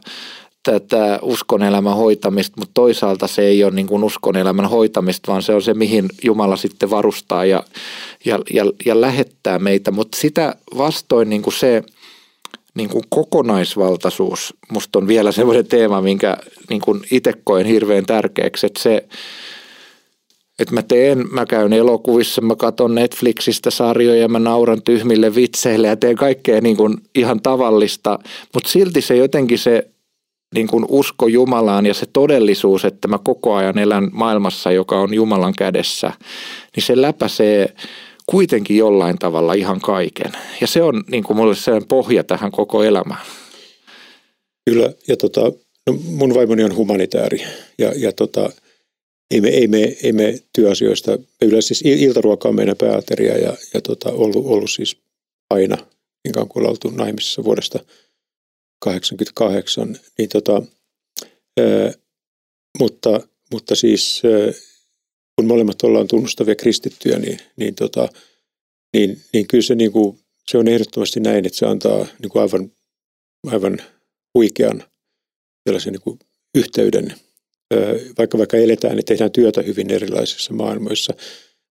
tätä 0.62 1.18
uskonelämän 1.22 1.96
hoitamista, 1.96 2.56
mutta 2.58 2.74
toisaalta 2.74 3.26
se 3.26 3.42
ei 3.42 3.64
ole 3.64 3.74
niin 3.74 3.86
kuin 3.86 4.04
uskonelämän 4.04 4.70
hoitamista, 4.70 5.32
vaan 5.32 5.42
se 5.42 5.54
on 5.54 5.62
se, 5.62 5.74
mihin 5.74 6.08
Jumala 6.24 6.56
sitten 6.56 6.90
varustaa 6.90 7.44
ja, 7.44 7.62
ja, 8.24 8.38
ja, 8.54 8.64
ja 8.86 9.00
lähettää 9.00 9.58
meitä. 9.58 9.90
Mutta 9.90 10.18
sitä 10.20 10.54
vastoin 10.76 11.30
niin 11.30 11.42
kuin 11.42 11.54
se 11.54 11.82
niin 12.74 12.88
kuin 12.88 13.04
kokonaisvaltaisuus, 13.08 14.54
musta 14.72 14.98
on 14.98 15.08
vielä 15.08 15.32
semmoinen 15.32 15.66
teema, 15.66 16.02
minkä 16.02 16.36
niin 16.70 16.82
itse 17.10 17.32
koen 17.44 17.66
hirveän 17.66 18.06
tärkeäksi, 18.06 18.66
että 18.66 18.82
se, 18.82 19.08
että 20.60 20.74
mä 20.74 20.82
teen, 20.82 21.24
mä 21.30 21.46
käyn 21.46 21.72
elokuvissa, 21.72 22.40
mä 22.40 22.56
katson 22.56 22.94
Netflixistä 22.94 23.70
sarjoja, 23.70 24.28
mä 24.28 24.38
nauran 24.38 24.82
tyhmille 24.82 25.34
vitseille 25.34 25.88
ja 25.88 25.96
teen 25.96 26.16
kaikkea 26.16 26.60
niin 26.60 26.76
kuin 26.76 26.96
ihan 27.14 27.42
tavallista, 27.42 28.18
mutta 28.54 28.70
silti 28.70 29.00
se 29.00 29.16
jotenkin 29.16 29.58
se 29.58 29.90
niin 30.54 30.66
kuin 30.66 30.84
usko 30.88 31.26
Jumalaan 31.26 31.86
ja 31.86 31.94
se 31.94 32.06
todellisuus, 32.12 32.84
että 32.84 33.08
mä 33.08 33.18
koko 33.24 33.54
ajan 33.54 33.78
elän 33.78 34.08
maailmassa, 34.12 34.72
joka 34.72 35.00
on 35.00 35.14
Jumalan 35.14 35.54
kädessä, 35.58 36.12
niin 36.76 36.84
se 36.84 37.02
läpäisee 37.02 37.74
kuitenkin 38.26 38.76
jollain 38.76 39.18
tavalla 39.18 39.54
ihan 39.54 39.80
kaiken. 39.80 40.32
Ja 40.60 40.66
se 40.66 40.82
on 40.82 41.04
niin 41.10 41.24
kuin 41.24 41.36
mulle 41.36 41.54
sellainen 41.54 41.88
pohja 41.88 42.24
tähän 42.24 42.50
koko 42.50 42.82
elämään. 42.82 43.20
Kyllä, 44.70 44.92
ja 45.08 45.16
tota, 45.16 45.40
no 45.86 45.98
mun 46.04 46.34
vaimoni 46.34 46.64
on 46.64 46.76
humanitääri 46.76 47.42
ja, 47.78 47.92
ja 47.96 48.12
tota, 48.12 48.50
ei 49.30 49.40
me, 49.40 49.48
ei, 49.48 49.68
me, 49.68 49.96
ei 50.02 50.12
me 50.12 50.38
työasioista, 50.54 51.10
me 51.10 51.46
yleensä 51.46 51.66
siis 51.74 51.82
iltaruoka 51.82 52.48
on 52.48 52.54
meidän 52.54 52.76
pääateria 52.76 53.38
ja, 53.38 53.56
ja 53.74 53.80
tota, 53.80 54.10
ollut, 54.12 54.46
ollut 54.46 54.70
siis 54.70 54.96
aina, 55.50 55.76
niin 56.24 56.48
kuin 56.48 56.66
oltu 56.66 56.90
naimisissa 56.90 57.44
vuodesta 57.44 57.78
88, 58.84 59.98
niin 60.18 60.28
tota, 60.28 60.62
ää, 61.60 61.92
mutta, 62.78 63.20
mutta 63.52 63.74
siis 63.74 64.22
ää, 64.24 64.52
kun 65.36 65.46
molemmat 65.46 65.82
ollaan 65.82 66.08
tunnustavia 66.08 66.54
kristittyjä, 66.54 67.18
niin, 67.18 67.38
niin, 67.56 67.74
tota, 67.74 68.08
niin, 68.96 69.20
niin 69.32 69.46
kyllä 69.48 69.62
se, 69.62 69.74
niin 69.74 69.92
kuin, 69.92 70.18
se 70.50 70.58
on 70.58 70.68
ehdottomasti 70.68 71.20
näin, 71.20 71.46
että 71.46 71.58
se 71.58 71.66
antaa 71.66 72.06
niin 72.22 72.30
kuin 72.30 72.42
aivan, 72.42 72.72
aivan 73.46 73.78
huikean 74.34 74.84
sellaisen 75.68 75.92
niin 75.92 76.02
kuin 76.02 76.18
yhteyden 76.54 77.14
vaikka 78.18 78.38
vaikka 78.38 78.56
eletään, 78.56 78.96
niin 78.96 79.04
tehdään 79.04 79.32
työtä 79.32 79.62
hyvin 79.62 79.90
erilaisissa 79.90 80.54
maailmoissa. 80.54 81.14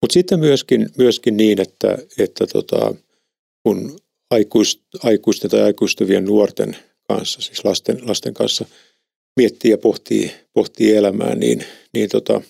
Mutta 0.01 0.13
sitten 0.13 0.39
myöskin, 0.39 0.89
myöskin 0.97 1.37
niin, 1.37 1.61
että, 1.61 1.97
että 2.19 2.47
tota, 2.47 2.95
kun 3.63 3.99
aikuist, 4.31 4.81
aikuisten 5.03 5.51
tai 5.51 5.61
aikuistuvien 5.61 6.25
nuorten 6.25 6.77
kanssa, 7.07 7.41
siis 7.41 7.65
lasten, 7.65 8.07
lasten 8.07 8.33
kanssa 8.33 8.65
miettii 9.37 9.71
ja 9.71 9.77
pohtii, 9.77 10.31
pohtii 10.53 10.95
elämää, 10.95 11.35
niin, 11.35 11.63
niin 11.93 12.09
tota, 12.09 12.41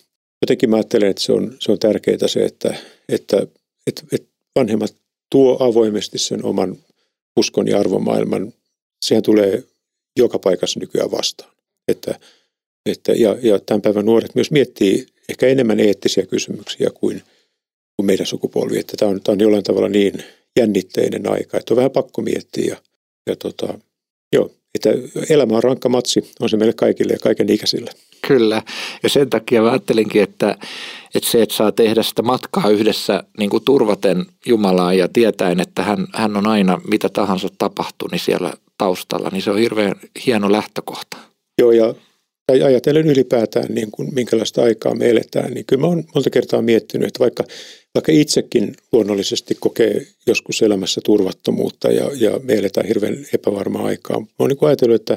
jotenkin 0.41 0.69
mä 0.69 0.75
ajattelen, 0.75 1.09
että 1.09 1.23
se 1.23 1.31
on, 1.31 1.57
se 1.59 1.71
on 1.71 1.79
tärkeää 1.79 2.27
se, 2.27 2.45
että, 2.45 2.75
että, 3.09 3.47
että, 3.87 4.03
että 4.11 4.27
vanhemmat 4.55 4.95
tuo 5.31 5.57
avoimesti 5.59 6.17
sen 6.17 6.45
oman 6.45 6.77
uskon 7.37 7.67
ja 7.67 7.79
arvomaailman. 7.79 8.53
Sehän 9.05 9.23
tulee 9.23 9.63
joka 10.17 10.39
paikassa 10.39 10.79
nykyään 10.79 11.11
vastaan. 11.11 11.51
Että 11.87 12.19
että, 12.86 13.11
ja, 13.11 13.38
ja 13.41 13.59
tämän 13.59 13.81
päivän 13.81 14.05
nuoret 14.05 14.36
myös 14.36 14.51
miettii 14.51 15.05
ehkä 15.29 15.47
enemmän 15.47 15.79
eettisiä 15.79 16.25
kysymyksiä 16.25 16.89
kuin, 16.93 17.21
kuin 17.95 18.05
meidän 18.05 18.25
sukupolvi. 18.25 18.79
Että 18.79 18.97
tämä 18.97 19.11
on, 19.11 19.21
tämä 19.21 19.33
on 19.33 19.39
jollain 19.39 19.63
tavalla 19.63 19.89
niin 19.89 20.13
jännitteinen 20.59 21.31
aika, 21.31 21.57
että 21.57 21.73
on 21.73 21.77
vähän 21.77 21.91
pakko 21.91 22.21
miettiä. 22.21 22.65
Ja, 22.65 22.77
ja 23.29 23.36
tota, 23.36 23.79
joo, 24.33 24.51
että 24.75 24.89
elämä 25.29 25.55
on 25.57 25.63
rankka 25.63 25.89
matsi, 25.89 26.31
on 26.39 26.49
se 26.49 26.57
meille 26.57 26.73
kaikille 26.73 27.13
ja 27.13 27.19
kaiken 27.19 27.49
ikäisille. 27.49 27.91
Kyllä, 28.27 28.61
ja 29.03 29.09
sen 29.09 29.29
takia 29.29 29.61
mä 29.61 29.69
ajattelinkin, 29.69 30.23
että, 30.23 30.57
että 31.15 31.29
se, 31.29 31.41
että 31.41 31.55
saa 31.55 31.71
tehdä 31.71 32.03
sitä 32.03 32.21
matkaa 32.21 32.69
yhdessä 32.69 33.23
niin 33.38 33.49
kuin 33.49 33.65
turvaten 33.65 34.25
Jumalaa 34.45 34.93
ja 34.93 35.07
tietäen, 35.07 35.59
että 35.59 35.83
hän, 35.83 36.07
hän 36.13 36.38
on 36.38 36.47
aina 36.47 36.81
mitä 36.88 37.09
tahansa 37.09 37.47
tapahtuu, 37.57 38.07
niin 38.11 38.19
siellä 38.19 38.53
taustalla, 38.77 39.29
niin 39.29 39.41
se 39.41 39.51
on 39.51 39.57
hirveän 39.57 39.95
hieno 40.25 40.51
lähtökohta. 40.51 41.17
Joo, 41.61 41.71
ja 41.71 41.93
tai 42.47 42.63
ajatellen 42.63 43.07
ylipäätään, 43.07 43.75
niin 43.75 43.91
kuin, 43.91 44.15
minkälaista 44.15 44.63
aikaa 44.63 44.95
me 44.95 45.09
eletään, 45.09 45.53
niin 45.53 45.65
kyllä 45.65 45.81
mä 45.81 45.87
oon 45.87 46.03
monta 46.15 46.29
kertaa 46.29 46.61
miettinyt, 46.61 47.07
että 47.07 47.19
vaikka, 47.19 47.43
vaikka 47.95 48.11
itsekin 48.11 48.75
luonnollisesti 48.91 49.55
kokee 49.59 50.07
joskus 50.27 50.61
elämässä 50.61 51.01
turvattomuutta 51.03 51.91
ja, 51.91 52.11
ja 52.19 52.39
me 52.43 52.53
eletään 52.53 52.87
hirveän 52.87 53.25
epävarmaa 53.33 53.85
aikaa, 53.85 54.19
mä 54.19 54.25
oon 54.39 54.49
niin 54.49 54.57
ajatellut, 54.61 55.01
että, 55.01 55.13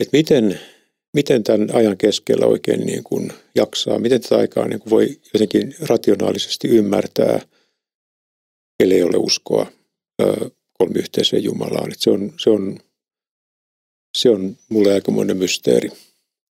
että 0.00 0.16
miten, 0.16 0.60
miten 1.14 1.44
tämän 1.44 1.68
ajan 1.72 1.96
keskellä 1.96 2.46
oikein 2.46 2.80
niin 2.80 3.04
kuin 3.04 3.32
jaksaa, 3.54 3.98
miten 3.98 4.20
tätä 4.20 4.36
aikaa 4.36 4.68
niin 4.68 4.80
kuin 4.80 4.90
voi 4.90 5.20
jotenkin 5.34 5.74
rationaalisesti 5.80 6.68
ymmärtää, 6.68 7.40
ellei 8.80 9.02
ole 9.02 9.16
uskoa 9.16 9.66
kolmiyhteiseen 10.72 11.44
Jumalaan. 11.44 11.92
Että 11.92 12.04
se, 12.04 12.10
on, 12.10 12.32
se, 12.38 12.50
on, 12.50 12.78
se 14.16 14.30
on 14.30 14.56
mulle 14.68 14.92
aikamoinen 14.92 15.36
mysteeri. 15.36 15.90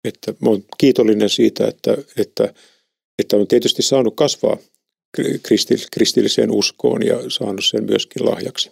Että 0.05 0.35
mä 0.41 0.51
olen 0.51 0.65
kiitollinen 0.79 1.31
siitä, 1.31 1.69
että, 1.69 1.97
että, 2.17 2.55
että 3.19 3.37
on 3.37 3.49
tietysti 3.49 3.83
saanut 3.83 4.17
kasvaa 4.17 4.57
kristilliseen 5.91 6.51
uskoon 6.51 7.07
ja 7.07 7.17
saanut 7.29 7.65
sen 7.65 7.85
myöskin 7.85 8.25
lahjaksi. 8.27 8.71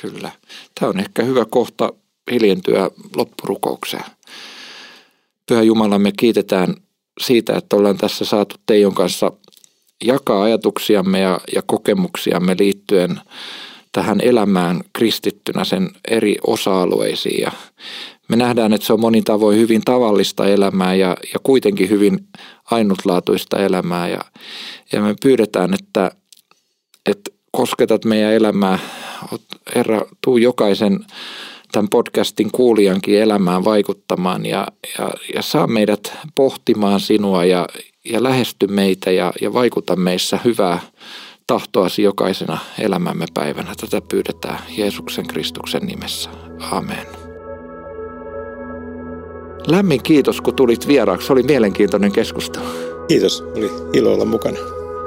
Kyllä. 0.00 0.32
Tämä 0.80 0.90
on 0.90 1.00
ehkä 1.00 1.22
hyvä 1.22 1.44
kohta 1.44 1.92
hiljentyä 2.30 2.90
loppurukoukseen. 3.16 4.04
Pyhä 5.46 5.62
Jumala, 5.62 5.98
me 5.98 6.12
kiitetään 6.12 6.74
siitä, 7.20 7.56
että 7.56 7.76
ollaan 7.76 7.96
tässä 7.98 8.24
saatu 8.24 8.56
Teijon 8.66 8.94
kanssa 8.94 9.32
jakaa 10.04 10.42
ajatuksiamme 10.42 11.20
ja, 11.20 11.40
ja 11.54 11.62
kokemuksiamme 11.62 12.56
liittyen 12.58 13.20
tähän 13.92 14.20
elämään 14.20 14.80
kristittynä 14.92 15.64
sen 15.64 15.90
eri 16.08 16.36
osa-alueisiin. 16.46 17.40
Ja 17.40 17.52
me 18.28 18.36
nähdään, 18.36 18.72
että 18.72 18.86
se 18.86 18.92
on 18.92 19.00
monin 19.00 19.24
tavoin 19.24 19.58
hyvin 19.58 19.82
tavallista 19.84 20.48
elämää 20.48 20.94
ja, 20.94 21.16
ja 21.32 21.38
kuitenkin 21.42 21.90
hyvin 21.90 22.18
ainutlaatuista 22.70 23.58
elämää. 23.58 24.08
Ja, 24.08 24.20
ja 24.92 25.00
me 25.00 25.14
pyydetään, 25.22 25.74
että, 25.74 26.10
että 27.06 27.30
kosketat 27.52 28.04
meidän 28.04 28.32
elämää. 28.32 28.78
Herra, 29.74 30.02
tuu 30.24 30.36
jokaisen 30.36 31.00
tämän 31.72 31.88
podcastin 31.88 32.50
kuulijankin 32.52 33.22
elämään 33.22 33.64
vaikuttamaan 33.64 34.46
ja, 34.46 34.66
ja, 34.98 35.10
ja 35.34 35.42
saa 35.42 35.66
meidät 35.66 36.12
pohtimaan 36.34 37.00
sinua 37.00 37.44
ja, 37.44 37.66
ja 38.04 38.22
lähesty 38.22 38.66
meitä 38.66 39.10
ja, 39.10 39.32
ja 39.40 39.52
vaikuta 39.52 39.96
meissä 39.96 40.38
hyvää 40.44 40.80
tahtoasi 41.46 42.02
jokaisena 42.02 42.58
elämämme 42.78 43.26
päivänä. 43.34 43.72
Tätä 43.80 44.00
pyydetään 44.08 44.58
Jeesuksen 44.76 45.26
Kristuksen 45.26 45.82
nimessä. 45.82 46.30
Amen. 46.70 47.25
Lämmin 49.66 50.02
kiitos, 50.02 50.40
kun 50.40 50.54
tulit 50.54 50.88
vieraaksi. 50.88 51.32
Oli 51.32 51.42
mielenkiintoinen 51.42 52.12
keskustelu. 52.12 52.64
Kiitos, 53.08 53.44
oli 53.56 53.70
ilo 53.92 54.12
olla 54.12 54.24
mukana. 54.24 54.58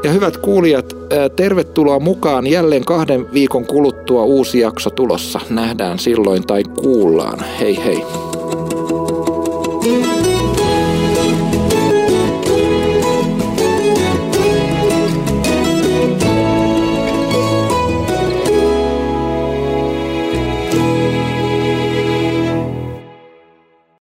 Ja 0.04 0.12
hyvät 0.12 0.38
kuulijat, 0.38 0.96
tervetuloa 1.36 2.00
mukaan. 2.00 2.48
Jälleen 2.48 2.86
kahden 2.86 3.34
viikon 3.34 3.66
kuluttua 3.66 4.24
uusi 4.24 4.60
jakso 4.60 4.90
tulossa. 4.90 5.40
Nähdään 5.50 6.00
silloin 6.00 6.48
tai 6.48 6.64
kuullaan. 6.64 7.40
Hei 7.60 7.86
hei. 7.86 8.04